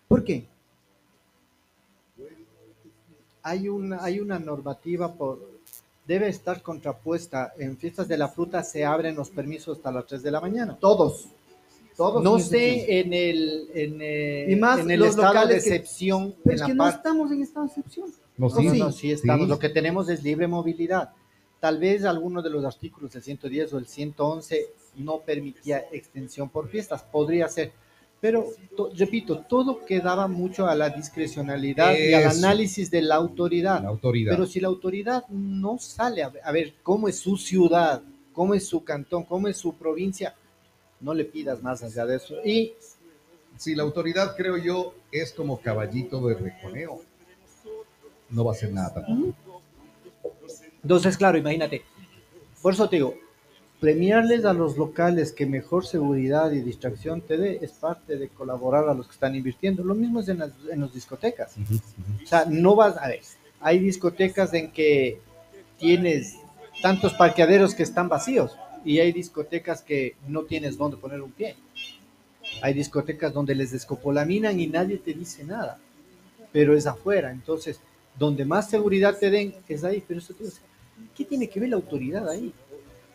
¿Por 0.08 0.23
qué? 0.23 0.47
Hay 3.43 3.69
una, 3.69 4.03
hay 4.03 4.19
una 4.19 4.39
normativa 4.39 5.13
por 5.13 5.39
debe 6.06 6.27
estar 6.30 6.62
contrapuesta. 6.62 7.53
En 7.58 7.77
fiestas 7.77 8.08
de 8.08 8.17
la 8.17 8.27
fruta 8.30 8.63
se 8.63 8.86
abren 8.86 9.15
los 9.15 9.30
permisos 9.30 9.77
hasta 9.77 9.91
las 9.91 10.06
3 10.06 10.23
de 10.23 10.32
la 10.32 10.41
mañana. 10.41 10.77
Todos. 10.80 11.27
Todos. 11.95 12.23
No 12.23 12.39
sé 12.39 12.99
en 12.99 13.12
el, 13.13 13.69
en, 13.73 13.97
eh, 14.01 14.45
Y 14.49 14.56
más 14.56 14.80
en 14.80 14.91
el 14.91 14.99
los 14.99 15.10
estado 15.10 15.27
de 15.30 15.34
locales 15.34 15.63
que- 15.63 15.69
excepción. 15.75 16.36
Pero 16.43 16.49
en 16.51 16.56
es 16.56 16.60
la 16.62 16.67
que 16.67 16.73
no 16.75 16.88
estamos 16.89 17.32
en 17.32 17.41
estado 17.41 17.65
de 17.65 17.69
excepción. 17.71 18.10
No, 18.38 18.49
No, 18.49 18.56
sí. 18.56 18.65
no, 18.67 18.71
sí. 18.73 18.80
no, 18.80 18.91
sí 18.91 19.12
estamos. 19.12 19.45
Sí. 19.47 19.49
Lo 19.49 19.60
que 19.60 19.69
tenemos 19.69 20.08
es 20.10 20.23
libre 20.23 20.47
movilidad. 20.47 21.12
Tal 21.59 21.79
vez 21.79 22.05
alguno 22.05 22.41
de 22.41 22.49
los 22.49 22.63
artículos 22.65 23.11
del 23.13 23.23
110 23.23 23.73
o 23.73 23.77
el 23.79 23.87
111 23.87 24.67
no 24.97 25.19
permitía 25.21 25.85
extensión 25.91 26.49
por 26.49 26.67
fiestas, 26.69 27.03
podría 27.03 27.47
ser. 27.49 27.71
Pero, 28.19 28.47
to- 28.75 28.91
repito, 28.95 29.39
todo 29.47 29.85
quedaba 29.85 30.27
mucho 30.27 30.67
a 30.67 30.73
la 30.75 30.89
discrecionalidad 30.89 31.95
y 31.95 32.13
al 32.13 32.23
análisis 32.37 32.89
de 32.89 33.01
la 33.03 33.15
autoridad. 33.15 33.81
La 33.83 33.89
autoridad. 33.89 34.31
Pero 34.33 34.45
si 34.47 34.59
la 34.59 34.67
autoridad 34.69 35.27
no 35.29 35.77
sale 35.79 36.23
a 36.23 36.29
ver, 36.29 36.41
a 36.43 36.51
ver 36.51 36.73
cómo 36.81 37.07
es 37.07 37.19
su 37.19 37.37
ciudad, 37.37 38.01
cómo 38.33 38.53
es 38.55 38.65
su 38.67 38.83
cantón, 38.83 39.23
cómo 39.23 39.47
es 39.47 39.57
su 39.57 39.75
provincia, 39.75 40.35
no 40.99 41.13
le 41.13 41.25
pidas 41.25 41.61
más 41.61 41.83
allá 41.83 42.05
de 42.05 42.15
eso. 42.17 42.35
Y 42.43 42.73
Si 43.57 43.73
la 43.73 43.81
autoridad, 43.83 44.35
creo 44.35 44.57
yo, 44.57 44.93
es 45.11 45.31
como 45.33 45.59
caballito 45.59 46.25
de 46.27 46.35
reconeo, 46.35 47.01
no 48.29 48.45
va 48.45 48.51
a 48.51 48.55
hacer 48.55 48.71
nada 48.71 48.93
tampoco. 48.93 49.33
Entonces, 50.83 51.17
claro, 51.17 51.37
imagínate. 51.37 51.83
Por 52.61 52.73
eso 52.73 52.89
te 52.89 52.97
digo, 52.97 53.15
premiarles 53.79 54.45
a 54.45 54.53
los 54.53 54.77
locales 54.77 55.31
que 55.31 55.45
mejor 55.45 55.85
seguridad 55.85 56.51
y 56.51 56.61
distracción 56.61 57.21
te 57.21 57.37
dé 57.37 57.59
es 57.61 57.71
parte 57.73 58.17
de 58.17 58.29
colaborar 58.29 58.89
a 58.89 58.93
los 58.93 59.07
que 59.07 59.13
están 59.13 59.35
invirtiendo. 59.35 59.83
Lo 59.83 59.95
mismo 59.95 60.19
es 60.19 60.29
en 60.29 60.39
las, 60.39 60.51
en 60.71 60.81
las 60.81 60.93
discotecas. 60.93 61.55
O 62.23 62.27
sea, 62.27 62.45
no 62.45 62.75
vas 62.75 62.97
a 62.97 63.07
ver. 63.07 63.21
Hay 63.59 63.79
discotecas 63.79 64.53
en 64.53 64.71
que 64.71 65.19
tienes 65.77 66.35
tantos 66.81 67.13
parqueaderos 67.13 67.75
que 67.75 67.83
están 67.83 68.09
vacíos 68.09 68.55
y 68.83 68.99
hay 68.99 69.11
discotecas 69.11 69.81
que 69.81 70.15
no 70.27 70.43
tienes 70.43 70.77
dónde 70.77 70.97
poner 70.97 71.21
un 71.21 71.31
pie. 71.31 71.55
Hay 72.61 72.73
discotecas 72.73 73.33
donde 73.33 73.55
les 73.55 73.71
descopolaminan 73.71 74.59
y 74.59 74.67
nadie 74.67 74.97
te 74.97 75.13
dice 75.13 75.43
nada, 75.43 75.79
pero 76.51 76.75
es 76.75 76.87
afuera. 76.87 77.31
Entonces, 77.31 77.79
donde 78.17 78.45
más 78.45 78.69
seguridad 78.69 79.17
te 79.17 79.29
den 79.29 79.53
es 79.67 79.83
ahí. 79.83 80.03
Pero 80.07 80.19
eso, 80.19 80.33
o 80.39 80.45
sea, 80.45 80.66
¿qué 81.15 81.25
tiene 81.25 81.49
que 81.49 81.60
ver 81.60 81.69
la 81.69 81.75
autoridad 81.77 82.27
ahí? 82.29 82.53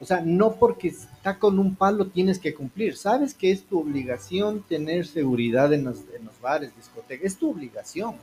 O 0.00 0.04
sea, 0.04 0.20
no 0.20 0.54
porque 0.56 0.88
está 0.88 1.38
con 1.38 1.58
un 1.60 1.76
palo 1.76 2.06
tienes 2.08 2.38
que 2.40 2.52
cumplir. 2.54 2.96
Sabes 2.96 3.34
que 3.34 3.52
es 3.52 3.62
tu 3.64 3.78
obligación 3.80 4.62
tener 4.68 5.06
seguridad 5.06 5.72
en 5.72 5.84
los, 5.84 5.98
en 6.16 6.24
los 6.24 6.40
bares, 6.40 6.74
discotecas. 6.76 7.24
Es 7.26 7.36
tu 7.38 7.50
obligación. 7.50 8.16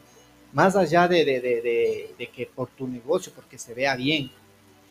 Más 0.52 0.76
allá 0.76 1.08
de, 1.08 1.24
de, 1.24 1.40
de, 1.40 1.62
de- 1.62 2.16
de 2.18 2.28
que 2.28 2.48
por 2.54 2.68
tu 2.70 2.88
negocio, 2.88 3.32
porque 3.36 3.58
se 3.58 3.74
vea 3.74 3.96
bien, 3.96 4.30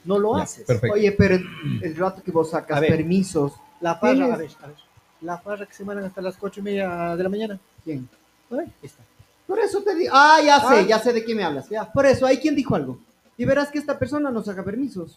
no 0.05 0.19
lo 0.19 0.37
Ya, 0.37 0.45
haces. 0.45 0.65
perfecto. 0.65 0.95
Oye, 0.95 1.13
pero 1.13 1.35
el, 1.35 1.45
el 1.83 1.97
rato 1.97 2.23
que 2.23 2.31
vos 2.31 2.51
sacas 2.51 2.81
ver. 2.81 2.91
permisos, 2.91 3.53
La 3.81 3.97
farra, 3.97 4.15
Tienes- 4.15 4.33
a 4.33 4.37
ver, 4.37 4.51
a 4.63 4.67
ver. 4.69 4.77
La 5.21 5.37
farra 5.39 5.67
que 5.67 5.75
se 5.75 5.85
mandan 5.85 6.07
hasta 6.07 6.23
las 6.23 6.37
cuatro 6.37 6.61
y 6.61 6.65
media 6.65 7.15
de 7.17 7.23
la 7.23 7.29
mañana. 7.29 7.61
¿quién? 7.85 8.09
Ahí 8.51 8.73
está. 8.83 9.03
Por 9.47 9.59
eso 9.59 9.83
te 9.83 9.95
digo. 9.95 10.13
Ah, 10.15 10.39
ya 10.45 10.61
sé, 10.61 10.67
Ah. 10.79 10.83
ya 10.89 10.99
sé 11.01 11.13
de 11.13 11.25
qué 11.25 11.35
me 11.35 11.43
hablas. 11.43 11.69
Ya. 11.69 11.91
Por 11.93 12.07
eso, 12.07 12.25
hay 12.25 12.39
quien 12.39 12.55
dijo 12.55 12.75
algo. 12.77 12.99
Y 13.39 13.45
verás 13.47 13.71
que 13.71 13.79
esta 13.79 13.99
persona 13.99 14.31
no 14.31 14.43
saca 14.43 14.63
permisos. 14.63 15.17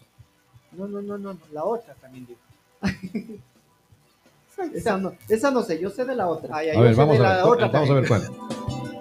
No, 0.72 0.88
no, 0.88 1.02
no, 1.02 1.18
no, 1.18 1.34
no, 1.34 1.40
la 1.52 1.66
otra 1.66 1.94
también 1.96 2.26
dijo. 2.26 2.40
Esa 4.76 4.96
no, 4.98 5.14
esa 5.28 5.50
no 5.50 5.64
sé, 5.64 5.80
yo 5.80 5.90
sé 5.90 6.06
de 6.06 6.14
la 6.14 6.28
otra. 6.28 6.56
Ay, 6.58 6.70
ay, 6.70 6.78
A 6.78 6.82
ver, 6.82 6.94
vamos 6.96 7.20
a 7.20 7.24
la 7.24 7.36
ver, 7.38 7.46
otra 7.46 7.68
vamos 7.70 7.90
a 7.90 7.94
ver 7.96 8.08
cuál. 8.08 8.28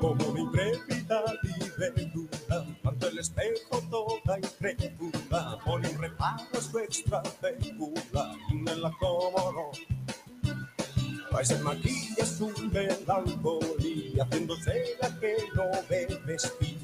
como 0.00 0.24
una 0.28 0.40
intrépida 0.40 1.22
libélula, 1.42 2.66
ante 2.82 3.08
el 3.08 3.18
espejo 3.18 3.82
toda 3.90 4.38
incrédula, 4.38 5.58
pone 5.62 5.88
un 5.90 5.98
reparo 5.98 6.60
su 6.62 6.78
extra 6.78 7.20
fecula, 7.22 8.34
me 8.54 8.74
la. 8.76 8.90
Ahí 11.32 11.44
se 11.44 11.58
maquilla 11.58 12.24
su 12.24 12.48
melancolía, 12.72 14.24
haciéndose 14.24 14.96
la 15.02 15.20
que 15.20 15.36
no 15.54 15.64
ve 15.90 16.20
vestía, 16.24 16.79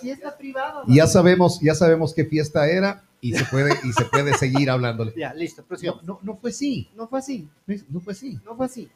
fiesta 0.00 0.36
privada. 0.36 0.82
Ya 0.88 1.06
sabemos, 1.06 1.60
ya 1.60 1.74
sabemos 1.74 2.14
qué 2.14 2.24
fiesta 2.24 2.68
era 2.68 3.02
y 3.20 3.32
se 3.34 3.44
puede, 3.46 3.72
y 3.84 3.92
se 3.92 4.04
puede 4.06 4.34
seguir 4.34 4.70
hablándole. 4.70 5.12
Ya, 5.16 5.32
listo, 5.34 5.62
próximo. 5.64 6.00
No, 6.02 6.14
no, 6.14 6.18
no 6.22 6.36
fue 6.36 6.50
así. 6.50 6.88
No 6.94 7.06
fue 7.08 7.18
así, 7.20 7.48
No 7.88 8.00
fue 8.00 8.12
así. 8.12 8.38
no 8.44 8.54
fue 8.56 8.66
así. 8.66 8.88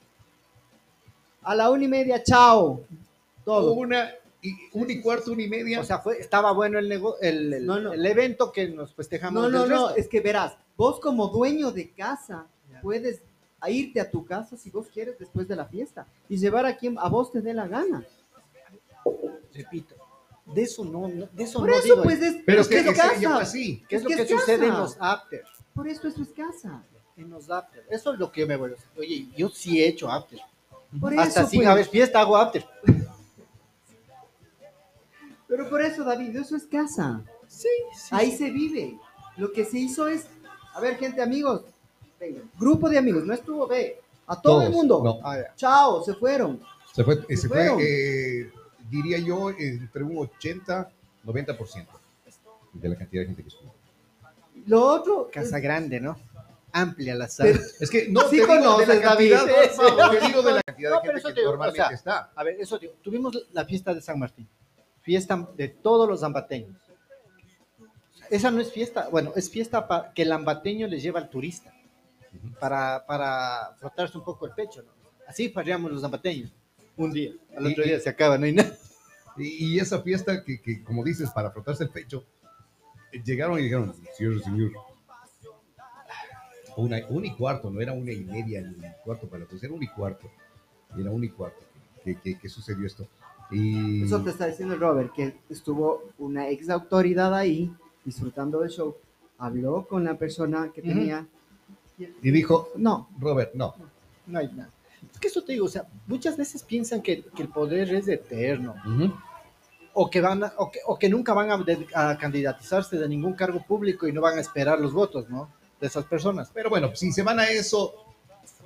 A 1.43 1.55
la 1.55 1.71
una 1.71 1.85
y 1.85 1.89
media, 1.89 2.23
chao. 2.23 2.83
Todo. 3.45 3.73
Una 3.73 4.11
y, 4.43 4.53
una 4.73 4.93
y 4.93 5.01
cuarto, 5.01 5.33
una 5.33 5.43
y 5.43 5.49
media. 5.49 5.81
O 5.81 5.85
sea, 5.85 5.99
fue, 6.01 6.19
estaba 6.19 6.53
bueno 6.53 6.79
el, 6.79 6.89
nego- 6.89 7.17
el, 7.21 7.53
el, 7.55 7.67
No, 7.67 7.81
no. 7.81 7.93
el 7.93 8.05
evento 8.05 8.53
que 8.53 8.69
nos 8.69 8.93
festejamos. 8.95 9.43
No, 9.43 9.49
no, 9.49 9.67
no, 9.67 9.91
es 9.91 10.09
que 10.09 10.21
verás, 10.21 10.53
vos 10.77 11.01
como 11.01 11.29
dueño 11.29 11.71
de 11.71 11.91
casa 11.91 12.47
Ya. 12.71 12.81
puedes 12.83 13.21
irte 13.69 14.01
a 14.01 14.09
tu 14.11 14.25
casa 14.25 14.57
si 14.57 14.71
vos 14.71 14.87
quieres 14.93 15.19
después 15.19 15.49
de 15.49 15.57
la 15.57 15.65
fiesta 15.65 16.07
y 16.29 16.37
llevar 16.37 16.65
a 16.67 16.77
quien 16.77 16.97
a 16.99 17.09
vos 17.09 17.33
te 17.33 17.41
dé 17.41 17.55
la 17.55 17.67
gana. 17.67 18.05
Repito, 19.55 19.95
de 20.47 20.63
eso 20.63 20.85
no, 20.85 21.09
no- 21.09 21.27
de 21.33 21.43
eso 21.45 21.59
Por 21.61 21.69
no 21.69 21.75
eso, 21.77 21.85
digo. 21.85 22.03
pues 22.03 22.21
es, 22.23 22.37
pero 22.47 22.61
es 22.63 22.69
que, 22.69 22.83
que 22.83 22.91
es 22.91 22.97
casa. 22.99 23.37
así. 23.39 23.85
¿Qué 23.89 23.97
es, 23.97 24.03
es 24.03 24.09
lo 24.11 24.17
que 24.17 24.27
sucede 24.27 24.67
en 24.67 24.73
los 24.79 24.97
after? 25.01 25.45
Por 25.75 25.89
eso 25.89 26.09
eso 26.09 26.23
es 26.23 26.29
casa. 26.31 26.83
En 27.17 27.31
los 27.31 27.51
after. 27.51 27.85
Eso 27.91 28.13
es 28.13 28.19
lo 28.19 28.31
que 28.33 28.41
yo 28.43 28.47
me 28.47 28.57
voy 28.57 28.71
a 28.71 28.75
hacer. 28.75 28.87
Oye, 28.99 29.29
yo 29.37 29.49
sí 29.49 29.83
he 29.83 29.89
hecho 29.89 30.11
after. 30.11 30.39
Por 31.01 31.13
Hasta 31.19 31.41
eso, 31.43 31.51
sin 31.51 31.61
pues. 31.61 31.69
haber 31.69 31.87
fiesta 31.87 32.21
hago 32.21 32.37
after. 32.37 32.65
Pero 35.47 35.69
por 35.69 35.81
eso, 35.83 36.05
David, 36.05 36.37
eso 36.37 36.57
es 36.57 36.67
casa. 36.67 37.23
Sí, 37.47 37.69
sí. 37.95 38.09
Ahí 38.11 38.37
se 38.37 38.51
vive. 38.51 38.99
Lo 39.37 39.53
que 39.53 39.65
se 39.65 39.79
hizo 39.79 40.07
es, 40.09 40.27
a 40.75 40.81
ver, 40.81 40.97
gente, 40.99 41.23
amigos, 41.23 41.63
venga, 42.21 42.43
grupo 42.59 42.89
de 42.89 42.99
amigos, 42.99 43.25
no 43.25 43.33
estuvo, 43.33 43.67
ve, 43.67 44.01
a 44.27 44.41
todo 44.41 44.63
el 44.63 44.71
mundo. 44.71 45.01
no. 45.03 45.21
Chao, 45.57 46.03
se 46.05 46.15
fueron. 46.15 46.61
Se 46.93 47.05
fue, 47.05 47.15
eh, 47.29 47.37
se 47.37 47.49
fue 47.49 47.57
fueron. 47.59 47.79
eh, 47.81 48.51
diría 48.91 49.19
yo, 49.19 49.51
entre 49.51 50.03
un 50.03 50.19
80, 50.19 50.91
90% 51.25 51.87
de 52.73 52.89
la 52.89 52.97
cantidad 52.97 53.23
de 53.23 53.27
gente 53.27 53.43
que 53.43 53.49
estuvo. 53.49 53.75
Lo 54.67 54.85
otro, 54.85 55.31
Casa 55.33 55.59
grande, 55.61 56.01
¿no? 56.01 56.17
Amplia 56.73 57.15
la 57.15 57.29
Pero- 57.39 57.59
sala. 57.59 57.67
Es 57.81 57.91
que 57.91 58.09
no 58.09 58.21
Sí 58.29 58.31
te 58.31 58.37
digo 58.37 58.47
de 58.55 58.59
conoces, 58.61 59.01
cantidad, 59.01 59.47
David. 59.47 59.55
por 59.77 59.97
favor, 59.97 60.27
digo 60.27 60.43
de 60.43 60.53
la 60.55 60.63
cantidad 60.63 60.91
No, 60.91 60.97
de 60.97 61.01
pero 61.03 61.13
gente 61.15 61.19
eso 61.19 61.29
que 61.29 61.35
te 61.35 61.41
digo, 61.41 61.51
o 61.51 61.53
normalmente 61.57 61.77
sea, 61.89 61.95
está. 61.97 62.31
A 62.35 62.45
ver, 62.45 62.57
eso 62.61 62.79
digo, 62.79 62.93
tuvimos 63.03 63.47
la 63.53 63.65
fiesta 63.65 63.95
de 63.95 64.01
San 64.03 64.19
Martín, 64.19 64.47
fiesta 65.01 65.49
de 65.57 65.69
todos 65.69 66.09
los 66.09 66.21
zambateños. 66.21 66.77
Esa 68.31 68.51
no 68.51 68.61
es 68.61 68.71
fiesta, 68.71 69.09
bueno, 69.11 69.33
es 69.37 69.49
fiesta 69.51 69.89
para 69.89 70.13
que 70.13 70.23
el 70.23 70.33
ambateño 70.33 70.87
le 70.87 71.01
lleva 71.01 71.19
al 71.19 71.31
turista, 71.31 71.73
para, 72.61 73.05
para 73.07 73.75
frotarse 73.79 74.19
un 74.19 74.25
poco 74.25 74.45
el 74.47 74.53
pecho, 74.53 74.83
¿no? 74.83 74.91
Así 75.27 75.49
farreamos 75.49 75.91
los 75.91 76.03
zambateños, 76.03 76.51
un 76.99 77.13
día, 77.13 77.33
al 77.57 77.67
otro 77.67 77.85
Y- 77.85 77.89
día 77.89 78.01
se 78.01 78.09
acaba, 78.11 78.37
no 78.39 78.45
hay 78.45 78.53
nada. 78.53 78.73
Y, 79.41 79.75
y 79.77 79.79
esa 79.79 80.03
fiesta 80.03 80.43
que, 80.43 80.61
que, 80.61 80.83
como 80.83 81.05
dices, 81.05 81.31
para 81.31 81.53
frotarse 81.53 81.85
el 81.85 81.91
pecho, 81.91 82.25
eh, 83.13 83.23
llegaron 83.25 83.57
y 83.61 83.63
dijeron, 83.63 83.95
señor, 84.17 84.43
señor, 84.43 84.73
una, 86.77 86.99
una 87.09 87.27
y 87.27 87.35
cuarto, 87.37 87.71
no 87.71 87.81
era 87.81 87.93
una 87.93 88.13
y 88.13 88.25
media 88.25 88.61
ni 88.63 88.75
un 88.75 88.93
cuarto 89.05 89.29
para 89.29 89.45
la 89.45 89.49
tercera, 89.49 89.73
una 89.73 89.85
y 89.85 89.89
cuarto, 89.89 90.29
era 90.99 91.11
una 91.11 91.27
y 91.27 91.29
cuarto 91.29 91.61
que, 92.05 92.17
que, 92.17 92.37
que 92.39 92.49
sucedió 92.49 92.85
esto. 92.87 93.07
Y 93.51 94.03
eso 94.05 94.23
te 94.23 94.31
está 94.31 94.47
diciendo 94.47 94.75
el 94.75 94.81
Robert, 94.81 95.13
que 95.15 95.37
estuvo 95.49 96.11
una 96.19 96.49
ex 96.49 96.69
autoridad 96.69 97.33
ahí 97.35 97.73
disfrutando 98.05 98.61
del 98.61 98.71
show. 98.71 98.97
Habló 99.39 99.87
con 99.87 100.03
la 100.05 100.19
persona 100.19 100.71
que 100.75 100.83
tenía. 100.83 101.27
y 101.97 102.31
dijo, 102.33 102.71
No, 102.77 103.09
Robert, 103.21 103.55
no, 103.55 103.75
No 104.27 104.39
hay 104.41 104.49
nada. 104.53 104.71
Es 105.13 105.19
que 105.21 105.29
eso 105.29 105.43
te 105.43 105.53
digo, 105.53 105.67
o 105.67 105.69
sea, 105.69 105.87
muchas 106.07 106.37
veces 106.37 106.63
piensan 106.63 107.03
que, 107.03 107.23
que 107.25 107.43
el 107.43 107.49
poder 107.49 107.93
es 107.95 108.09
eterno, 108.09 108.75
Ujú. 108.87 109.13
o 109.95 110.09
que, 110.11 110.21
van 110.21 110.45
a- 110.45 110.53
o 110.59 110.71
que, 110.71 110.81
o 110.87 110.99
que 110.99 111.09
nunca 111.09 111.33
van 111.35 111.51
a, 111.51 111.59
de- 111.59 111.87
a 111.95 112.17
candidatizarse 112.19 112.97
de 112.99 113.09
ningún 113.09 113.33
cargo 113.35 113.65
público 113.67 114.07
y 114.07 114.13
no 114.13 114.21
van 114.21 114.39
a 114.39 114.41
esperar 114.41 114.79
los 114.81 114.93
votos, 114.93 115.29
¿no? 115.29 115.51
De 115.81 115.87
esas 115.87 116.05
personas. 116.05 116.51
pero 116.53 116.71
bueno, 116.71 116.95
si 116.95 117.13
se 117.13 117.23
van 117.23 117.39
a 117.41 117.49
eso, 117.49 117.95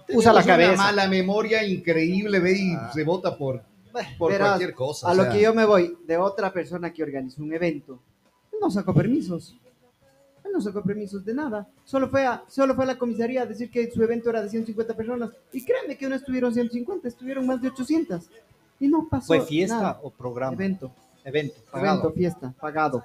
Usa 0.08 0.32
la 0.32 0.42
cabeza. 0.44 0.72
Una 0.74 0.82
mala 0.84 1.06
memoria 1.08 1.64
increíble, 1.64 2.38
ve 2.40 2.52
y 2.58 2.74
Ah. 2.74 2.90
se 2.92 3.04
vota 3.04 3.36
por, 3.38 3.62
por 4.18 4.32
Verás, 4.32 4.48
cualquier 4.50 4.74
cosa. 4.74 5.08
a 5.08 5.12
o 5.12 5.14
lo 5.14 5.22
sea, 5.24 5.32
que 5.32 5.40
yo 5.40 5.54
me 5.54 5.64
voy 5.64 5.96
de 6.06 6.16
otra 6.16 6.52
persona 6.52 6.92
que 6.92 7.02
organizó 7.02 7.40
un 7.42 7.52
evento. 7.54 7.98
No 8.60 8.70
sacó 8.70 8.92
permisos. 8.92 9.56
No 10.52 10.60
sacó 10.60 10.82
permisos 10.82 11.24
de 11.24 11.32
nada. 11.34 11.66
Solo 11.84 12.08
fue 12.10 12.26
a, 12.26 12.42
solo 12.48 12.74
fue 12.74 12.84
a 12.84 12.88
la 12.88 12.98
comisaría 12.98 13.42
a 13.42 13.46
decir 13.46 13.70
que 13.70 13.90
su 13.90 14.02
evento 14.02 14.28
era 14.30 14.42
de 14.42 14.48
150 14.50 14.94
personas. 14.94 15.30
Y 15.52 15.64
créeme 15.64 15.96
que 15.96 16.08
no 16.08 16.14
estuvieron 16.14 16.52
150, 16.52 17.08
estuvieron 17.08 17.46
más 17.46 17.60
de 17.62 17.68
800. 17.68 18.28
Y 18.80 18.88
no 18.88 19.08
pasó 19.08 19.28
¿Fue 19.28 19.40
fiesta 19.42 19.76
nada. 19.76 20.00
o 20.02 20.10
programa? 20.10 20.52
Evento, 20.54 20.92
Evento, 21.24 21.54
pagado. 21.70 22.00
evento, 22.00 22.12
fiesta, 22.12 22.54
pagado. 22.60 23.02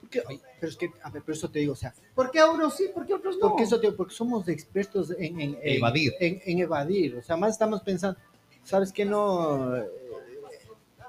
Porque, 0.00 0.22
pero 0.58 0.70
es 0.70 0.76
que, 0.76 0.90
a 1.02 1.10
ver, 1.10 1.22
pero 1.24 1.36
eso 1.36 1.48
te 1.48 1.60
digo, 1.60 1.72
o 1.72 1.76
sea, 1.76 1.94
¿Por 2.14 2.30
qué 2.30 2.40
a 2.40 2.50
unos 2.50 2.76
sí, 2.76 2.86
por 2.92 3.06
qué 3.06 3.12
a 3.12 3.16
otros 3.16 3.36
no? 3.38 3.48
porque 3.48 3.62
eso 3.62 3.76
te 3.80 3.86
digo, 3.86 3.96
porque 3.96 4.12
somos 4.14 4.46
expertos 4.48 5.12
en, 5.12 5.40
en- 5.40 5.58
en- 5.62 5.76
Evadir. 5.78 6.12
En, 6.18 6.42
en 6.44 6.58
evadir, 6.58 7.16
o 7.16 7.22
sea, 7.22 7.36
más 7.36 7.52
estamos 7.52 7.80
pensando, 7.82 8.18
¿sabes 8.64 8.92
qué 8.92 9.04
no? 9.04 9.76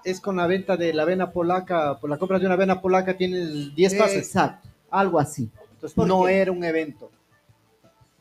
Es 0.04 0.20
con 0.22 0.36
la 0.38 0.48
venta 0.48 0.78
de 0.78 0.94
la 0.94 1.04
avena 1.04 1.32
polaca, 1.32 1.98
por 2.00 2.10
la 2.10 2.18
compra 2.18 2.40
de 2.40 2.46
una 2.46 2.56
avena 2.56 2.82
polaca 2.82 3.18
tienes 3.18 3.74
10 3.76 3.96
pases. 3.96 4.18
Exacto, 4.28 4.70
algo 4.92 5.20
así. 5.20 5.50
Entonces, 5.74 5.96
¿por 5.96 6.08
no 6.08 6.26
qué? 6.26 6.38
era 6.38 6.52
un 6.52 6.64
evento, 6.64 7.10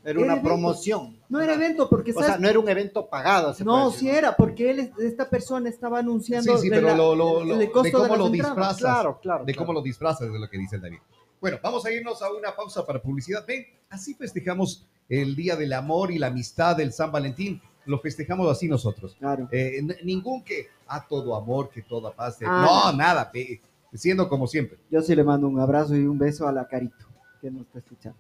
era 0.02 0.12
Era 0.12 0.20
una 0.20 0.32
evento. 0.32 0.48
promoción. 0.48 1.16
No 1.28 1.40
era 1.40 1.54
evento 1.54 1.88
porque, 1.90 2.12
O 2.12 2.20
sea, 2.22 2.38
no 2.38 2.48
era 2.48 2.58
un 2.58 2.68
evento 2.68 3.06
pagado. 3.08 3.52
se 3.52 3.64
no, 3.64 3.84
puede 3.88 3.98
sí 3.98 4.08
era, 4.08 4.34
porque 4.34 4.70
él, 4.70 4.92
esta 4.98 5.28
persona 5.28 5.68
estaba 5.68 5.98
anunciando 5.98 6.56
Sí, 6.56 6.62
sí, 6.62 6.68
de 6.70 6.76
pero 6.76 6.88
la- 6.88 6.96
lo, 6.96 7.14
lo, 7.14 7.44
lo- 7.44 7.52
el 7.54 7.58
de 7.58 7.70
costo 7.70 7.98
cómo 7.98 8.16
lo 8.16 8.30
disfrazas. 8.30 8.78
Claro, 8.78 9.18
claro. 9.20 9.44
de 9.44 9.52
claro. 9.52 9.66
cómo 9.66 9.72
lo 9.78 9.82
disfrazas, 9.82 10.32
de 10.32 10.38
lo 10.38 10.48
que 10.48 10.56
dice 10.58 10.76
el 10.76 10.82
David. 10.82 10.98
Bueno, 11.40 11.58
vamos 11.62 11.84
a 11.86 11.92
irnos 11.92 12.22
a 12.22 12.32
una 12.32 12.54
pausa 12.56 12.84
para 12.86 13.00
publicidad. 13.00 13.44
Ven, 13.46 13.64
así 13.90 14.14
festejamos 14.14 14.86
el 15.08 15.34
Día 15.36 15.56
del 15.56 15.72
Amor 15.72 16.10
y 16.12 16.18
la 16.18 16.28
Amistad 16.28 16.76
del 16.76 16.92
San 16.92 17.10
Valentín. 17.12 17.60
Lo 17.86 17.98
festejamos 17.98 18.50
así 18.50 18.68
nosotros. 18.68 19.16
Claro. 19.18 19.48
Eh, 19.50 19.80
ningún 20.04 20.44
que, 20.44 20.68
a 20.86 21.06
todo 21.06 21.34
amor, 21.34 21.70
que 21.70 21.82
toda 21.82 22.12
paz. 22.12 22.36
Ah. 22.44 22.90
no, 22.92 22.96
nada, 22.96 23.30
pe- 23.30 23.60
siendo 23.94 24.28
como 24.28 24.46
siempre. 24.46 24.78
Yo 24.90 25.00
sí 25.02 25.14
le 25.14 25.24
mando 25.24 25.48
un 25.48 25.58
abrazo 25.60 25.96
y 25.96 26.06
un 26.06 26.18
beso 26.18 26.46
a 26.48 26.52
la 26.52 26.66
Carito, 26.66 27.06
que 27.40 27.50
nos 27.50 27.62
está 27.62 27.78
escuchando. 27.80 28.18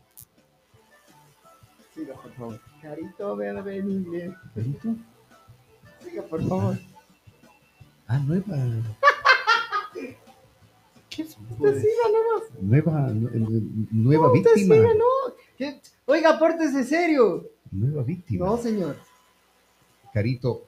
Siga, 1.94 2.14
por 2.14 2.32
favor. 2.32 2.60
Carito, 2.80 3.36
ven 3.36 3.56
a 3.58 3.62
venir. 3.62 4.34
Siga, 6.02 6.22
por 6.22 6.46
favor. 6.48 6.78
Ah, 8.06 8.18
nueva. 8.18 8.56
¿Qué 11.10 11.22
es? 11.22 11.36
Usted 11.50 11.80
siga 11.80 12.04
nomás. 12.12 12.50
Nueva, 12.60 13.08
nu- 13.10 13.86
nueva 13.90 14.32
víctima. 14.32 14.74
siga, 14.76 14.94
no. 14.94 15.34
¿Qué? 15.58 15.80
Oiga, 16.06 16.38
pórtese 16.38 16.84
serio. 16.84 17.48
Nueva 17.70 18.02
víctima. 18.04 18.46
No, 18.46 18.56
señor. 18.56 18.96
Carito, 20.12 20.66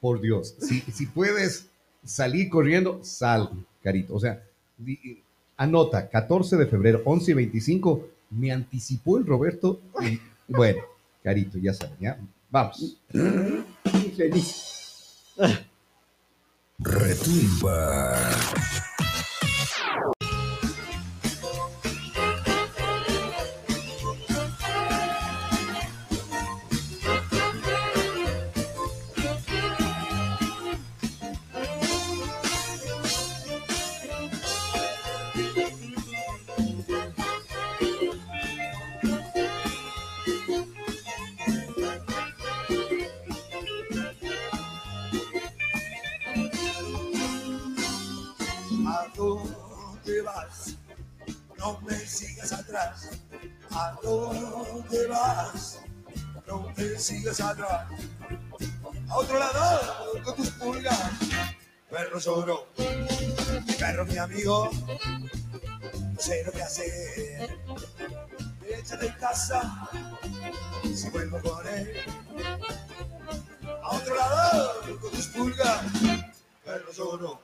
por 0.00 0.20
Dios, 0.20 0.54
si, 0.60 0.80
si 0.80 1.06
puedes 1.06 1.68
salir 2.04 2.48
corriendo, 2.50 3.02
sal, 3.02 3.50
Carito. 3.84 4.14
O 4.16 4.20
sea, 4.20 4.42
di- 4.78 5.22
anota, 5.58 6.08
14 6.08 6.56
de 6.56 6.66
febrero, 6.66 7.02
11 7.04 7.30
y 7.30 7.34
25, 7.34 8.08
me 8.30 8.50
anticipó 8.50 9.18
el 9.18 9.26
Roberto. 9.26 9.80
y, 10.02 10.18
bueno, 10.48 10.80
Carito, 11.22 11.58
ya 11.58 11.72
saben, 11.74 11.96
¿ya? 12.00 12.18
Vamos. 12.50 12.96
Feliz. 14.16 15.34
Retumba. 16.78 18.16
Sigas 57.04 57.38
atrás. 57.38 57.86
A 59.10 59.16
otro 59.18 59.38
lado 59.38 60.22
con 60.24 60.36
tus 60.36 60.50
pulgas. 60.52 60.98
Perro 61.90 62.18
lloro. 62.18 62.68
Perro 63.78 64.06
mi 64.06 64.16
amigo. 64.16 64.70
No 66.14 66.18
sé 66.18 66.42
lo 66.46 66.52
que 66.52 66.62
hacer. 66.62 67.58
Échate 68.66 69.06
en 69.06 69.12
casa. 69.14 69.88
Si 70.82 71.10
vuelvo 71.10 71.42
con 71.42 71.68
él. 71.68 71.92
A 73.82 73.96
otro 73.96 74.14
lado 74.14 74.80
con 74.98 75.10
tus 75.10 75.26
pulgas. 75.26 75.80
Perro 76.64 76.92
lloro. 76.92 77.40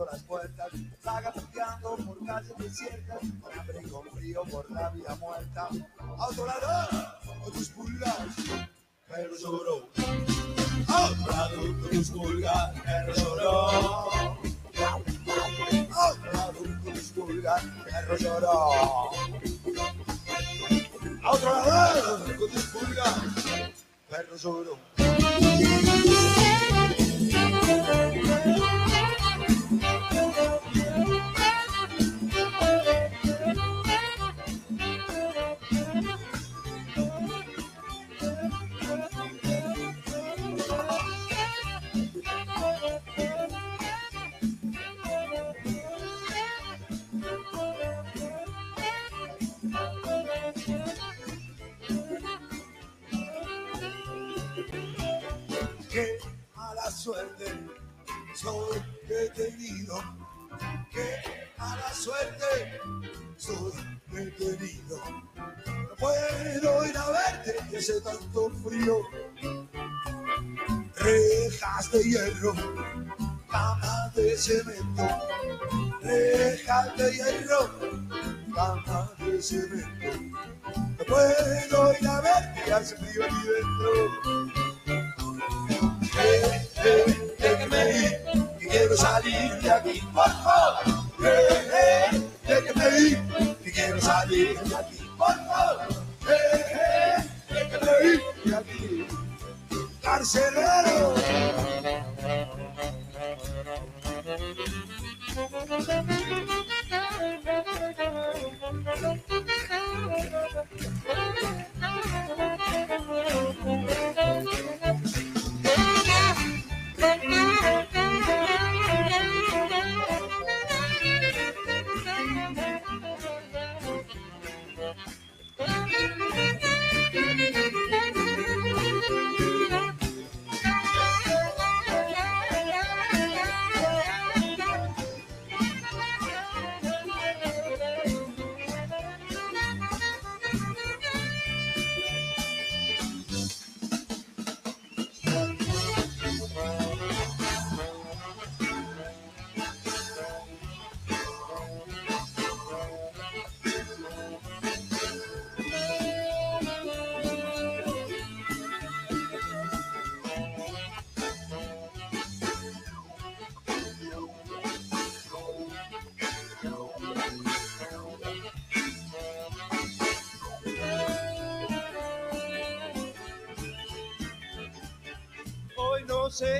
Rasgando 0.00 0.06
las 0.06 0.22
puertas, 0.22 0.68
vagabundeando 1.04 1.96
por 1.96 2.26
calles 2.26 2.56
desiertas, 2.58 3.18
con 3.40 3.58
hambre 3.58 3.80
y 3.84 3.88
con 3.88 4.06
frío 4.10 4.42
por 4.50 4.70
la 4.70 4.90
vida 4.90 5.14
muerta. 5.16 5.68
A 5.98 6.28
otro 6.28 6.46
lado, 6.46 6.88
tus 7.52 7.68
pulgas, 7.70 8.16
pero 9.08 9.36
lloró. 9.36 9.88
A 10.88 11.04
otro 11.06 11.32
lado, 11.32 11.88
tus 11.90 12.10
pulgas, 12.10 12.72
pero 12.84 13.14
lloró. 13.14 13.70
A 15.92 16.10
otro 16.10 16.32
lado, 16.32 16.60
tus 16.84 17.10
pulgas, 17.10 17.62
perro 17.84 18.16
lloró. 18.16 18.72
A 21.22 21.30
otro 21.32 21.50
lado, 21.66 22.24
tus 22.24 22.64
pulgas, 22.66 23.20
perro 24.08 24.36
lloró. 24.36 24.78
que 28.12 29.19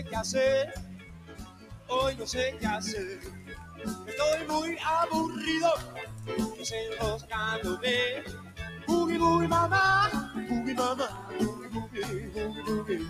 sé 0.01 0.09
qué 0.09 0.17
hacer, 0.17 0.75
hoy 1.89 2.17
no 2.17 2.27
sé 2.27 2.57
qué 2.59 2.67
hacer. 2.67 3.21
Estoy 4.07 4.47
muy 4.49 4.79
aburrido, 4.85 5.73
desenroscándome. 6.57 8.23
Boogie, 8.87 9.19
boogie, 9.19 9.49
mamá, 9.49 10.11
boogie, 10.49 10.75
mamá, 10.75 11.29
boogie, 11.39 11.69
boogie, 11.69 12.27
boogie, 12.29 12.63
boogie. 12.63 13.07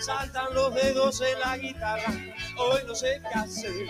Saltan 0.00 0.54
los 0.54 0.74
dedos 0.74 1.20
en 1.22 1.40
la 1.40 1.56
guitarra, 1.56 2.12
hoy 2.58 2.82
no 2.86 2.94
sé 2.94 3.22
qué 3.32 3.38
hacer. 3.38 3.88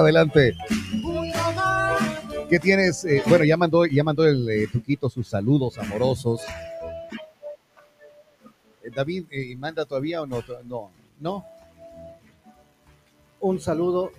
Adelante. 0.00 0.56
¿Qué 2.48 2.60
tienes? 2.60 3.04
Eh, 3.04 3.22
bueno, 3.26 3.44
ya 3.44 3.56
mandó, 3.56 3.84
ya 3.86 4.04
mandó 4.04 4.24
el 4.24 4.48
eh, 4.48 4.68
sus 5.10 5.26
saludos 5.26 5.78
amorosos. 5.78 6.42
Eh, 8.84 8.90
David, 8.94 9.24
eh, 9.30 9.56
¿manda 9.56 9.84
todavía 9.84 10.22
o 10.22 10.26
no? 10.26 10.44
No, 10.64 10.90
no. 11.20 11.44
un 13.40 13.60
saludo 13.60 14.12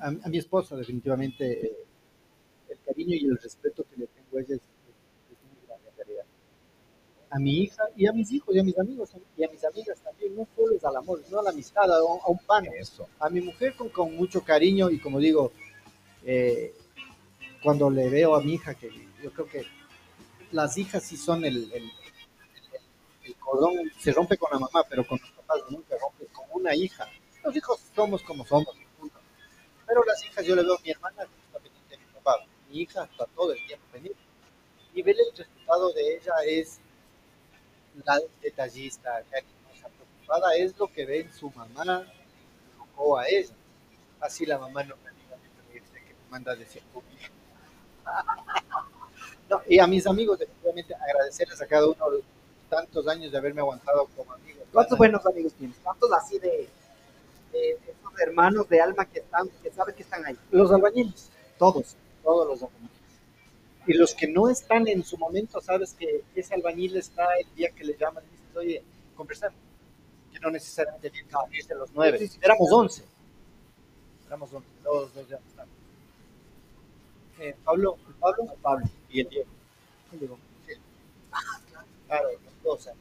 a, 0.00 0.08
a 0.08 0.28
mi 0.28 0.38
esposa, 0.38 0.76
definitivamente. 0.76 1.72
el 2.68 2.78
cariño 2.84 3.14
y 3.14 3.24
el 3.26 3.38
respeto 3.38 3.84
que 3.84 4.00
le 4.00 4.06
tengo 4.08 4.38
a 4.38 4.40
ella 4.40 4.54
es 4.56 4.60
muy 4.60 5.66
grande 5.66 5.88
en 5.88 5.96
realidad. 5.96 6.24
A 7.34 7.38
mi 7.38 7.62
hija 7.62 7.82
y 7.96 8.06
a 8.06 8.12
mis 8.12 8.30
hijos 8.30 8.54
y 8.54 8.58
a 8.60 8.62
mis 8.62 8.78
amigos 8.78 9.10
y 9.36 9.44
a 9.44 9.48
mis 9.48 9.64
amigas 9.64 9.98
también. 10.02 10.36
No 10.36 10.46
solo 10.54 10.76
es 10.76 10.84
al 10.84 10.96
amor, 10.96 11.22
sino 11.26 11.40
a 11.40 11.42
la 11.42 11.50
amistad, 11.50 11.90
a 11.90 12.04
un, 12.04 12.20
a 12.20 12.28
un 12.28 12.38
pan. 12.38 12.66
Eso. 12.78 13.08
A 13.18 13.28
mi 13.30 13.40
mujer 13.40 13.74
con, 13.74 13.88
con 13.88 14.14
mucho 14.14 14.42
cariño 14.44 14.90
y 14.90 14.98
como 15.00 15.18
digo, 15.18 15.52
eh, 16.24 16.74
cuando 17.62 17.90
le 17.90 18.08
veo 18.10 18.34
a 18.36 18.42
mi 18.42 18.54
hija, 18.54 18.74
que 18.74 18.90
yo 19.22 19.32
creo 19.32 19.46
que 19.48 19.64
las 20.52 20.78
hijas 20.78 21.04
sí 21.04 21.16
son 21.16 21.44
el, 21.44 21.72
el, 21.72 21.84
el- 23.24 23.36
cordón, 23.38 23.74
se 23.98 24.12
rompe 24.12 24.36
con 24.36 24.50
la 24.52 24.58
mamá, 24.58 24.84
pero 24.88 25.06
con 25.06 25.18
los 25.20 25.30
papás 25.32 25.60
nunca 25.70 25.96
rompe 26.00 26.26
con 26.32 26.44
una 26.52 26.74
hija. 26.74 27.08
Los 27.44 27.54
hijos 27.56 27.80
somos 27.94 28.22
como 28.22 28.44
somos, 28.46 28.74
pero 29.86 30.04
las 30.04 30.24
hijas 30.24 30.44
yo 30.46 30.54
le 30.56 30.62
veo 30.62 30.74
a 30.76 30.80
mi 30.82 30.90
hermana 30.90 31.24
que 31.26 31.40
está 31.46 31.58
pendiente 31.58 31.96
de 31.96 31.98
mi 31.98 32.12
papá, 32.14 32.36
mi 32.70 32.80
hija 32.80 33.04
está 33.04 33.26
todo 33.34 33.52
el 33.52 33.66
tiempo 33.66 33.86
pendiente. 33.92 34.20
Y 34.94 35.02
ver 35.02 35.16
el 35.18 35.36
resultado 35.36 35.92
de 35.92 36.16
ella 36.16 36.32
es 36.46 36.80
la 38.04 38.20
detallista, 38.40 39.22
cariñosa, 39.30 39.88
preocupada 39.88 40.54
es 40.56 40.76
lo 40.78 40.86
que 40.88 41.04
ven 41.06 41.32
su 41.32 41.50
mamá 41.50 42.06
o 42.96 43.18
a 43.18 43.28
ella. 43.28 43.54
Así 44.20 44.46
la 44.46 44.58
mamá 44.58 44.84
no 44.84 44.96
me 44.96 45.10
diga 45.10 45.36
que 45.72 45.80
me 46.14 46.30
manda 46.30 46.52
a 46.52 46.56
decir. 46.56 46.82
No, 49.50 49.60
y 49.68 49.78
a 49.78 49.86
mis 49.86 50.06
amigos, 50.06 50.38
definitivamente 50.38 50.94
agradecerles 50.94 51.60
a 51.60 51.66
cada 51.66 51.86
uno 51.86 52.10
de 52.10 52.22
tantos 52.70 53.06
años 53.06 53.30
de 53.30 53.36
haberme 53.36 53.60
aguantado 53.60 54.06
como 54.16 54.32
amigos. 54.32 54.62
¿Cuántos 54.72 54.96
buenos 54.96 55.26
amigos 55.26 55.52
tienes? 55.54 55.76
¿Cuántos 55.82 56.10
así 56.12 56.38
de, 56.38 56.68
de, 57.52 57.58
de 57.58 57.92
esos 57.92 58.20
hermanos 58.20 58.66
de 58.68 58.80
alma 58.80 59.04
que 59.04 59.18
están, 59.18 59.48
que 59.62 59.70
sabes 59.70 59.94
que 59.94 60.02
están 60.04 60.24
ahí? 60.24 60.38
Los 60.50 60.72
albañiles, 60.72 61.28
todos, 61.58 61.96
todos 62.22 62.46
los 62.46 62.62
albañiles. 62.62 63.01
Y 63.86 63.94
los 63.94 64.14
que 64.14 64.28
no 64.28 64.48
están 64.48 64.86
en 64.86 65.04
su 65.04 65.18
momento, 65.18 65.60
sabes 65.60 65.94
que 65.94 66.22
ese 66.34 66.54
albañil 66.54 66.96
está 66.96 67.26
el 67.38 67.52
día 67.54 67.70
que 67.70 67.84
le 67.84 67.96
llaman 67.96 68.22
y 68.24 68.36
dices, 68.36 68.56
oye, 68.56 68.84
conversamos. 69.16 69.58
Que 70.32 70.38
no 70.40 70.50
necesariamente 70.50 71.10
tiene 71.10 71.28
que 71.28 71.34
abrirse 71.36 71.74
los 71.74 71.90
nueve. 71.92 72.18
Sí, 72.18 72.26
sí, 72.28 72.34
sí. 72.34 72.40
Éramos 72.42 72.72
once. 72.72 73.04
Éramos 74.26 74.52
once, 74.52 74.68
todos 74.82 75.14
dos 75.14 75.28
ya 75.28 75.36
están. 75.36 75.66
Eh, 77.38 77.54
Pablo, 77.64 77.98
Pablo, 78.20 78.54
Pablo 78.62 78.86
y 79.10 79.20
el 79.20 79.28
Diego. 79.28 79.50
El 80.12 80.18
Diego, 80.20 80.38
sí. 80.66 80.72
Claro, 82.06 82.28
los 82.30 82.62
dos. 82.62 82.82
¿sabes? 82.84 82.98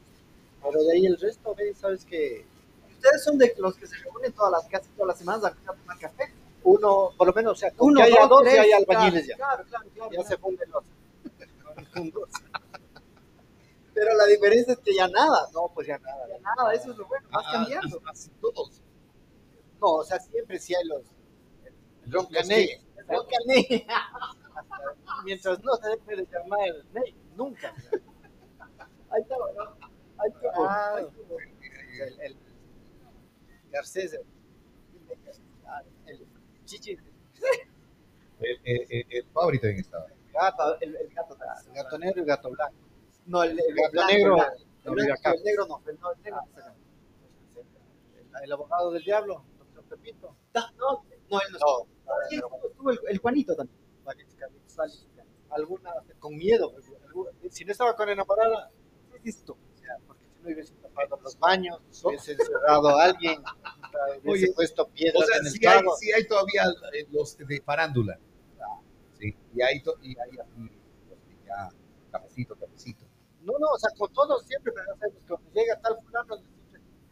Pero 0.63 0.83
de 0.83 0.93
ahí 0.93 1.05
el 1.05 1.17
resto, 1.17 1.55
ve, 1.55 1.73
sabes 1.73 2.05
que 2.05 2.45
Ustedes 3.01 3.23
son 3.23 3.37
de 3.39 3.55
los 3.57 3.75
que 3.77 3.87
se 3.87 3.95
reúnen 3.95 4.31
todas 4.31 4.51
las, 4.51 4.67
casi 4.69 4.87
todas 4.91 5.07
las 5.07 5.17
semanas 5.17 5.43
a 5.45 5.73
tomar 5.73 5.97
café. 5.97 6.31
Uno, 6.63 7.09
por 7.17 7.27
lo 7.27 7.33
menos, 7.33 7.53
o 7.53 7.55
sea, 7.55 7.71
Uno, 7.79 7.97
que 7.97 8.03
haya 8.03 8.27
dos, 8.27 8.41
tres, 8.43 8.55
ya 8.55 8.61
hay 8.61 8.71
albañiles 8.73 9.27
ya. 9.27 9.35
Claro, 9.35 9.63
claro, 9.65 9.89
claro. 9.93 10.11
Ya 10.11 10.17
claro. 10.17 10.29
se 10.29 10.37
funden 10.37 10.69
los. 10.71 10.83
Pero 13.93 14.13
la 14.15 14.25
diferencia 14.25 14.73
es 14.73 14.79
que 14.79 14.93
ya 14.95 15.07
nada. 15.07 15.47
No, 15.53 15.69
pues 15.73 15.87
ya 15.87 15.97
nada. 15.99 16.27
Ya 16.29 16.39
nada, 16.39 16.73
eso 16.73 16.91
es 16.91 16.97
lo 16.97 17.05
bueno. 17.07 17.27
Vas 17.31 17.45
Ah, 17.47 17.51
cambiando. 17.53 18.01
así 18.09 18.29
todos. 18.41 18.81
No, 19.79 19.87
o 19.87 20.03
sea, 20.03 20.19
siempre 20.19 20.59
sí 20.59 20.73
hay 20.75 20.85
los. 20.85 21.03
El 22.05 22.11
Ron 22.11 22.27
que- 22.27 22.81
Ron 23.07 23.25
Cané. 23.27 23.87
Mientras 25.25 25.61
no 25.63 25.75
se 25.75 25.89
deje 25.89 26.15
de 26.15 26.27
llamar 26.31 26.59
Ney, 26.93 27.15
nunca. 27.35 27.73
Ahí 29.09 29.21
está, 29.21 29.35
¿no? 29.37 29.45
Ahí 30.17 30.29
está. 30.29 30.51
Ah, 30.57 30.95
estuvo. 30.99 31.37
El, 31.39 32.19
el 32.21 32.37
Garcés, 33.71 34.13
el, 34.13 34.21
el 36.75 36.81
Chichi, 36.81 36.97
El, 38.39 38.59
el, 38.63 38.87
el, 38.89 39.05
el 39.09 39.25
Fabri 39.33 39.59
también 39.59 39.79
estaba. 39.81 40.05
gato, 40.33 40.79
El, 40.81 40.95
el 40.95 41.09
gato. 41.09 41.37
el 41.67 41.73
gato 41.73 41.97
negro 41.99 42.21
y 42.23 42.25
gato 42.25 42.49
blanco. 42.49 42.75
No, 43.25 43.43
el, 43.43 43.51
el 43.59 43.75
gato 43.75 43.91
blanco, 43.91 44.11
negro, 44.13 44.33
el 44.33 44.35
blanco. 44.35 44.55
no, 44.83 44.91
El 44.91 44.95
blanco, 45.05 45.29
el 45.35 45.43
negro 45.43 45.67
no. 45.67 45.81
El, 45.87 45.99
no, 45.99 46.11
el 46.11 46.21
negro 46.21 46.41
no. 46.55 47.61
El, 48.39 48.43
el 48.43 48.51
abogado 48.51 48.91
del 48.91 49.03
diablo, 49.03 49.43
doctor 49.59 49.83
Pepito. 49.85 50.35
Da- 50.53 50.71
No, 50.77 51.03
no, 51.29 51.39
él 51.41 51.47
no. 51.51 51.87
Estuvo, 52.67 52.91
el, 52.91 52.99
el 53.09 53.17
Juanito 53.19 53.55
también. 53.55 53.79
Alguna 55.49 55.91
con 56.19 56.35
miedo, 56.37 56.71
porque 57.13 57.49
si 57.49 57.65
no 57.65 57.73
estaba 57.73 57.93
con 57.95 58.07
enamorada, 58.09 58.71
listo. 59.21 59.53
O 59.53 59.77
sea, 59.77 59.97
porque 60.07 60.23
si 60.25 60.39
no 60.41 60.45
hubiese 60.53 60.73
tapado 60.93 61.21
los 61.21 61.37
baños, 61.39 61.79
hubiese 62.03 62.33
encerrado 62.33 62.89
a 62.89 63.03
alguien, 63.05 63.41
hubiese 64.23 64.45
Oye, 64.47 64.53
puesto 64.53 64.87
piedras 64.89 65.23
O 65.23 65.25
sea, 65.25 65.37
en 65.37 65.45
el 65.47 65.51
sí 65.51 65.65
hay, 65.65 65.81
sí 65.99 66.11
hay 66.11 66.27
todavía 66.27 66.63
eh, 66.93 67.07
los 67.11 67.37
de 67.37 67.61
farándula. 67.61 68.19
Sí, 69.19 69.35
y 69.55 69.61
hay, 69.61 69.83
y 70.01 70.09
hay 70.19 70.37
así, 70.39 70.71
los 71.09 71.19
que 71.19 71.37
ya, 71.45 71.69
cafecito, 72.11 72.55
cafecito. 72.55 73.05
No, 73.43 73.53
no, 73.59 73.67
o 73.73 73.77
sea, 73.79 73.89
con 73.97 74.11
todos 74.13 74.45
siempre, 74.45 74.71
pero 74.73 74.85
ya 74.93 74.99
sabes, 74.99 75.15
cuando 75.27 75.49
llega 75.53 75.79
tal 75.79 75.97
fulano, 76.03 76.35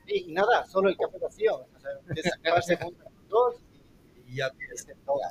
y 0.08 0.32
nada, 0.34 0.66
solo 0.66 0.90
el 0.90 0.98
café 0.98 1.20
vacío. 1.20 1.56
O 1.56 1.68
sea, 1.80 2.80
con 2.80 2.96
dos 3.30 3.56
Y 4.28 4.38
ya 4.38 4.48
y 4.74 4.78
se 4.78 4.96
toca. 5.06 5.28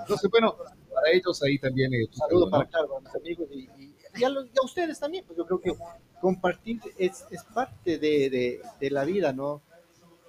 Entonces, 0.00 0.30
bueno, 0.30 0.56
para 0.56 1.10
ellos 1.12 1.42
ahí 1.42 1.58
también. 1.58 1.92
eh, 1.92 2.06
Un 2.06 2.14
saludo 2.14 2.44
¿no? 2.46 2.50
para 2.50 2.66
claro, 2.68 2.96
a 2.96 3.00
mis 3.00 3.14
amigos 3.14 3.48
y, 3.50 3.68
y- 3.76 3.94
y 4.16 4.24
a, 4.24 4.28
los- 4.30 4.46
y 4.46 4.52
a 4.60 4.64
ustedes 4.64 4.98
también, 4.98 5.24
pues 5.26 5.36
yo 5.36 5.46
creo 5.46 5.60
que 5.60 5.72
compartir 6.20 6.80
es, 6.98 7.24
es 7.30 7.42
parte 7.44 7.98
de, 7.98 8.30
de- 8.30 8.62
de 8.80 8.90
la 8.90 9.04
vida, 9.04 9.32
¿no? 9.32 9.62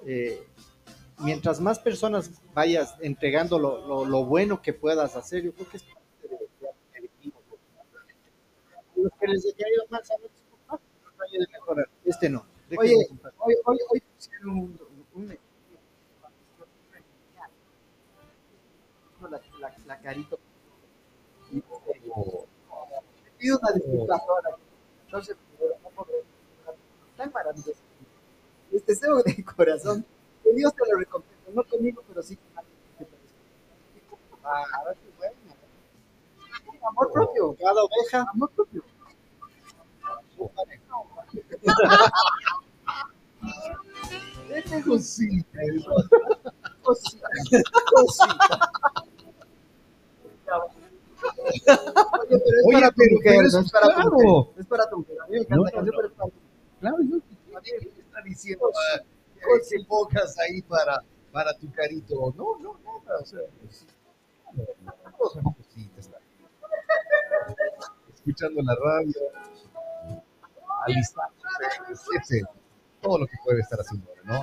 Eh, 0.05 0.47
mientras 1.19 1.59
más 1.61 1.79
personas 1.79 2.31
vayas 2.53 2.95
entregando 3.01 3.59
lo, 3.59 3.87
lo- 3.87 4.05
lo 4.05 4.25
bueno 4.25 4.61
que 4.61 4.73
puedas 4.73 5.15
hacer, 5.15 5.43
yo 5.43 5.53
creo 5.53 5.69
que 5.69 5.77
es 5.77 5.83
parte 5.83 6.27
de, 6.29 6.37
de- 6.37 6.73
del 6.93 7.05
equipo. 7.05 7.39
Los 8.95 9.11
que 9.19 9.27
les 9.27 9.45
haya 9.45 9.65
ido 9.73 9.83
mal, 9.89 10.01
saben 10.05 10.29
de 11.31 11.47
mejorar. 11.51 11.89
Este 12.05 12.29
no. 12.29 12.45
Oye, 12.77 12.95
hoy, 13.39 13.55
hoy, 13.65 13.77
hoy 13.89 14.01
pusieron 14.15 14.49
un, 14.49 14.79
un, 15.15 15.23
un- 15.23 15.37
la, 19.29 19.39
la, 19.59 19.75
la 19.85 19.99
carito. 20.01 20.39
Y, 21.51 21.57
eh, 21.59 21.63
pido 23.37 23.59
una 23.59 23.71
disculpa 23.73 24.15
ahora. 24.15 24.57
Podré- 25.11 25.35
tan 27.17 27.31
maravilloso. 27.31 27.81
Este 28.71 28.93
deseo 28.93 29.21
de 29.23 29.43
corazón, 29.43 30.05
que 30.43 30.53
Dios 30.53 30.73
te 30.73 30.91
lo 30.91 30.97
recompense, 30.97 31.51
no 31.53 31.63
conmigo, 31.63 32.03
pero 32.07 32.23
sí 32.23 32.37
con. 32.37 32.65
Ah. 34.43 34.63
Amor 36.89 37.11
propio, 37.13 37.55
Cada 37.59 37.81
oveja, 37.83 38.25
amor 38.33 38.49
propio. 38.51 38.83
Este 44.49 44.83
cosita, 44.83 45.59
cosita, 46.81 47.27
cosita. 47.93 48.90
Oye, 51.51 52.41
pero 52.43 52.57
es 52.59 52.65
Oye, 52.65 52.73
para 52.79 52.89
tu 52.91 52.95
pero- 52.97 53.15
mujer, 53.15 53.35
no 53.41 53.47
eso 53.47 53.59
es 53.59 53.71
para 53.71 53.87
tu 53.87 53.93
claro. 53.95 54.11
mujer. 54.11 54.59
Es 54.61 54.65
para 54.67 54.89
tu 54.89 54.97
mujer. 54.99 55.17
A 55.21 55.25
mí 55.27 55.31
me 55.31 55.37
encanta 55.39 55.55
No, 55.55 55.63
la 55.63 55.71
canción, 55.71 55.85
no, 55.85 55.91
pero 56.01 56.07
es 56.07 56.13
para 56.13 56.29
tu 56.29 56.35
Claro, 56.79 56.97
yo 57.03 57.61
¿qué 57.63 57.99
está 57.99 58.21
diciendo 58.23 58.65
ah, 58.73 59.01
que 59.35 59.41
que 59.77 59.85
pongas 59.85 60.39
ahí 60.39 60.61
para, 60.63 61.03
para 61.31 61.53
tu 61.57 61.71
carito? 61.71 62.33
No, 62.37 62.57
no, 62.59 62.79
nada. 62.83 63.19
O 63.21 63.25
sea, 63.25 63.39
pues, 63.61 63.85
somos 65.33 65.55
cositas. 65.57 66.09
Escuchando 68.13 68.61
la 68.61 68.75
radio, 68.75 69.13
alistándose, 70.85 72.05
ese, 72.21 72.41
todo 73.01 73.19
lo 73.19 73.27
que 73.27 73.37
puede 73.43 73.61
estar 73.61 73.79
haciendo 73.79 74.09
ahora, 74.09 74.21
¿no? 74.25 74.41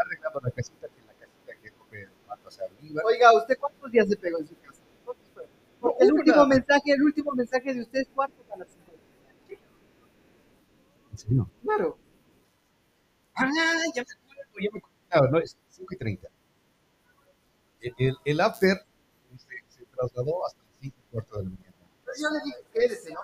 Arreglando 0.00 0.40
la 0.42 0.50
casita, 0.50 0.86
que 0.88 1.02
la 1.06 1.12
casita 1.14 1.52
que 1.62 1.70
toque 1.70 2.08
patas 2.26 2.60
arriba. 2.60 3.02
Oiga, 3.04 3.32
¿usted 3.36 3.58
cuántos 3.58 3.90
días 3.90 4.08
se 4.08 4.16
pegó 4.16 4.38
en 4.38 4.48
su 4.48 4.54
casa? 4.60 4.80
¿Cuántos 5.04 5.28
fue? 5.34 5.46
Porque 5.80 5.89
el 6.00 6.12
Una. 6.12 6.20
último 6.20 6.46
mensaje, 6.46 6.92
el 6.92 7.02
último 7.02 7.32
mensaje 7.32 7.74
de 7.74 7.82
usted 7.82 8.00
es 8.00 8.08
cuarto 8.08 8.42
para 8.44 8.60
las 8.64 8.68
cinco. 8.70 8.92
¿En 11.12 11.18
serio? 11.18 11.50
Claro. 11.62 11.98
Ah, 13.34 13.48
ya 13.94 14.02
me 14.02 14.12
acuerdo, 14.12 14.60
ya 14.62 14.70
me 14.72 14.78
acuerdo. 14.78 14.96
Claro, 15.08 15.30
no, 15.30 15.38
es 15.40 15.56
5 15.68 15.94
y 15.94 15.96
30. 15.96 16.28
El, 17.80 17.94
el, 17.98 18.16
el 18.24 18.40
after 18.40 18.76
se, 19.36 19.48
se 19.68 19.84
trasladó 19.86 20.46
hasta 20.46 20.60
las 20.62 20.76
5 20.80 20.96
y 20.98 21.12
cuarto 21.12 21.38
de 21.38 21.44
la 21.44 21.50
mañana. 21.50 21.74
Pero 22.04 22.16
yo 22.20 22.28
le 22.30 22.44
dije, 22.44 22.58
quédese, 22.72 23.12
¿no? 23.12 23.20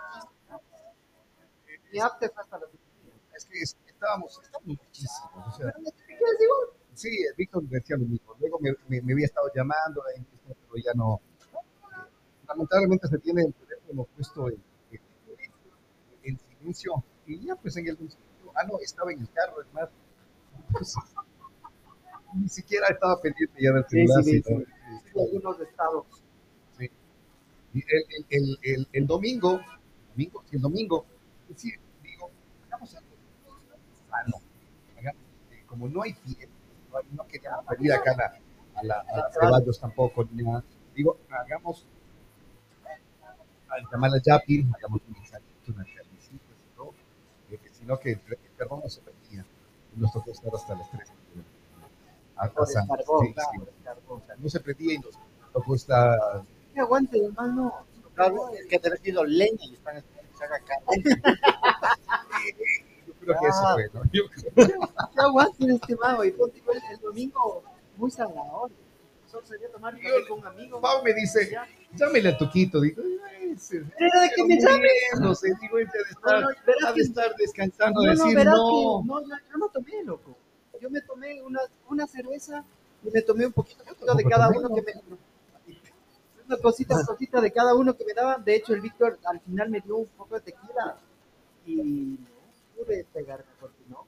Mi 1.93 1.99
after 2.01 2.31
fue 2.33 2.43
hasta 2.43 2.59
las 2.59 2.71
cinco. 2.71 3.17
Es 3.37 3.45
que 3.45 3.59
es- 3.61 3.77
estábamos, 3.87 4.41
estábamos 4.43 4.79
muchísimos. 4.79 5.47
O 5.49 5.57
sea, 5.57 5.73
que 5.73 5.83
decir, 5.83 6.49
bueno, 6.49 6.73
sí, 6.95 7.11
Víctor 7.37 7.63
me 7.65 7.79
decía 7.79 7.97
lo 7.97 8.05
mismo. 8.07 8.35
Luego 8.41 8.59
me, 8.61 8.73
me, 8.89 9.03
me 9.03 9.13
había 9.13 9.27
estado 9.27 9.51
llamando, 9.55 10.03
pero 10.45 10.83
ya 10.85 10.93
no. 10.95 11.21
Lamentablemente 12.49 13.09
se 13.09 13.19
tiene 13.19 13.43
el 13.43 13.55
teléfono 13.55 14.05
puesto 14.17 14.49
en, 14.49 14.63
en- 14.91 15.01
en 16.23 16.39
silencio. 16.39 17.05
Y 17.27 17.41
ya, 17.47 17.57
pues 17.57 17.77
en 17.77 17.89
el 17.89 17.99
Ah, 18.55 18.65
no, 18.67 18.79
estaba 18.81 19.13
en 19.13 19.21
el 19.21 19.31
carro, 19.33 19.61
es 19.61 19.73
más. 19.75 19.91
Pues, 20.73 20.95
ni 22.35 22.49
siquiera 22.49 22.87
estaba 22.89 23.21
pendiente 23.21 23.63
ya 23.63 23.73
del 23.73 23.85
celular. 23.89 24.25
sí, 24.25 24.33
sí, 24.33 24.43
sí. 24.43 24.65
sí, 25.13 25.21
algunos 25.21 25.61
estados. 25.61 26.07
Sí. 26.79 26.91
El, 28.31 28.59
el, 28.63 28.89
el, 28.93 29.07
domingo, 29.07 29.61
domingo, 30.15 30.45
el 30.51 30.61
domingo, 30.61 31.07
sí, 31.55 31.73
digo, 32.03 32.31
hagamos 32.67 32.95
algo 32.97 33.11
sano. 34.11 34.37
Eh, 35.51 35.63
como 35.67 35.89
no 35.89 36.03
hay 36.03 36.15
fiesta, 36.15 36.49
no, 36.91 36.99
no 37.13 37.27
quería 37.29 37.51
venir 37.71 37.93
acá 37.93 38.13
a 38.13 38.17
la, 38.17 39.01
a 39.01 39.07
la, 39.17 39.27
a 39.27 39.33
Ceballos 39.33 39.79
tampoco, 39.81 40.25
ni 40.33 40.43
nada. 40.43 40.65
Digo, 40.95 41.19
hagamos 41.31 41.87
al 43.69 43.85
llamar 43.91 44.11
a 44.15 44.21
Yapin, 44.23 44.73
hagamos 44.75 45.01
un 45.09 45.15
carnecita, 45.15 46.53
y 46.53 46.77
todo, 46.77 46.95
eh, 47.51 47.59
que 47.63 47.69
sino 47.71 47.99
que 47.99 48.13
el, 48.13 48.21
el 48.29 48.39
carbón 48.57 48.81
no 48.83 48.89
se 48.89 49.01
perdía. 49.01 49.45
Y 49.97 50.01
nos 50.01 50.13
tocó 50.13 50.31
estar 50.31 50.55
hasta 50.55 50.75
las 50.75 50.91
3 50.91 51.09
a, 52.37 52.49
Por 52.51 52.63
a 52.63 52.67
el 52.67 52.73
San- 52.73 52.87
carbón, 52.87 53.27
sí, 53.27 53.33
claro, 53.35 53.51
sí. 53.55 53.83
carbón. 53.85 54.23
No 54.39 54.49
se 54.49 54.61
prendía 54.61 54.95
y 54.95 54.99
nos 54.99 55.15
tocó 55.53 55.75
estar 55.75 56.19
Que 56.75 56.81
aguante, 56.81 57.25
hermano. 57.25 57.75
Claro, 58.15 58.51
es 58.51 58.67
que 58.67 58.79
te 58.79 58.89
he 58.89 58.97
sido 58.99 59.25
leña 59.25 59.65
y 59.71 59.75
están 59.75 59.97
esperando 59.99 60.31
que 60.33 60.39
se 60.39 60.45
haga 60.45 60.59
carne. 60.61 61.23
Lo 63.07 63.35
creo 63.35 63.41
que 63.41 63.47
eso 63.49 63.61
Ah. 63.67 63.75
fue, 63.75 63.91
¿no? 63.93 64.03
Yo 64.13 64.23
¿Qué 64.55 65.21
aguante 65.21 65.67
este 65.67 65.97
mago? 65.97 66.25
Y 66.25 66.31
ponte 66.33 66.59
el, 66.61 66.83
el 66.95 67.01
domingo 67.01 67.63
muy 67.97 68.11
salvador. 68.11 68.71
Amigo. 70.45 70.81
Pau 70.81 71.03
me 71.03 71.13
dice, 71.15 71.51
llámele 71.95 72.29
a 72.31 72.39
Tuquito. 72.39 72.81
Digo, 72.81 73.03
"Ay, 73.29 73.53
ese- 73.53 73.85
Era 73.99 74.21
de 74.23 74.31
que 74.35 74.45
me 74.45 74.59
llame. 74.61 74.89
No 75.21 75.35
sé, 75.35 75.49
digo, 75.61 75.77
debe 75.77 75.89
estar, 76.11 76.41
No, 76.41 76.41
no, 76.43 76.49
de 76.49 76.95
que- 76.95 77.01
estar 77.03 77.35
descansando, 77.37 78.03
No, 78.03 78.11
decir 78.11 78.37
no. 78.45 79.03
no, 79.05 79.21
yo, 79.23 79.37
yo 79.51 79.59
no 79.59 79.69
tomé, 79.69 80.03
loco. 80.05 80.37
Yo 80.81 80.91
me 80.91 81.01
tomé 81.01 81.43
una, 81.43 81.61
una 81.89 82.07
cerveza 82.07 82.65
y 83.03 83.11
me 83.11 83.23
tomé 83.23 83.47
un 83.47 83.53
poquito, 83.53 83.83
poquito 83.85 84.15
de 84.15 84.25
cada 84.25 84.49
uno 84.51 84.69
¿no? 84.69 84.75
que 84.75 84.83
me... 84.83 84.93
Una 86.47 86.57
cosita, 86.59 86.95
cosita 87.05 87.41
de 87.41 87.51
cada 87.51 87.75
uno 87.75 87.97
que 87.97 88.05
me 88.05 88.13
daban. 88.15 88.45
De 88.45 88.55
hecho, 88.55 88.73
el 88.75 88.81
Víctor 88.81 89.19
al 89.25 89.41
final 89.41 89.69
me 89.71 89.81
dio 89.81 89.97
un 89.97 90.07
poco 90.07 90.35
de 90.37 90.43
tequila 90.43 90.97
y 91.67 91.75
no 91.77 92.27
pude 92.85 93.05
pegarme 93.13 93.47
porque 93.59 93.83
no. 93.89 94.05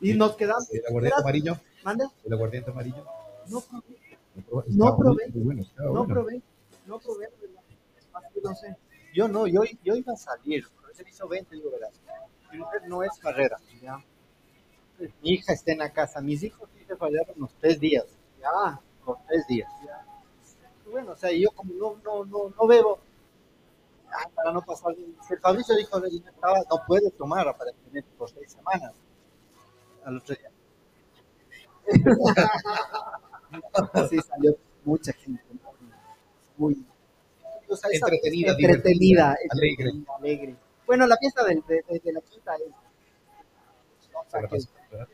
Y 0.00 0.14
nos 0.14 0.34
quedamos... 0.36 0.68
El 0.72 0.84
aguardiente 0.86 1.20
amarillo, 1.20 1.56
¿Manda? 1.84 2.10
el 2.24 2.32
aguardiente 2.32 2.70
amarillo. 2.70 3.04
No 3.48 3.62
No 4.68 4.96
probé. 4.96 5.30
bueno, 5.34 5.62
no 5.76 5.90
bueno. 5.90 6.06
probé, 6.06 6.42
no 6.86 6.98
probé. 6.98 7.28
No 8.42 8.54
sé. 8.54 8.76
Yo 9.14 9.28
no, 9.28 9.46
yo, 9.46 9.62
yo 9.82 9.94
iba 9.96 10.12
a 10.12 10.16
salir, 10.16 10.64
pero 10.80 10.94
se 10.94 11.08
hizo 11.08 11.28
20, 11.28 11.56
digo, 11.56 11.70
verás. 11.70 12.00
No 12.86 13.02
es 13.02 13.18
carrera. 13.18 13.58
Ya, 13.82 14.02
Mi 15.22 15.32
hija 15.32 15.52
está 15.52 15.72
en 15.72 15.78
la 15.78 15.92
casa, 15.92 16.20
mis 16.20 16.42
hijos 16.42 16.68
sí 16.76 16.84
se 16.84 16.96
fallaron 16.96 17.34
los 17.36 17.52
tres 17.54 17.78
días, 17.80 18.06
ya. 18.40 18.80
con 19.04 19.16
tres 19.26 19.46
días. 19.46 19.70
Bueno, 20.90 21.12
o 21.12 21.16
sea, 21.16 21.30
yo 21.32 21.50
como 21.50 21.74
no, 21.74 21.96
no, 22.02 22.24
no, 22.24 22.52
no 22.56 22.66
bebo, 22.66 22.98
ah, 24.10 24.28
para 24.34 24.52
no 24.52 24.62
pasar, 24.62 24.94
el 24.94 25.38
Fabricio 25.40 25.76
dijo, 25.76 26.00
no 26.00 26.82
puede 26.86 27.10
tomar 27.10 27.46
aparentemente 27.46 28.08
por 28.16 28.30
seis 28.30 28.52
semanas. 28.52 28.92
Al 30.04 30.16
otro 30.16 30.34
día. 30.34 30.50
Sí, 34.10 34.18
salió 34.20 34.56
mucha 34.84 35.12
gente. 35.12 35.42
Muy, 36.56 36.84
O 37.68 37.76
sea, 37.76 37.90
Entretenida, 37.92 38.52
entretenida, 38.52 39.30
alegre. 39.32 39.44
entretenida, 39.44 40.14
alegre. 40.16 40.56
Bueno, 40.86 41.06
la 41.06 41.16
fiesta 41.18 41.44
de, 41.44 41.54
de, 41.68 41.82
de- 41.88 42.00
de 42.00 42.12
la 42.12 42.20
quinta 42.22 42.54
es. 42.56 42.62
o 44.14 44.30
sea, 44.30 44.40
que- 44.48 44.58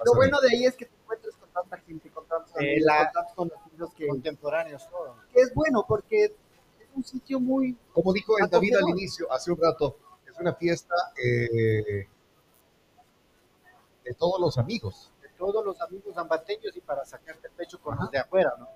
lo 0.05 0.15
bueno 0.15 0.41
de 0.41 0.49
ahí 0.51 0.65
es 0.65 0.75
que 0.77 0.87
te 0.87 0.95
encuentras 1.03 1.35
con 1.37 1.49
tanta 1.51 1.77
gente, 1.79 2.11
con 2.11 2.27
tantos 2.27 2.53
Eh, 2.61 2.81
conocidos 3.35 3.93
que, 3.95 4.07
contemporáneos 4.07 4.89
todo. 4.89 5.17
que 5.33 5.41
es 5.41 5.53
bueno 5.55 5.85
porque 5.87 6.25
es 6.27 6.33
un 6.95 7.05
sitio 7.05 7.41
muy. 7.41 7.77
Como 7.93 8.13
dijo 8.13 8.39
el 8.39 8.49
David 8.49 8.77
al 8.77 8.89
inicio, 8.91 9.31
hace 9.33 9.51
un 9.51 9.59
rato, 9.61 9.97
es 10.27 10.39
una 10.39 10.55
fiesta 10.55 10.95
eh, 11.23 12.07
de 14.05 14.15
todos 14.15 14.41
los 14.41 14.57
amigos. 14.59 15.11
Todos 15.45 15.63
los 15.65 15.79
amigos 15.83 16.17
ambateños 16.17 16.75
y 16.75 16.81
para 16.81 17.05
sacarte 17.05 17.49
el 17.49 17.53
pecho 17.53 17.79
con 17.79 17.97
los 17.99 18.11
de 18.11 18.19
afuera, 18.19 18.55
¿no? 18.59 18.69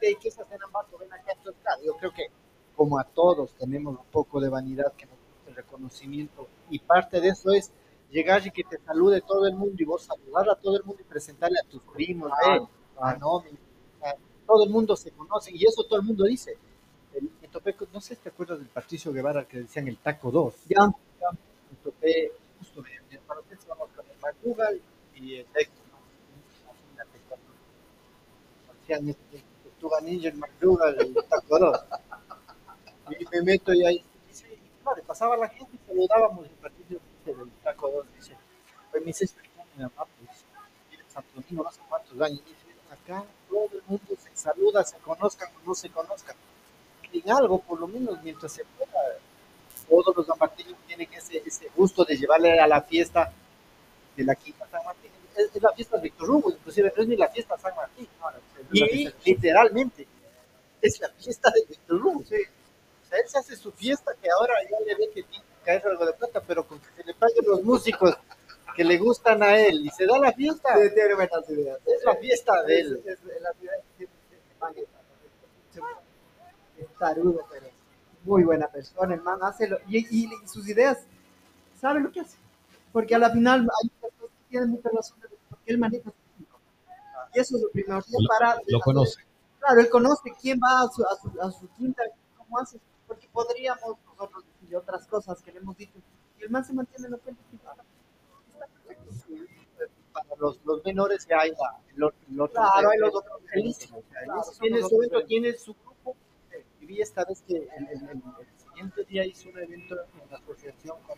¿De 0.00 0.16
qué 0.20 0.30
se 0.30 0.42
hacen 0.42 0.62
ambato? 0.62 0.96
Ven 0.98 1.12
acá, 1.12 1.32
esto 1.32 1.50
es 1.50 1.56
claro. 1.60 1.82
Yo 1.84 1.96
creo 1.96 2.12
que 2.12 2.26
como 2.76 2.98
a 3.00 3.04
todos 3.04 3.52
tenemos 3.54 3.98
un 3.98 4.04
poco 4.06 4.40
de 4.40 4.48
vanidad 4.48 4.92
que 4.96 5.06
nos 5.06 5.16
el 5.48 5.54
reconocimiento 5.56 6.48
y 6.70 6.78
parte 6.80 7.20
de 7.20 7.28
eso 7.28 7.50
es 7.52 7.72
llegar 8.10 8.44
y 8.46 8.50
que 8.52 8.62
te 8.64 8.78
salude 8.78 9.20
todo 9.22 9.46
el 9.46 9.54
mundo 9.54 9.74
y 9.78 9.84
vos 9.84 10.02
saludar 10.02 10.48
a 10.50 10.54
todo 10.56 10.76
el 10.76 10.84
mundo 10.84 11.02
y 11.02 11.04
presentarle 11.04 11.56
a 11.64 11.68
tus 11.68 11.82
primos, 11.82 12.30
Ah, 12.32 12.56
eh, 12.56 12.66
a 13.00 13.14
Nomi, 13.16 13.50
a- 14.02 14.14
todo 14.46 14.64
el 14.64 14.70
mundo 14.70 14.94
se 14.96 15.10
conoce 15.12 15.50
y 15.52 15.64
eso 15.64 15.84
todo 15.84 15.98
el 16.00 16.06
mundo 16.06 16.24
dice. 16.24 16.56
El, 17.14 17.30
en 17.42 17.50
Topeco, 17.50 17.86
no 17.92 18.00
sé 18.00 18.14
si 18.14 18.22
te 18.22 18.28
acuerdas 18.28 18.58
del 18.58 18.68
Patricio 18.68 19.12
Guevara 19.12 19.46
que 19.48 19.58
decían 19.62 19.88
el 19.88 19.98
taco 19.98 20.30
2. 20.30 20.54
Ya, 20.68 20.86
Me 20.86 21.76
topé 21.82 22.32
justo 22.58 22.82
de, 22.82 22.90
de 23.10 23.18
para 23.26 23.40
ustedes 23.40 23.66
vamos 23.66 23.88
con 23.96 24.04
el 24.06 24.16
McDougall 24.20 24.80
y 25.16 25.36
el 25.36 25.46
cuando 25.46 25.66
hacían 28.82 29.08
este 29.08 29.42
Tortuga 29.64 30.00
Ninja, 30.02 30.28
el 30.28 30.34
McDougall, 30.34 31.00
el 31.00 31.14
Taco 31.28 31.58
2. 31.58 31.80
Y 33.18 33.24
me 33.32 33.42
meto 33.42 33.72
y 33.72 33.84
ahí, 33.84 34.04
dice, 34.28 34.46
y 34.52 34.82
claro, 34.82 35.02
pasaba 35.04 35.36
la 35.36 35.48
gente 35.48 35.72
y 35.74 35.86
saludábamos 35.86 36.46
el 36.46 36.52
partido 36.52 37.00
del 37.24 37.50
Taco 37.62 37.90
2. 37.90 38.06
Dice, 38.16 38.36
pues 38.90 39.02
me 39.02 39.06
dice, 39.08 39.24
explica 39.24 39.64
mi 39.74 39.82
mamá, 39.82 40.06
pues, 40.18 40.44
vive 40.90 41.02
en 41.02 41.10
Santo 41.10 41.28
Domingo 41.34 41.64
no 41.64 41.72
sé 41.72 41.80
cuántos 41.88 42.20
años. 42.20 42.42
Dice, 42.44 42.66
acá 42.90 43.24
todo 43.48 43.68
el 43.72 43.82
mundo 43.86 44.14
se 44.18 44.30
saluda, 44.34 44.84
se 44.84 44.98
conozcan 44.98 45.48
o 45.56 45.68
no 45.68 45.74
se 45.74 45.88
conozcan. 45.90 46.36
En 47.12 47.30
algo, 47.30 47.60
por 47.60 47.80
lo 47.80 47.86
menos, 47.86 48.22
mientras 48.22 48.52
se 48.52 48.64
pueda 48.64 48.92
todos 49.88 50.16
los 50.16 50.26
zapatillos 50.26 50.76
tienen 50.86 51.08
ese, 51.12 51.42
ese 51.46 51.70
gusto 51.76 52.04
de 52.04 52.16
llevarle 52.16 52.58
a 52.58 52.66
la 52.66 52.82
fiesta 52.82 53.32
de 54.16 54.24
la 54.24 54.34
Quinta 54.34 54.66
San 54.70 54.84
Martín. 54.84 55.10
Es, 55.36 55.50
es 55.54 55.62
la 55.62 55.72
fiesta 55.72 55.96
de 55.96 56.02
Víctor 56.04 56.30
Hugo, 56.30 56.50
inclusive 56.50 56.92
no 56.96 57.02
es 57.02 57.08
ni 57.08 57.16
la 57.16 57.28
fiesta 57.28 57.58
San 57.58 57.74
Martín. 57.76 58.08
no, 58.20 58.30
es 58.30 58.36
Y- 58.92 59.14
literalmente 59.24 60.06
es 60.82 61.00
la 61.00 61.08
fiesta 61.10 61.50
de 61.50 61.64
Víctor 61.68 61.96
Hugo. 62.06 62.22
sí. 62.24 62.36
O 63.04 63.08
sea, 63.08 63.18
él 63.20 63.28
se 63.28 63.38
hace 63.38 63.56
su 63.56 63.70
fiesta 63.72 64.12
que 64.20 64.28
ahora 64.30 64.54
ya 64.68 64.78
le 64.84 64.94
ve 64.96 65.06
que 65.14 65.22
tiene 65.22 65.44
que 65.44 65.64
caer 65.64 65.86
algo 65.86 66.04
de 66.06 66.12
plata, 66.14 66.40
pero 66.40 66.66
con 66.66 66.80
que 66.80 66.86
se 66.96 67.04
le 67.04 67.14
paguen 67.14 67.44
los 67.46 67.62
músicos 67.62 68.16
que 68.74 68.82
le 68.84 68.98
gustan 68.98 69.42
a 69.44 69.56
él 69.58 69.86
y 69.86 69.90
se 69.90 70.06
da 70.06 70.18
la 70.18 70.32
fiesta, 70.32 70.68
sí, 70.74 70.90
tiene 70.92 71.14
buenas 71.14 71.48
ideas. 71.50 71.78
es 71.86 72.04
la 72.04 72.14
fiesta 72.16 72.62
de 72.64 72.80
él. 72.80 73.02
Es, 73.06 73.18
es 73.20 73.40
la 73.42 73.52
ciudad 73.52 73.74
que. 73.96 74.08
Es 76.78 76.88
tarudo, 76.98 77.40
pero 77.50 77.66
muy 78.24 78.42
buena 78.44 78.66
persona, 78.68 79.14
el 79.14 79.22
man 79.22 79.38
hace 79.42 79.68
lo, 79.68 79.78
y, 79.88 79.98
y- 79.98 80.24
y 80.44 80.48
sus 80.48 80.68
ideas, 80.68 80.98
sabe 81.80 82.00
lo 82.00 82.10
que 82.12 82.20
hace. 82.20 82.36
Porque 82.92 83.14
a 83.14 83.18
la 83.18 83.30
final 83.30 83.60
hay 83.82 83.90
tienen 84.56 84.70
mucha 84.70 84.88
razón, 84.90 85.20
de- 85.20 85.28
porque 85.50 85.72
él 85.72 85.78
maneja 85.78 86.04
su 86.10 86.16
público. 86.32 86.60
Y 87.34 87.40
eso 87.40 87.56
es 87.56 87.62
lo 87.62 87.70
primordial 87.70 88.22
Lo- 88.22 88.28
para... 88.28 88.60
Lo 88.66 88.80
conoce. 88.80 89.24
Claro, 89.60 89.80
él 89.80 89.90
conoce 89.90 90.32
quién 90.40 90.58
va 90.60 90.82
a 90.82 90.88
su, 90.88 91.04
a 91.04 91.16
su, 91.16 91.40
a 91.40 91.50
su 91.50 91.68
quinta, 91.76 92.02
cómo 92.38 92.58
hace, 92.58 92.78
porque 93.06 93.28
podríamos 93.32 93.96
nosotros 94.06 94.44
decir 94.60 94.76
otras 94.76 95.06
cosas 95.06 95.42
que 95.42 95.52
le 95.52 95.58
hemos 95.58 95.76
dicho. 95.76 95.98
Y 96.38 96.44
el 96.44 96.50
man 96.50 96.64
se 96.64 96.72
mantiene 96.72 97.06
en 97.06 97.12
lo 97.12 97.18
que 97.20 97.30
él 97.30 97.36
dice. 97.50 97.56
Está 97.64 98.66
perfecto. 98.86 99.12
Para 100.12 100.26
los, 100.38 100.60
los 100.64 100.84
menores 100.84 101.26
ya 101.28 101.40
hay 101.40 101.50
la, 101.50 101.78
el 101.94 102.02
otro- 102.04 102.18
el 102.30 102.40
otro- 102.40 102.62
Claro, 102.62 102.90
hay 102.90 102.98
los 102.98 103.14
otros. 103.14 103.40
Claro, 104.24 104.42
son 104.44 104.58
tiene 104.60 104.80
los 104.80 104.88
su 104.88 104.96
evento, 104.96 105.24
tiene 105.26 105.52
su 105.54 105.74
grupo. 105.74 106.16
Eh, 106.52 106.64
Y 106.80 106.86
vi 106.86 107.00
esta 107.02 107.24
vez 107.24 107.42
que 107.42 107.56
el, 107.56 107.62
el- 107.64 107.88
el- 108.08 108.22
el 108.40 108.58
siguiente 108.58 109.04
día 109.04 109.24
hizo 109.26 109.48
un 109.50 109.58
evento 109.58 109.94
en 110.22 110.34
asociación 110.34 110.96
con, 111.06 111.16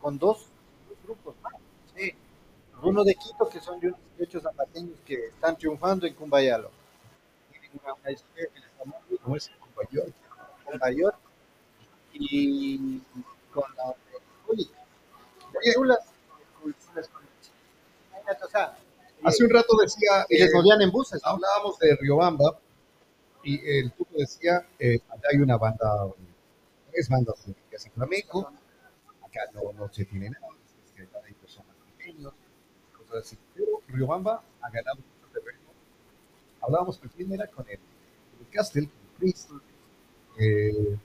con 0.00 0.18
dos, 0.18 0.48
dos 0.88 0.98
grupos 1.04 1.36
más. 1.42 1.52
Sí. 1.94 2.12
Uno 2.82 3.04
de 3.04 3.14
Quito, 3.14 3.48
que 3.48 3.60
son 3.60 3.80
de 3.80 3.88
unos 3.88 4.00
18 4.18 4.40
zapateños 4.40 4.98
que 5.04 5.26
están 5.28 5.56
triunfando 5.56 6.06
en 6.06 6.14
Cumbayalo. 6.14 6.70
Tienen 7.50 7.70
una, 7.82 7.94
una 7.94 8.10
historia 8.10 8.46
que 8.52 8.60
les 8.60 8.68
llamó 8.78 9.00
¿Cómo 9.22 9.36
es? 9.36 9.50
Compañero. 9.60 10.12
Cumbayor 10.64 11.14
y 12.12 13.00
con 13.52 13.64
la 15.88 15.98
Imagínate, 18.10 18.44
o 18.44 18.48
sea, 18.48 18.76
Hace 19.22 19.44
un 19.44 19.50
rato 19.50 19.76
decía, 19.82 20.26
y 20.28 20.38
les 20.38 20.52
eh, 20.52 20.58
en 20.80 20.90
buses, 20.90 21.20
¿no? 21.24 21.30
hablábamos 21.30 21.78
de 21.78 21.96
Riobamba 21.96 22.58
y 23.42 23.78
el 23.78 23.92
tipo 23.92 24.10
decía, 24.16 24.66
eh, 24.78 25.00
allá 25.08 25.22
hay 25.32 25.38
una 25.38 25.56
banda, 25.56 26.06
tres 26.92 27.08
bandas 27.08 27.34
que 27.70 27.76
hacen 27.76 27.92
flamenco, 27.92 28.52
acá 29.22 29.40
no, 29.54 29.72
no 29.72 29.92
se 29.92 30.04
tiene 30.04 30.30
nada, 30.30 30.46
es 30.84 30.92
que 30.92 31.08
hay 31.24 31.34
personas 31.34 31.74
pequeños, 31.96 32.34
así. 33.14 33.36
Pero 33.54 33.82
Riobamba 33.88 34.42
ha 34.60 34.70
ganado 34.70 34.96
mucho 34.96 35.32
terreno. 35.32 35.60
Hablábamos 36.60 36.98
quién 37.10 37.32
era, 37.32 37.46
con 37.48 37.66
el, 37.68 37.78
el 38.40 38.48
Castel, 38.50 38.88
con 38.88 39.00
el 39.00 39.18
Chris, 39.18 39.48
eh, 40.38 40.96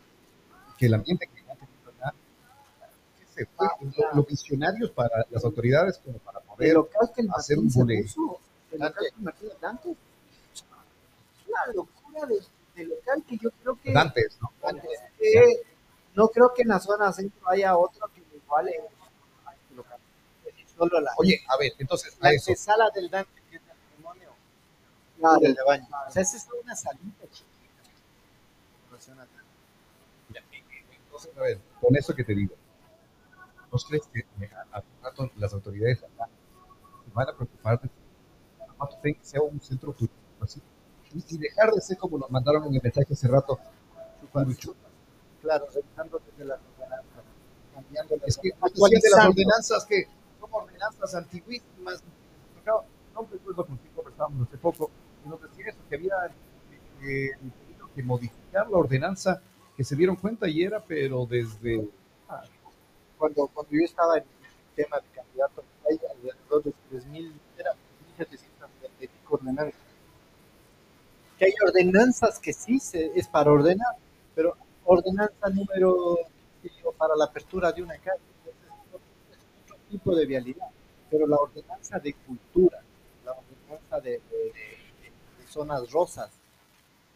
que 0.77 0.85
el 0.85 0.93
ambiente 0.93 1.27
que 1.27 1.41
ha 1.51 1.55
tenido 1.55 1.91
acá, 1.97 2.13
que 3.19 3.25
se 3.25 3.45
fue, 3.45 3.67
lo, 3.81 4.15
lo 4.15 4.23
visionarios 4.23 4.91
para 4.91 5.25
las 5.29 5.43
autoridades 5.45 5.97
como 5.99 6.17
para 6.19 6.39
poder 6.41 6.77
que 7.15 7.21
el 7.21 7.29
hacer 7.35 7.57
Martín 7.57 7.81
un 7.81 7.85
boleto. 7.85 8.39
es 8.71 10.65
una 11.47 11.73
locura 11.73 12.25
de, 12.27 12.41
de 12.75 12.85
local 12.85 13.23
que 13.27 13.37
yo 13.37 13.49
creo 13.61 13.79
que 13.81 13.91
Dantes, 13.91 14.37
¿no? 14.41 14.51
que 15.17 15.61
no 16.15 16.27
creo 16.29 16.53
que 16.53 16.63
en 16.63 16.69
la 16.69 16.79
zona 16.79 17.11
centro 17.11 17.49
haya 17.49 17.77
otro 17.77 18.07
que 18.13 18.21
le 18.21 18.37
iguale. 18.37 18.71
Solo 20.81 20.99
la, 20.99 21.11
Oye, 21.17 21.39
a 21.47 21.57
ver, 21.57 21.73
entonces, 21.77 22.17
la 22.19 22.29
a 22.29 22.33
eso. 22.33 22.49
antesala 22.49 22.89
del 22.89 23.07
Dante, 23.07 23.39
que 23.51 23.57
es 23.57 23.61
matrimonio, 23.61 24.29
Claro, 25.19 25.39
del 25.39 25.53
de 25.53 25.63
baño. 25.63 25.85
O 26.07 26.11
sea, 26.11 26.23
esa 26.23 26.37
es 26.37 26.47
una 26.63 26.75
salida 26.75 27.21
chiquita. 27.31 27.83
Impresionante. 28.85 29.33
Entonces, 31.05 31.37
a 31.37 31.41
ver, 31.41 31.59
con 31.79 31.95
eso 31.95 32.15
que 32.15 32.23
te 32.23 32.33
digo, 32.33 32.55
¿no 33.71 33.77
crees 33.77 34.07
que 34.07 34.19
eh, 34.21 34.49
a, 34.71 34.81
rato 35.03 35.29
las 35.35 35.53
autoridades 35.53 36.01
acá 36.01 36.27
se 37.05 37.11
van 37.13 37.29
a 37.29 37.35
preocupar 37.35 37.79
de 37.79 39.13
que 39.13 39.19
sea 39.21 39.41
un 39.43 39.61
centro 39.61 39.93
turístico 39.93 40.43
así? 40.43 40.63
Y, 41.13 41.37
dejar 41.37 41.73
de 41.73 41.81
ser 41.81 41.97
como 41.99 42.17
nos 42.17 42.31
mandaron 42.31 42.63
en 42.65 42.73
el 42.73 42.81
mensaje 42.81 43.13
hace 43.13 43.27
rato, 43.27 43.59
chupa. 44.57 44.79
Claro, 45.43 45.67
revisando 45.71 46.19
desde 46.25 46.45
las 46.45 46.59
ordenanzas, 46.75 47.23
cambiando 47.71 48.15
Es 48.25 48.37
que 48.39 48.49
de 48.49 49.09
las 49.15 49.27
ordenanzas 49.27 49.85
que 49.85 50.07
ordenanzas 50.51 51.15
antiguísimas. 51.15 52.03
No, 52.65 52.83
no 53.13 53.27
recuerdo 53.31 53.65
con 53.65 53.77
quién 53.77 53.93
conversábamos 53.93 54.47
hace 54.47 54.57
poco, 54.57 54.91
y 55.25 55.29
nos 55.29 55.41
decía 55.41 55.69
eso, 55.69 55.79
que 55.89 55.95
había 55.95 56.15
eh, 57.01 57.31
tenido 57.39 57.89
que 57.95 58.03
modificar 58.03 58.69
la 58.69 58.77
ordenanza, 58.77 59.41
que 59.75 59.83
se 59.83 59.95
dieron 59.95 60.15
cuenta 60.15 60.47
y 60.47 60.63
era, 60.63 60.79
pero 60.79 61.25
desde... 61.25 61.87
Cuando, 63.17 63.47
cuando 63.47 63.71
yo 63.71 63.85
estaba 63.85 64.17
en 64.17 64.23
el 64.23 64.75
tema 64.75 64.97
de 64.97 65.07
candidato, 65.09 65.63
hay 65.87 65.99
alrededor 66.09 66.63
de 66.63 66.73
3.000, 66.91 67.31
era 67.57 67.71
3.700 68.17 69.09
ordenanzas. 69.29 69.79
Que 71.37 71.45
hay 71.45 71.53
ordenanzas 71.63 72.39
que 72.39 72.53
sí 72.53 72.79
se, 72.79 73.11
es 73.15 73.27
para 73.27 73.51
ordenar, 73.51 73.95
pero 74.33 74.55
ordenanza 74.85 75.49
número 75.49 76.17
para 77.01 77.15
la 77.15 77.25
apertura 77.25 77.71
de 77.71 77.81
una 77.81 77.97
calle 77.97 78.21
es 78.45 78.53
otro, 78.89 79.01
es 79.31 79.37
otro 79.63 79.77
tipo 79.91 80.15
de 80.15 80.25
vialidad, 80.25 80.67
pero 81.09 81.27
la 81.27 81.35
ordenanza 81.37 81.99
de 81.99 82.13
cultura, 82.13 82.79
la 83.25 83.33
ordenanza 83.33 83.99
de, 83.99 84.11
de- 84.11 84.53
de- 84.53 85.11
de 85.39 85.47
zonas 85.47 85.91
rosas, 85.91 86.31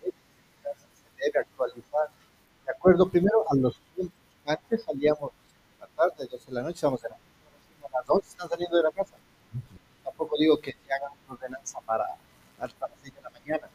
esa 0.04 0.74
se 0.74 1.24
debe 1.26 1.40
actualizar. 1.40 2.10
De 2.66 2.72
acuerdo, 2.72 3.08
primero 3.10 3.46
a 3.50 3.56
los 3.56 3.78
tiempos. 3.96 4.16
Antes 4.46 4.84
salíamos 4.84 5.32
a 5.80 5.86
la 5.86 5.88
tarde, 5.88 6.28
12 6.30 6.46
de 6.48 6.52
la 6.54 6.62
noche, 6.62 6.76
estamos 6.76 7.04
en 7.04 7.12
la 7.12 7.18
a 7.88 8.00
las 8.02 8.10
11 8.10 8.28
están 8.30 8.50
saliendo 8.50 8.78
de 8.78 8.84
la 8.84 8.92
casa. 8.92 9.16
Tampoco 10.04 10.38
digo 10.38 10.60
que 10.60 10.72
se 10.74 10.94
hagan 10.94 11.12
una 11.26 11.34
ordenanza 11.36 11.80
para 11.82 12.06
hasta 12.60 12.88
las 12.88 12.98
6 13.02 13.16
de 13.16 13.22
la 13.22 13.30
mañana. 13.32 13.70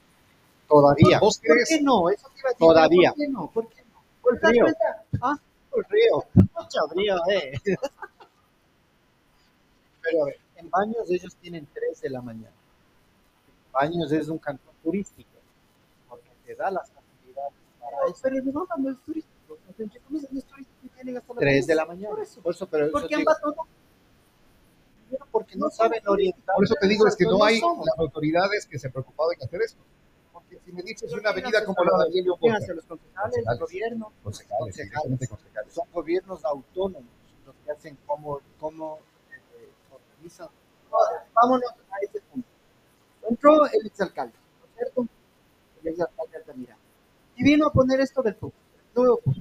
Todavía. 0.69 1.19
¿Vos 1.19 1.39
¿Por 1.39 1.49
crees? 1.49 1.69
qué 1.69 1.81
no? 1.83 2.09
Eso 2.11 2.29
te 2.35 2.39
iba 2.41 2.49
a 2.49 2.53
decir, 2.53 2.59
Todavía. 2.67 3.11
¿Por 3.13 3.19
qué 3.19 3.29
no? 3.29 3.51
¿Por 3.53 3.69
qué 3.69 3.83
no? 3.93 4.03
Por 4.23 4.35
¿Te 4.35 4.41
das 4.41 4.51
frío. 4.51 4.63
cuenta? 4.65 5.05
Ah, 5.23 5.37
Por 5.71 5.87
río. 5.91 6.25
Mucho 6.35 6.89
frío, 6.93 7.17
eh. 7.31 7.53
Pero 10.03 10.23
a 10.23 10.27
ver, 10.27 10.39
en 10.57 10.71
Baños 10.71 11.11
ellos 11.11 11.37
tienen 11.37 11.67
3 11.73 12.01
de 12.01 12.11
la 12.11 12.23
mañana. 12.23 12.55
Baños 13.73 14.11
es 14.13 14.29
un 14.29 14.39
cantón 14.39 14.75
turístico, 14.83 15.31
porque 16.09 16.31
te 16.45 16.55
da 16.55 16.71
las 16.71 16.91
facilidades 16.91 17.53
para 17.79 17.97
eso. 18.09 18.21
pero 18.23 18.43
no 18.79 18.91
es 18.91 18.99
turístico. 19.05 19.59
Entre 19.79 20.01
comillas, 20.01 20.33
no 20.33 20.39
es 20.39 20.45
turístico 20.45 20.79
y 20.85 20.89
tienen 20.89 21.17
hasta 21.17 21.35
las 21.35 21.41
3 21.41 21.67
de 21.67 21.75
la 21.75 21.87
mañana. 21.87 22.11
Por 22.11 22.21
eso. 22.23 22.43
Por 22.43 22.55
eso, 22.55 22.67
pero 22.69 22.91
¿Por 22.91 23.01
eso 23.01 23.09
qué 23.09 23.25
porque 25.31 25.57
no 25.57 25.71
saben 25.71 26.03
orientar. 26.07 26.55
Por 26.55 26.65
eso 26.65 26.75
te 26.81 26.89
digo, 26.89 27.07
es 27.07 27.17
que 27.17 27.25
no 27.25 27.39
No 27.39 27.45
hay 27.45 27.61
las 27.61 27.99
autoridades 27.99 28.67
que 28.67 28.79
se 28.79 28.87
han 28.87 28.93
preocupado 28.93 29.33
en 29.33 29.43
hacer 29.43 29.63
esto. 29.63 29.81
Porque 30.33 30.59
si 30.65 30.73
me 30.73 30.83
dices 30.83 31.13
una 31.13 31.31
avenida 31.31 31.65
como 31.65 31.77
¿Quién 31.77 31.89
la 31.91 31.99
de 31.99 32.05
Avelio 32.05 32.37
¿Quién 32.37 32.53
Boca, 32.53 32.65
hace 32.65 32.75
los 32.75 32.85
concejales, 32.85 33.45
el 33.47 33.59
gobierno? 33.59 34.13
concejales. 34.23 34.77
Son 35.69 35.87
gobiernos 35.93 36.45
autónomos 36.45 37.11
los 37.47 37.55
que 37.65 37.71
hacen 37.73 37.99
cómo, 38.07 38.41
cómo 38.59 38.99
Ahora, 40.91 41.27
vámonos 41.35 41.71
a 41.71 41.97
ese 42.03 42.21
punto. 42.21 42.49
Entró 43.29 43.67
el 43.67 43.87
exalcalde, 43.87 44.35
¿no 44.61 44.67
es 44.67 44.75
cierto? 44.77 45.07
El 45.83 45.89
exalcalde 45.89 46.37
Altamira. 46.37 46.77
Y 47.37 47.45
vino 47.45 47.67
a 47.67 47.73
poner 47.73 48.01
esto 48.01 48.23
del 48.23 48.35
PUC, 48.35 48.53
nuevo 48.95 49.19
PUC. 49.19 49.37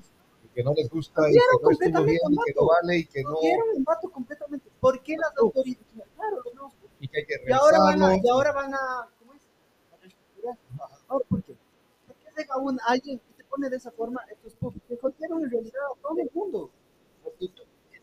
Que 0.55 0.63
no 0.63 0.73
les 0.73 0.89
gusta 0.89 1.21
y 1.29 1.33
que 1.33 1.37
no 1.37 1.43
estuvo 1.43 1.61
completamente 1.61 2.11
bien 2.11 2.21
y 2.31 2.37
que 2.45 2.59
no 2.59 2.67
vale 2.67 2.97
y 2.97 3.05
que 3.05 3.23
no... 3.23 3.37
Un 3.75 3.83
vato 3.83 4.09
completamente. 4.09 4.69
¿Por 4.79 5.01
qué 5.01 5.15
las 5.17 5.31
autoridades? 5.37 5.85
Claro, 6.15 6.43
PUC. 6.43 6.73
Y 7.01 7.07
que 7.07 7.17
hay 7.19 7.25
que 7.25 7.35
Y 7.47 7.51
ahora 7.51 7.79
van 7.79 8.03
a, 8.03 8.17
y 8.17 8.29
ahora 8.29 8.51
van 8.51 8.73
a, 8.73 9.09
¿cómo 9.19 9.33
es? 9.33 9.41
A 9.93 9.97
reestructurar. 10.01 10.57
¿por 11.07 11.43
qué? 11.43 11.55
¿Por 12.07 12.15
qué 12.15 12.25
llega 12.37 12.57
un, 12.57 12.79
alguien 12.85 13.21
y 13.29 13.33
se 13.33 13.43
pone 13.45 13.69
de 13.69 13.77
esa 13.77 13.91
forma 13.91 14.21
estos 14.31 14.53
PUC? 14.55 14.75
Que 14.87 14.97
jodieron 14.97 15.43
en 15.43 15.51
realidad 15.51 15.81
a 15.93 16.01
todo 16.01 16.19
el 16.19 16.29
mundo. 16.33 16.69
Repito, 17.23 17.63
es 17.91 18.01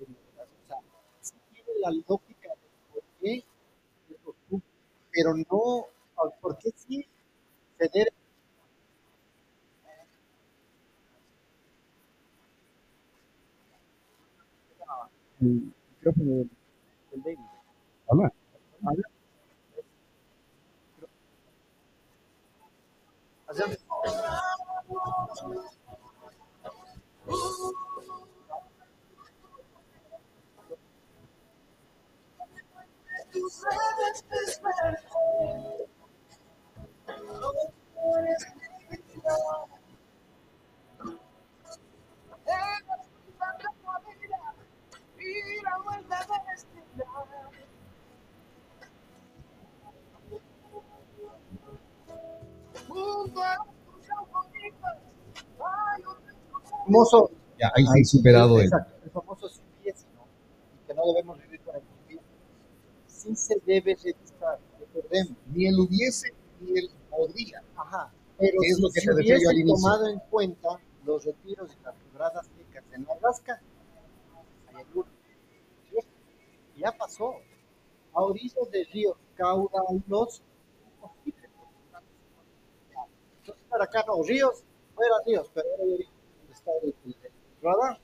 un 0.00 0.14
o 0.14 0.68
sea, 0.68 0.78
sí 1.20 1.34
tiene 1.52 1.71
la 1.82 1.90
lógica 1.90 2.48
de 2.48 4.14
por 4.24 4.34
qué 4.46 4.62
pero 5.12 5.34
no 5.34 5.86
por 6.40 6.58
qué 6.58 6.70
sí 6.76 7.06
se 7.78 7.88
debe 7.92 8.10
el 15.40 15.72
micrófono 15.96 16.30
del, 16.30 16.50
del 17.10 17.22
David. 17.22 17.38
Habla. 18.08 18.32
Habla. 18.84 19.02
Hacemos- 23.48 23.78
famoso 56.92 57.30
Ya, 57.58 57.70
ahí 57.74 57.84
sí 57.86 58.04
superado 58.04 58.60
el... 58.60 58.70
El 59.04 59.10
famoso 59.10 59.48
sí 59.48 59.60
¿no? 60.14 60.26
Que 60.86 60.94
no 60.94 61.02
debemos 61.06 61.38
vivir 61.42 61.60
con 61.62 61.76
el 61.76 61.82
sí. 62.06 62.20
Sí 63.22 63.36
se 63.36 63.54
debe 63.64 63.94
revisar, 63.94 64.58
recordemos. 64.80 65.36
Ni 65.46 65.66
el 65.66 65.78
hubiese 65.78 66.34
ni 66.60 66.78
el 66.78 66.90
podría. 67.08 67.62
Ajá. 67.76 68.12
Pero 68.38 68.58
¿Qué 68.60 68.68
es 68.68 68.76
si 68.76 68.82
lo 68.82 68.90
que 68.90 69.00
se 69.00 69.14
hubiese 69.14 69.48
al 69.48 69.64
tomado 69.64 70.08
en 70.08 70.18
cuenta 70.30 70.80
los 71.04 71.24
retiros 71.24 71.70
y 71.72 71.84
las 71.84 71.94
quebradas 71.96 72.46
secas 72.56 72.84
en 72.92 73.06
Alaska, 73.08 73.60
ya 76.76 76.92
pasó. 76.92 77.34
A 78.14 78.20
orillas 78.20 78.70
de 78.70 78.84
ríos 78.92 79.16
caudalosos. 79.36 80.42
Entonces, 83.38 83.64
para 83.70 83.84
acá 83.84 84.04
no, 84.06 84.22
ríos, 84.22 84.62
fuera 84.94 85.14
ríos, 85.24 85.50
pero 85.54 85.66
ahora 85.78 86.04
está 86.50 86.70
el, 86.82 86.94
radar. 87.62 87.98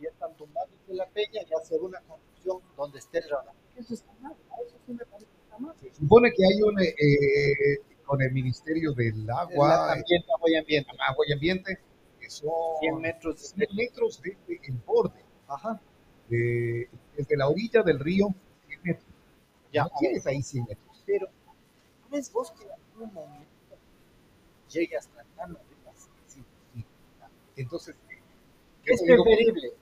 Y 0.00 0.06
están 0.06 0.36
tumbando 0.36 0.76
de 0.86 0.94
la 0.94 1.08
peña 1.08 1.40
y 1.42 1.54
hacer 1.60 1.80
una 1.82 2.00
construcción 2.02 2.60
donde 2.76 2.98
esté 2.98 3.18
el 3.18 3.30
radar. 3.30 3.54
Eso 3.76 3.94
está 3.94 4.12
mal, 4.20 4.32
a 4.50 4.62
eso 4.62 4.76
sí 4.86 4.92
me 4.92 5.04
parece 5.04 5.26
que 5.30 5.42
está 5.42 5.58
mal. 5.58 5.74
Se 5.80 5.94
supone 5.94 6.30
que 6.32 6.44
hay 6.44 6.62
un... 6.62 6.80
eh, 6.80 7.78
con 8.04 8.20
el 8.20 8.32
Ministerio 8.32 8.92
del 8.92 9.28
Agua, 9.30 9.86
También 9.94 10.22
agua 10.34 10.50
y 10.50 10.56
ambiente. 10.56 10.90
Agua 11.08 11.24
y 11.26 11.32
Ambiente, 11.32 11.78
que 12.20 12.28
son 12.28 12.50
100 12.80 12.98
metros 13.00 13.54
de 13.56 13.66
100 13.66 13.76
metros 13.76 14.20
desde 14.22 14.60
el 14.68 14.74
borde, 14.86 15.24
Ajá. 15.48 15.80
de- 16.28 16.88
desde 17.16 17.36
la 17.36 17.48
orilla 17.48 17.82
del 17.82 17.98
río, 17.98 18.28
100 18.68 18.80
metros. 18.82 19.06
Ya, 19.72 19.84
no 19.84 19.90
tienes 19.98 20.26
ahí 20.26 20.42
100 20.42 20.64
metros. 20.68 21.02
pero 21.06 21.26
¿no 22.02 22.08
ves 22.10 22.30
vos 22.30 22.50
que 22.52 22.64
en 22.64 22.70
algún 22.72 23.14
momento 23.14 23.48
llegue 24.70 24.96
hasta 24.98 25.24
tan 25.36 25.50
arriba? 25.56 25.92
Sí, 26.26 26.42
sí. 26.74 26.84
Entonces, 27.56 27.96
¿Qué 28.84 28.92
es 28.92 29.02
preferible? 29.02 29.72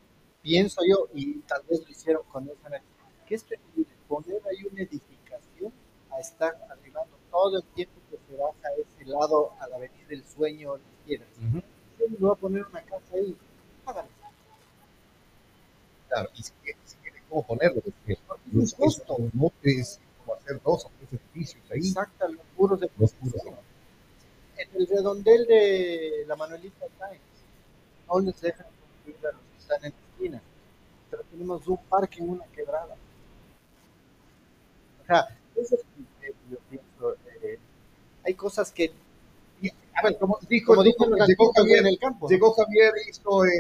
Pienso 0.43 0.81
yo, 0.89 1.09
y 1.13 1.41
tal 1.41 1.63
vez 1.69 1.81
lo 1.85 1.89
hicieron 1.91 2.23
con 2.31 2.49
esa 2.49 2.69
¿qué 3.33 3.37
es 3.37 3.45
preferible? 3.45 3.91
Poner 4.09 4.43
ahí 4.47 4.63
una 4.71 4.83
edificación 4.83 5.73
a 6.11 6.21
estar 6.21 6.55
arribando 6.69 7.17
todo 7.31 7.57
el 7.57 7.65
tiempo 7.75 7.95
que 8.11 8.19
se 8.29 8.37
baja 8.37 8.69
a 8.69 8.73
ese 8.75 9.09
lado 9.09 9.53
a 9.59 9.69
la 9.69 9.77
avenida 9.77 10.07
del 10.07 10.23
sueño, 10.23 10.77
lo 10.77 10.83
que 10.83 11.07
quieras. 11.07 11.29
Voy 12.19 12.31
a 12.31 12.35
poner 12.35 12.67
una 12.67 12.83
casa 12.83 13.15
ahí. 13.15 13.35
Claro, 16.09 16.29
y 16.35 16.43
si, 16.43 16.53
si 16.85 16.97
cómo 17.31 17.47
ponerlo, 17.47 17.81
es 17.87 17.95
que 18.05 18.13
Es 18.13 18.79
no 18.79 19.49
como 19.49 20.35
hacer 20.35 20.63
dos 20.63 20.85
o 20.85 20.91
tres 20.99 21.21
edificios 21.35 21.65
ahí, 21.71 21.79
Exacto, 21.79 22.29
los 22.29 22.45
muros 22.59 22.81
de 22.81 22.91
los 22.99 23.13
puros. 23.15 23.43
En 24.59 24.69
el 24.75 24.87
redondel 24.89 25.47
de 25.47 26.25
la 26.29 26.37
Manuelita 26.37 26.85
Sáenz, 26.99 27.23
no 28.07 28.21
les 28.21 28.39
dejan 28.43 28.67
construir 28.67 29.27
a 29.27 29.33
los 29.33 29.41
que 29.41 29.59
están 29.59 29.85
en 29.87 29.93
la 29.93 30.13
esquina, 30.13 30.43
pero 31.11 31.23
tenemos 31.31 31.67
un 31.67 31.79
parque 31.79 32.19
en 32.19 32.29
una 32.29 32.45
quebrada. 32.55 32.95
O 35.03 35.07
sea, 35.07 35.29
eso 35.57 35.75
es 35.77 35.83
yo 36.51 36.59
pienso. 36.71 37.15
eh, 37.43 37.59
hay 38.25 38.35
cosas 38.35 38.71
que, 38.73 38.93
a 39.95 40.03
ver, 40.03 40.19
como 40.19 40.39
dijo, 40.49 40.75
como 40.75 40.83
los 40.85 40.87
llegó 40.87 41.05
antiguos 41.23 41.57
en 41.57 41.63
Javier, 41.63 41.87
el 41.87 41.99
campo, 41.99 42.29
llegó 42.29 42.53
Javier, 42.53 42.93
hizo 43.09 43.45
eh, 43.45 43.51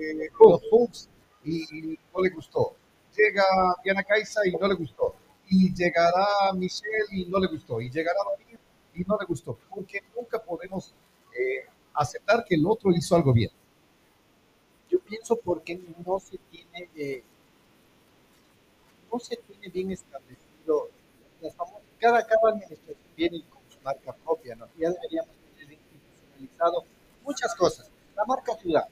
eh, 0.00 0.30
los 0.40 1.08
y, 1.44 1.92
y 1.92 1.98
no 2.14 2.22
le 2.22 2.30
gustó. 2.30 2.74
Llega 3.16 3.44
Diana 3.84 4.04
Caiza 4.04 4.40
y 4.46 4.52
no 4.52 4.66
le 4.68 4.74
gustó. 4.74 5.14
Y 5.48 5.74
llegará 5.74 6.52
Michelle 6.54 7.06
y 7.12 7.26
no 7.26 7.38
le 7.38 7.48
gustó. 7.48 7.80
Y 7.80 7.90
llegará 7.90 8.18
David 8.38 8.58
y 8.94 9.00
no 9.04 9.16
le 9.18 9.26
gustó. 9.26 9.58
Porque 9.70 10.00
nunca 10.16 10.42
podemos 10.42 10.94
eh, 11.38 11.66
aceptar 11.94 12.44
que 12.44 12.54
el 12.54 12.66
otro 12.66 12.90
hizo 12.92 13.16
algo 13.16 13.32
bien. 13.32 13.50
yo 14.88 15.00
pienso 15.00 15.36
porque 15.36 15.80
no 16.06 16.20
se 16.20 16.38
tiene, 16.50 16.88
eh, 16.94 17.22
no 19.12 19.18
se 19.18 19.36
tiene 19.36 19.68
bien 19.68 19.90
establecido, 19.92 20.41
cada, 21.98 22.26
cada 22.26 22.48
administración 22.48 22.96
viene 23.16 23.42
con 23.50 23.62
su 23.70 23.80
marca 23.82 24.12
propia, 24.12 24.54
¿no? 24.54 24.66
Ya 24.78 24.90
deberíamos 24.90 25.30
tener 25.56 25.72
institucionalizado 25.72 26.84
muchas 27.22 27.54
cosas. 27.54 27.90
La 28.16 28.24
marca 28.24 28.54
ciudad, 28.56 28.86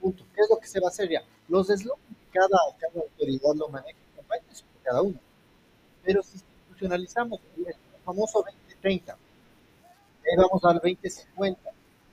punto. 0.00 0.24
¿Qué 0.34 0.42
es 0.42 0.50
lo 0.50 0.58
que 0.58 0.66
se 0.66 0.80
va 0.80 0.88
a 0.88 0.90
hacer 0.90 1.08
ya? 1.08 1.22
Los 1.48 1.70
eslogans 1.70 2.16
cada, 2.36 2.58
cada 2.78 3.00
autoridad 3.00 3.54
lo 3.54 3.68
maneja, 3.68 3.98
cada 4.82 5.02
uno. 5.02 5.18
Pero 6.04 6.22
si 6.22 6.34
institucionalizamos 6.34 7.40
el 7.56 7.74
famoso 8.04 8.38
2030, 8.38 9.12
ahí 9.12 10.36
vamos 10.36 10.64
al 10.64 10.74
2050. 10.74 11.70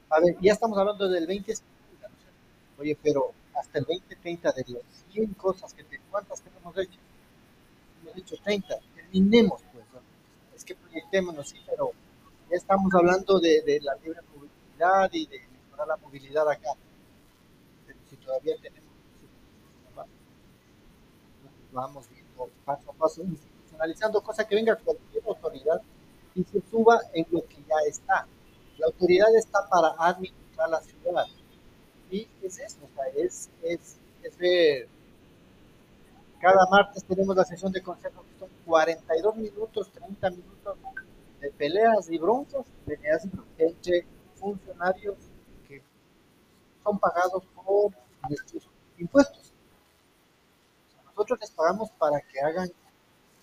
A 0.10 0.20
ver, 0.20 0.38
ya 0.42 0.54
estamos 0.54 0.78
hablando 0.78 1.08
del 1.10 1.28
2050. 1.28 2.08
¿no 2.08 2.16
es 2.16 2.22
cierto? 2.22 2.82
Oye, 2.82 2.98
pero 3.02 3.32
hasta 3.56 3.80
el 3.80 3.86
2030 3.86 4.52
de 4.52 4.66
las 4.70 4.84
100 5.12 5.34
cosas 5.34 5.74
que 5.74 5.84
te, 5.84 6.00
¿cuántas 6.10 6.42
que 6.42 6.50
hemos 6.50 6.78
hecho? 6.78 7.00
Hemos 8.02 8.18
hecho 8.18 8.36
30. 8.44 8.80
Pues. 9.14 9.64
Es 10.56 10.64
que 10.64 10.74
proyectémonos, 10.74 11.50
sí, 11.50 11.58
pero 11.68 11.92
ya 12.50 12.58
estamos 12.58 12.92
hablando 12.96 13.40
de, 13.40 13.80
la 13.84 13.94
libre 13.96 14.20
movilidad 14.34 15.10
y 15.14 15.28
de 15.28 15.40
mejorar 15.40 15.88
la 15.88 15.98
movilidad 15.98 16.50
acá. 16.50 16.72
Pero 17.86 18.00
si 18.10 18.16
todavía 18.18 18.56
tenemos 18.60 18.92
vamos 21.72 22.08
viendo 22.10 22.50
paso 22.66 22.92
a 22.92 22.94
paso, 22.94 23.22
institucionalizando, 23.24 24.22
cosa 24.22 24.48
que 24.48 24.56
venga 24.56 24.76
cualquier 24.76 25.24
autoridad 25.28 25.82
y 26.36 26.44
se 26.44 26.62
suba 26.70 27.00
en 27.14 27.26
lo 27.32 27.42
que 27.48 27.58
ya 27.68 27.76
está. 27.88 28.28
La 28.78 28.88
autoridad 28.88 29.36
está 29.36 29.68
para 29.70 29.96
administrar 29.98 30.70
la 30.70 30.82
ciudad. 30.82 31.26
Y 32.10 32.28
es 32.44 32.60
eso, 32.60 32.80
es, 33.16 33.50
es, 33.64 33.98
es 34.24 34.38
ver. 34.38 34.88
Cada 36.40 36.68
martes 36.70 37.04
tenemos 37.06 37.36
la 37.36 37.46
sesión 37.46 37.72
de 37.72 37.82
consejo 37.82 38.24
son 38.44 38.50
42 38.66 39.36
minutos, 39.38 39.92
30 39.92 40.30
minutos 40.32 40.78
de 41.40 41.52
peleas 41.52 42.10
y 42.10 42.18
broncas 42.18 42.66
peleas 42.86 43.28
entre 43.58 44.06
funcionarios 44.36 45.18
que 45.68 45.82
son 46.84 47.00
pagados 47.00 47.44
por 47.56 47.92
nuestros 48.30 48.68
impuestos. 48.98 49.52
Nosotros 51.06 51.40
les 51.42 51.52
pagamos 51.52 51.92
para 51.92 52.20
que 52.22 52.40
hagan 52.40 52.70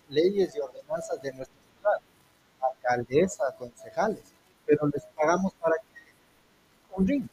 leyes 0.09 0.57
y 0.57 0.61
ordenanzas 0.61 1.21
de 1.23 1.33
nuestra 1.33 1.57
ciudad, 1.75 2.01
alcaldesa, 2.61 3.55
concejales, 3.57 4.33
pero 4.67 4.87
les 4.89 5.05
pagamos 5.07 5.55
para 5.55 5.77
que 5.77 6.97
un 6.97 7.07
ring. 7.07 7.29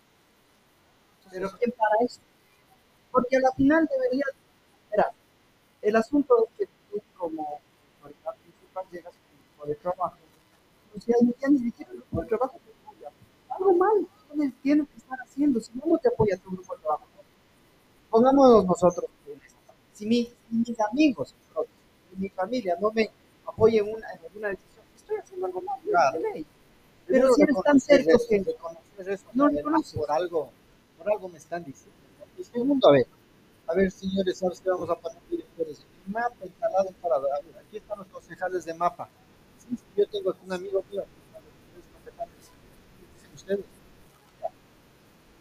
Pero 1.31 1.51
¿quién 1.57 1.71
para 1.71 2.05
eso? 2.05 2.21
Porque 3.11 3.35
a 3.35 3.39
la 3.39 3.51
final 3.51 3.87
debería, 3.91 4.25
mira, 4.91 5.11
el 5.81 5.95
asunto 5.95 6.47
es 6.59 6.69
que 6.69 6.76
como 7.17 7.59
autoridad 8.01 8.35
principal 8.41 8.85
llegas 8.91 9.13
con 9.13 9.31
un 9.37 9.45
grupo 9.47 9.65
de 9.67 9.75
trabajo, 9.75 10.17
pues 10.91 11.05
ya, 11.05 11.15
ya 11.39 11.47
ni 11.49 11.59
siquiera 11.59 11.91
el 11.91 11.97
grupo 11.97 12.21
de 12.21 12.27
trabajo 12.27 12.59
te 12.65 12.71
apoya. 12.71 13.11
Algo 13.49 13.73
mal, 13.73 14.07
tienes, 14.31 14.53
tienes 14.61 14.87
que 14.89 14.97
estar 14.97 15.19
haciendo, 15.19 15.59
si 15.59 15.71
no, 15.73 15.83
no 15.85 15.97
te 15.97 16.09
apoya 16.09 16.37
tu 16.37 16.51
grupo 16.51 16.75
de 16.75 16.81
trabajo. 16.81 17.05
Pongámonos 18.09 18.65
nosotros 18.65 19.05
en 19.27 19.41
esta 19.45 19.59
parte. 19.67 19.81
Si, 19.93 20.05
mi- 20.05 20.25
si 20.25 20.55
mis 20.55 20.79
amigos, 20.79 21.33
si 22.09 22.15
mi 22.21 22.29
familia 22.29 22.77
no 22.79 22.91
me 22.91 23.09
apoya 23.45 23.81
en 23.81 23.93
una, 23.93 24.11
en 24.13 24.19
alguna 24.25 24.47
decisión, 24.49 24.85
estoy 24.95 25.17
haciendo 25.17 25.45
algo 25.47 25.61
mal, 25.61 25.79
Claro. 25.83 26.19
de 26.19 26.31
ley. 26.31 26.45
Pero 27.07 27.33
si 27.33 27.41
eres 27.41 27.55
tan 27.63 27.79
cerco 27.79 28.09
eso, 28.11 28.25
que 28.29 28.35
eso, 29.13 29.25
no 29.33 29.45
a 29.45 29.49
reconoces. 29.49 29.93
por 29.93 30.11
algo, 30.11 30.49
por 30.97 31.11
algo 31.11 31.29
me 31.29 31.37
están 31.37 31.63
diciendo. 31.63 31.95
Y 32.37 32.43
segundo, 32.43 32.87
a 32.89 32.91
ver, 32.91 33.07
a 33.67 33.73
ver, 33.73 33.91
señores, 33.91 34.37
¿sabes 34.37 34.61
qué 34.61 34.69
vamos 34.69 34.89
a 34.89 34.95
poner 34.95 35.17
directores? 35.29 35.85
Mapa 36.07 36.45
instalado 36.45 36.91
para, 37.01 37.15
aquí 37.59 37.77
están 37.77 37.99
los 37.99 38.07
concejales 38.07 38.65
de 38.65 38.73
mapa. 38.73 39.09
Yo 39.95 40.07
tengo 40.07 40.31
aquí 40.31 40.39
un 40.45 40.53
amigo 40.53 40.83
mío, 40.89 41.01
aquí 41.01 41.11
están 41.25 41.43
los 41.43 41.53
tres 41.73 41.85
concejales. 41.93 42.51
¿Qué 42.97 43.05
dicen 43.13 43.35
ustedes? 43.35 43.65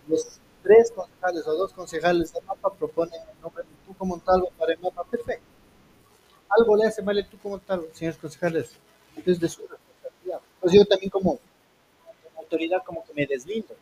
Los 0.09 0.41
tres 0.62 0.91
concejales 0.91 1.47
o 1.47 1.55
dos 1.55 1.73
concejales 1.73 2.33
de 2.33 2.41
mapa 2.43 2.73
proponen 2.75 3.21
el 3.21 3.41
nombre 3.41 3.62
de 3.62 3.71
Tuco 3.87 4.05
Montalvo 4.05 4.51
para 4.59 4.73
el 4.73 4.81
mapa, 4.81 5.05
perfecto. 5.05 5.47
Algo 6.49 6.77
le 6.77 6.87
hace 6.87 7.03
mal 7.03 7.17
el 7.19 7.29
Tuco 7.29 7.49
Montalvo, 7.49 7.87
señores 7.93 8.19
concejales, 8.19 8.73
es 9.25 9.41
de 9.41 9.49
su 9.49 9.62
responsabilidad. 9.67 10.41
Pues 10.61 10.73
yo 10.73 10.85
también 10.85 11.11
como 11.11 11.39
autoridad 12.37 12.83
como 12.85 13.05
que 13.05 13.12
me 13.14 13.27
deslindo. 13.27 13.75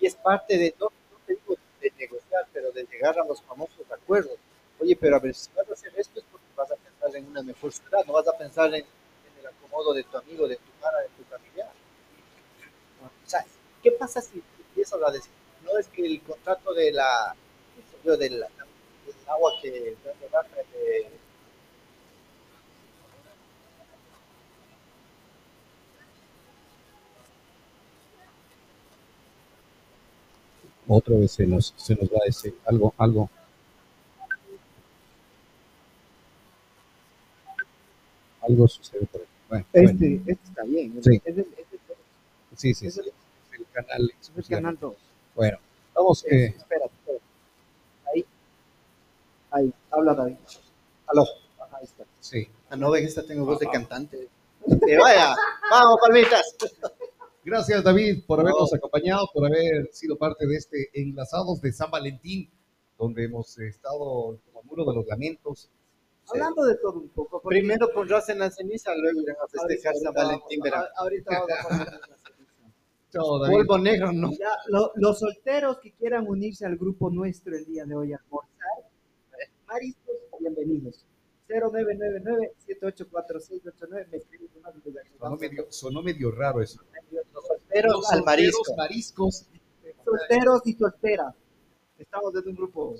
Y 0.00 0.06
es 0.06 0.14
parte 0.14 0.56
de, 0.56 0.74
no, 0.78 0.86
no 0.86 1.18
te 1.26 1.38
de 1.80 1.92
negociar, 1.98 2.46
pero 2.52 2.70
de 2.72 2.84
llegar 2.84 3.18
a 3.18 3.24
los 3.24 3.42
famosos 3.42 3.90
acuerdos. 3.90 4.36
Oye, 4.80 4.96
pero 4.96 5.16
a 5.16 5.18
ver, 5.18 5.34
si 5.34 5.50
vas 5.56 5.68
a 5.68 5.72
hacer 5.72 5.92
esto 5.96 6.20
es 6.20 6.26
porque 6.30 6.46
vas 6.56 6.70
a 6.70 6.76
pensar 6.76 7.16
en 7.16 7.26
una 7.26 7.42
mejor 7.42 7.72
ciudad, 7.72 8.04
no 8.06 8.12
vas 8.12 8.28
a 8.28 8.36
pensar 8.38 8.72
en, 8.74 8.84
el 9.40 9.46
acomodo 9.46 9.92
de 9.94 10.04
tu 10.04 10.16
amigo, 10.16 10.46
de 10.48 10.56
tu 10.56 10.70
cara, 10.80 10.98
de 11.00 11.08
tu 11.08 11.24
familiar. 11.24 11.70
O 13.02 13.28
sea, 13.28 13.44
¿qué 13.82 13.92
pasa 13.92 14.20
si 14.20 14.42
empiezas 14.68 15.00
a 15.02 15.10
decir, 15.10 15.30
no 15.64 15.78
es 15.78 15.88
que 15.88 16.06
el 16.06 16.22
contrato 16.22 16.72
de 16.74 16.92
la, 16.92 17.34
yo, 18.04 18.16
del, 18.16 18.44
agua 19.26 19.52
que 19.60 19.70
de, 19.70 19.80
de, 19.80 19.96
Otra 30.90 31.16
vez 31.16 31.32
se 31.32 31.46
nos, 31.46 31.74
se 31.76 31.94
nos 31.94 32.08
va 32.08 32.20
ese 32.26 32.54
algo, 32.64 32.94
algo. 32.96 33.28
Algo 38.48 38.68
sucede 38.68 39.06
por 39.06 39.20
aquí. 39.20 39.30
Bueno, 39.48 39.66
bueno, 39.72 39.90
este, 39.90 40.14
este 40.26 40.32
está 40.48 40.62
bien. 40.64 40.92
Sí. 41.02 41.20
Es 41.24 41.36
el, 41.38 41.40
es 41.40 41.46
el- 41.72 41.78
sí, 42.56 42.74
sí, 42.74 42.86
es 42.86 42.94
sí. 42.94 43.00
el- 43.00 43.12
canal. 43.72 44.12
es 44.20 44.32
el 44.36 44.46
canal 44.46 44.78
2. 44.80 44.94
Bueno, 45.34 45.58
vamos. 45.94 46.24
Eh, 46.24 46.28
Eh, 46.30 46.54
espérate, 46.56 46.92
espérate. 46.94 47.24
Ahí. 48.12 48.24
Ahí, 49.50 49.72
habla 49.90 50.14
David. 50.14 50.36
Aló. 51.06 51.22
Ajá, 51.60 51.76
Ahí 51.78 51.84
está. 51.84 52.04
sí. 52.20 52.48
Ah, 52.70 52.76
no, 52.76 52.90
ven, 52.90 53.04
esta 53.04 53.22
tengo 53.24 53.44
voz 53.46 53.58
de 53.58 53.68
cantante. 53.68 54.28
Que 54.86 54.98
vaya, 54.98 55.34
vamos, 55.70 55.98
palmitas. 56.00 56.54
Gracias, 57.44 57.82
David, 57.82 58.24
por 58.26 58.40
habernos 58.40 58.74
acompañado, 58.74 59.26
por 59.32 59.46
haber 59.46 59.88
sido 59.92 60.16
parte 60.18 60.46
de 60.46 60.56
este 60.56 60.90
Enlazados 60.92 61.62
de 61.62 61.72
San 61.72 61.90
Valentín, 61.90 62.50
donde 62.98 63.24
hemos 63.24 63.56
estado 63.58 64.38
como 64.52 64.62
muro 64.64 64.84
de 64.84 64.94
los 64.96 65.06
lamentos. 65.06 65.70
Hablando 66.30 66.64
de 66.64 66.76
todo 66.76 67.00
un 67.00 67.08
poco. 67.08 67.40
porque- 67.40 67.58
Primero 67.58 67.90
pondrás 67.92 68.28
en 68.28 68.38
la 68.40 68.50
ceniza, 68.50 68.94
luego 68.94 69.20
irán 69.20 69.36
a 69.42 69.46
festejar 69.48 69.94
ahorita 69.94 70.04
San 70.04 70.14
Valentín, 70.14 70.60
vamos- 70.60 70.64
verán. 70.64 70.84
a- 70.84 70.88
Ahorita 71.00 71.30
vamos 71.40 71.50
a. 71.80 71.98
Polvo 73.50 73.78
negro, 73.78 74.12
no. 74.12 74.30
Ya, 74.32 74.50
lo- 74.66 74.92
los 74.96 75.18
solteros 75.18 75.78
que 75.78 75.92
quieran 75.92 76.28
unirse 76.28 76.66
al 76.66 76.76
grupo 76.76 77.08
nuestro 77.10 77.56
el 77.56 77.64
día 77.64 77.86
de 77.86 77.94
hoy 77.94 78.12
a 78.12 78.18
almorzar, 78.18 78.68
mariscos, 79.66 80.14
bienvenidos. 80.38 81.06
0999-784689, 81.48 84.08
me 84.10 84.18
escriben 84.18 84.50
les 84.52 84.62
Sonó 85.18 85.36
medio, 85.36 85.66
sonó 85.70 86.02
medio 86.02 86.30
raro 86.30 86.60
eso. 86.62 86.82
Los 87.32 87.46
solteros 87.46 87.92
Los 87.94 88.12
al 88.12 88.22
marisco. 88.24 88.62
solteros 88.64 88.76
mariscos. 88.76 89.46
Solteros 90.04 90.60
y 90.66 90.72
solteras. 90.74 91.34
Estamos 91.98 92.32
desde 92.34 92.50
un 92.50 92.56
grupo. 92.56 92.94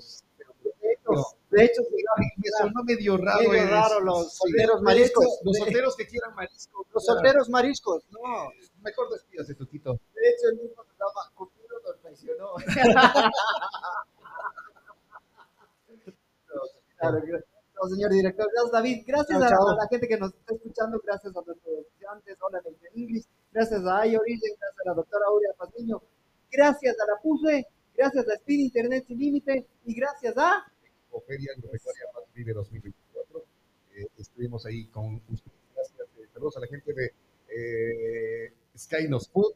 De 0.81 0.93
hecho, 0.93 1.11
de 1.49 1.65
hecho, 1.65 1.81
Me 2.37 2.49
sonó 2.57 2.83
medio 2.83 3.17
raro. 3.17 3.49
Medio 3.49 3.67
raro 3.67 3.99
los 4.01 4.31
Sí. 4.33 4.37
solteros 4.37 4.79
De 4.79 4.83
mariscos. 4.85 5.25
hecho, 5.25 5.33
Los 5.43 5.57
solteros 5.57 5.95
que 5.95 6.07
quieran 6.07 6.35
mariscos. 6.35 6.87
Los 6.93 7.05
ya. 7.05 7.13
solteros 7.13 7.49
mariscos, 7.49 8.03
no. 8.11 8.49
Mejor 8.81 9.09
despídase, 9.11 9.55
Tutito. 9.55 9.93
de 9.93 10.29
hecho, 10.29 10.49
el 10.51 10.57
mismo 10.57 10.83
llama 10.99 11.31
Cupido 11.35 11.79
nos 11.85 11.99
traicionó. 12.01 12.53
Claro, 16.97 17.21
no, 17.81 17.87
señor 17.87 18.11
director. 18.11 18.45
Gracias, 18.51 18.71
David. 18.73 19.03
Gracias 19.07 19.39
Chao, 19.39 19.43
a, 19.43 19.49
chao. 19.49 19.69
a 19.69 19.75
la 19.75 19.87
gente 19.87 20.07
que 20.07 20.17
nos 20.17 20.33
está 20.33 20.53
escuchando. 20.53 20.99
Gracias 21.01 21.31
a 21.35 21.41
nuestros 21.41 21.79
estudiantes. 21.79 22.37
Hola, 22.41 22.61
English. 22.93 23.25
Gracias 23.53 23.85
a 23.85 24.05
iOrigen. 24.05 24.51
Gracias 24.59 24.79
a 24.85 24.89
la 24.89 24.93
doctora 24.95 25.25
Aurea 25.27 25.53
Paziño. 25.57 26.01
Gracias 26.51 26.99
a 26.99 27.05
la 27.05 27.21
PUSE. 27.21 27.65
Gracias 27.95 28.27
a 28.27 28.33
Speed 28.33 28.59
Internet 28.59 29.05
Sin 29.07 29.17
Límite. 29.17 29.65
Y 29.85 29.95
gracias 29.95 30.37
a... 30.37 30.68
Feria 31.27 31.51
Agropecuaria 31.57 32.03
Paz 32.13 32.23
Vive 32.33 32.53
2024. 32.53 33.45
Eh, 33.95 34.07
estuvimos 34.17 34.65
ahí 34.65 34.85
con 34.87 35.15
ustedes. 35.29 35.57
Gracias. 35.75 36.07
eh, 36.17 36.27
saludos 36.33 36.57
a 36.57 36.59
la 36.61 36.67
gente 36.67 36.93
de 36.93 37.13
eh, 37.49 38.53
Skynos 38.77 39.29
Food. 39.29 39.53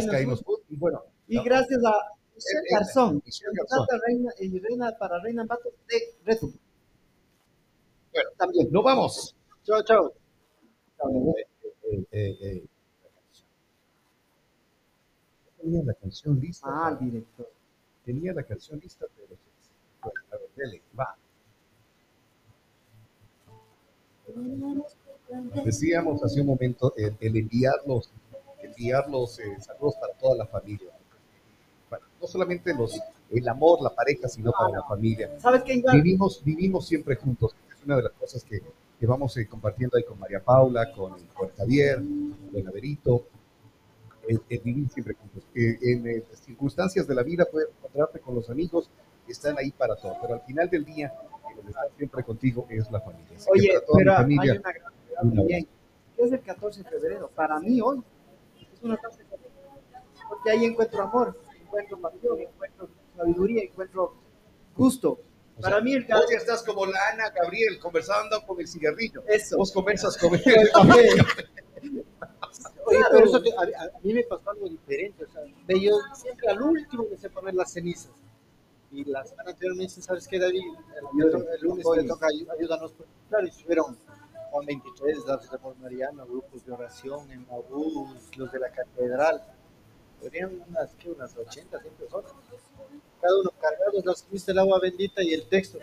Skynos 0.00 0.42
Food. 0.42 0.60
Y 0.68 0.76
bueno, 0.76 1.02
Y 1.28 1.36
No. 1.36 1.44
gracias 1.44 1.80
a 1.84 1.92
Michelle 2.34 2.60
Eh, 2.60 2.68
eh, 2.70 2.74
Garzón. 2.74 3.22
Michelle 3.24 3.50
Garzón. 3.54 3.86
reina, 4.06 4.32
y 4.38 4.58
reina 4.58 4.96
para 4.98 5.20
Reina 5.22 5.42
Ambato 5.42 5.70
de 5.88 6.14
Retum. 6.24 6.52
Bueno, 8.12 8.30
también. 8.36 8.68
nos 8.70 8.84
vamos. 8.84 9.34
Chao, 9.64 9.82
chao. 9.84 10.12
Eh. 12.12 12.64
Tenía 15.60 15.82
la 15.84 15.94
canción 15.94 16.38
lista. 16.40 16.66
Ah, 16.70 16.96
director. 17.00 17.50
Tenía 18.04 18.32
la 18.32 18.42
canción 18.44 18.78
lista, 18.78 19.06
pero 19.16 19.28
se- 19.36 19.36
bueno, 20.02 20.20
a 20.30 20.36
ver, 20.36 20.45
dele, 20.56 20.82
va. 20.98 21.16
Decíamos 25.64 26.22
hace 26.22 26.40
un 26.40 26.46
momento 26.48 26.94
el, 26.96 27.16
el 27.20 27.36
enviarlos, 27.36 28.10
enviar 28.60 29.08
los 29.08 29.38
eh, 29.38 29.56
saludos 29.60 29.94
para 30.00 30.12
toda 30.14 30.36
la 30.36 30.46
familia. 30.46 30.90
No 32.20 32.26
solamente 32.26 32.74
los, 32.74 32.98
el 33.30 33.48
amor, 33.48 33.82
la 33.82 33.94
pareja, 33.94 34.28
sino 34.28 34.50
para 34.52 34.78
la 34.78 34.82
familia. 34.84 35.38
¿Sabes 35.38 35.62
qué? 35.62 35.82
Vivimos, 35.92 36.42
vivimos 36.42 36.86
siempre 36.86 37.14
juntos. 37.16 37.54
Es 37.70 37.84
una 37.84 37.96
de 37.96 38.02
las 38.04 38.12
cosas 38.12 38.42
que, 38.42 38.62
que 38.98 39.06
vamos 39.06 39.36
eh, 39.36 39.46
compartiendo 39.46 39.96
ahí 39.96 40.04
con 40.04 40.18
María 40.18 40.42
Paula, 40.42 40.92
con, 40.92 41.12
con 41.34 41.48
Javier, 41.56 42.02
con 42.52 42.68
Averito. 42.68 43.26
El, 44.28 44.40
el 44.48 44.58
vivir 44.60 44.88
siempre 44.88 45.14
juntos. 45.14 45.44
Eh, 45.54 45.78
en 45.82 46.06
eh, 46.08 46.24
circunstancias 46.34 47.06
de 47.06 47.14
la 47.14 47.22
vida 47.22 47.46
puedes 47.50 47.68
encontrarte 47.70 48.18
con 48.18 48.34
los 48.34 48.50
amigos 48.50 48.90
están 49.32 49.56
ahí 49.58 49.70
para 49.72 49.96
todo, 49.96 50.16
pero 50.20 50.34
al 50.34 50.40
final 50.42 50.68
del 50.70 50.84
día, 50.84 51.12
que 51.54 51.68
está 51.68 51.80
siempre 51.96 52.22
contigo 52.24 52.66
es 52.70 52.90
la 52.90 53.00
familia. 53.00 53.36
Así 53.36 53.48
Oye, 53.50 53.70
pero 53.96 54.10
hay 54.12 54.16
familia, 54.18 54.52
una 54.60 54.72
gran 54.72 54.92
también. 55.14 55.68
que 56.16 56.22
Es 56.24 56.32
el 56.32 56.40
14 56.40 56.82
de 56.82 56.88
febrero. 56.90 57.30
Para 57.34 57.58
mí 57.60 57.80
hoy 57.80 58.02
es 58.72 58.82
una 58.82 58.96
fecha 58.96 59.16
de 59.18 59.24
febrero. 59.26 59.46
Porque 60.28 60.50
ahí 60.50 60.64
encuentro 60.64 61.02
amor, 61.02 61.40
encuentro 61.60 61.98
pasión, 62.00 62.40
encuentro 62.40 62.88
sabiduría, 63.16 63.62
encuentro 63.64 64.14
gusto. 64.76 65.20
O 65.58 65.60
Para 65.62 65.76
sea, 65.76 65.84
mí 65.84 65.94
el 65.94 66.06
14 66.06 66.34
estás 66.34 66.62
como 66.62 66.84
la 66.84 66.98
Ana 67.12 67.30
Gabriel 67.30 67.78
conversando 67.78 68.44
con 68.46 68.60
el 68.60 68.68
cigarrillo. 68.68 69.22
eso. 69.26 69.56
Vos 69.56 69.72
conversas 69.72 70.18
con 70.18 70.34
El 70.44 70.70
café. 70.70 71.08
Oye, 72.88 72.98
pero 73.10 73.24
eso 73.26 73.42
te- 73.42 73.50
a, 73.52 73.82
a 73.84 73.98
mí 74.02 74.12
me 74.14 74.22
pasó 74.24 74.50
algo 74.50 74.68
diferente. 74.68 75.24
O 75.24 75.28
sea, 75.30 75.42
yo 75.80 75.92
siempre 76.14 76.48
al 76.48 76.62
último 76.62 77.06
me 77.10 77.16
sé 77.16 77.30
poner 77.30 77.54
las 77.54 77.72
cenizas. 77.72 78.12
Y 78.92 79.04
la 79.04 79.24
semana 79.24 79.50
anterior 79.50 79.76
me 79.76 79.82
dicen, 79.84 80.02
¿sabes 80.02 80.26
qué, 80.28 80.38
David? 80.38 80.62
El, 80.62 81.24
el- 81.24 81.48
el 81.54 81.60
lunes 81.60 81.86
te 81.94 82.04
toca, 82.04 82.26
ayúdanos. 82.58 82.92
Claro, 83.28 83.46
y 83.46 83.50
estuvieron 83.50 83.98
Juan 84.50 84.66
23, 84.66 85.26
Datos 85.26 85.50
de 85.50 85.56
Amor 85.56 85.76
Mariano, 85.78 86.24
grupos 86.26 86.64
de 86.64 86.72
oración, 86.72 87.30
en 87.30 87.46
Mabús, 87.46 88.16
los 88.36 88.50
de 88.52 88.58
la 88.60 88.70
catedral. 88.70 89.42
Serían 90.22 90.62
unas, 90.68 90.94
¿qué? 90.96 91.10
Unas 91.10 91.36
80, 91.36 91.80
100 91.80 91.94
personas. 91.94 92.32
Cada 93.20 93.40
uno 93.40 93.50
cargados, 93.60 94.04
las 94.04 94.22
ceniza 94.24 94.52
el 94.52 94.58
agua 94.60 94.78
bendita 94.80 95.22
y 95.22 95.32
el 95.34 95.48
texto. 95.48 95.78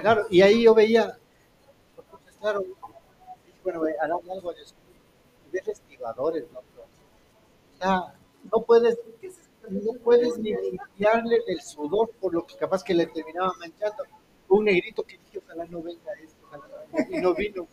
Claro, 0.00 0.26
y 0.30 0.42
ahí 0.42 0.62
yo 0.64 0.74
veía, 0.74 1.16
claro, 2.40 2.64
bueno, 3.62 3.82
harán 4.00 4.18
algo 4.30 4.52
de 4.52 4.62
ves 5.52 5.68
estibadores, 5.68 6.44
¿no? 6.52 6.60
O 6.60 7.76
sea, 7.78 8.14
no 8.50 8.62
puedes, 8.62 8.98
no 9.70 9.92
puedes 10.02 10.38
ni 10.38 10.54
limpiarle 10.54 11.38
el 11.46 11.60
sudor 11.60 12.10
por 12.20 12.34
lo 12.34 12.46
que 12.46 12.56
capaz 12.56 12.82
que 12.82 12.94
le 12.94 13.06
terminaba 13.06 13.52
manchando. 13.58 14.04
Un 14.48 14.64
negrito 14.64 15.02
que 15.02 15.18
dije, 15.18 15.38
ojalá 15.44 15.64
no 15.66 15.82
venga 15.82 16.12
esto, 16.22 16.36
ojalá 16.46 16.64
no 16.68 16.96
venga", 16.96 17.18
y 17.18 17.20
no 17.20 17.34
vino. 17.34 17.66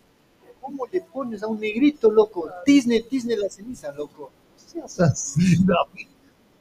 ¿Cómo 0.61 0.85
le 0.91 1.01
pones 1.01 1.41
a 1.43 1.47
un 1.47 1.59
negrito, 1.59 2.11
loco? 2.11 2.49
Disney, 2.65 3.05
Disney 3.09 3.35
la 3.37 3.49
ceniza, 3.49 3.91
loco. 3.91 4.31
seas 4.55 4.99
así, 4.99 5.57
David. 5.65 6.07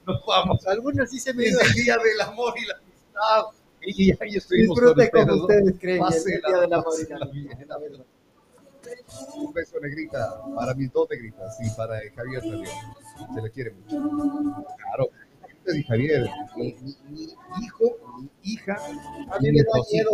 Nos 0.06 0.24
vamos. 0.26 0.66
Algunos 0.66 1.10
sí 1.10 1.18
se 1.20 1.34
me 1.34 1.44
Es 1.44 1.58
el 1.60 1.72
día 1.84 1.96
del 1.98 2.20
amor 2.22 2.54
y 2.56 2.66
la 2.66 2.74
amistad. 2.74 3.58
Y 3.82 4.10
ahí 4.12 4.36
estuvimos 4.36 4.76
Disfrute 4.76 5.10
como 5.10 5.34
ustedes, 5.42 5.78
creen. 5.78 6.02
el 6.04 6.40
día 6.40 6.60
del 6.60 6.72
amor 6.72 6.94
y 6.98 7.08
la 7.10 7.16
amistad. 7.16 7.66
la 7.66 7.78
verdad. 7.78 8.04
Un 9.36 9.52
beso 9.52 9.78
negrita 9.80 10.40
para 10.54 10.74
mis 10.74 10.92
dos 10.92 11.08
negritas 11.10 11.56
y 11.60 11.70
para 11.76 11.98
Javier 12.14 12.40
también. 12.42 12.76
Se 13.34 13.42
le 13.42 13.50
quiere 13.50 13.70
mucho. 13.72 13.96
Claro. 14.76 15.08
Y 15.74 15.82
Javier, 15.82 16.28
mi, 16.56 16.72
mi- 16.82 16.96
mi 17.10 17.22
hijo, 17.64 17.84
mi 18.20 18.30
hija, 18.42 18.74
A 19.30 19.38
mí 19.38 19.52
me 19.52 19.62
da 19.62 19.72
miedo. 19.92 20.10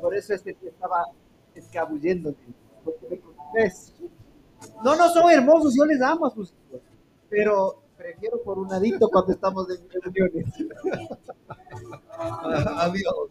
Por 0.00 0.14
eso 0.14 0.34
este 0.34 0.54
que 0.54 0.68
estaba 0.68 1.04
escabullendo. 1.54 2.34
Porque 2.84 3.20
ves. 3.54 3.94
No, 4.84 4.96
no 4.96 5.08
son 5.10 5.30
hermosos, 5.30 5.74
yo 5.76 5.84
les 5.84 6.00
amo 6.02 6.26
a 6.26 6.30
sus 6.30 6.52
hijos. 6.52 6.80
Pero 7.28 7.82
prefiero 7.96 8.42
por 8.42 8.58
un 8.58 8.72
adicto 8.72 9.08
cuando 9.08 9.32
estamos 9.32 9.66
en 9.70 9.88
reuniones. 10.02 10.46
Adiós. 12.18 13.30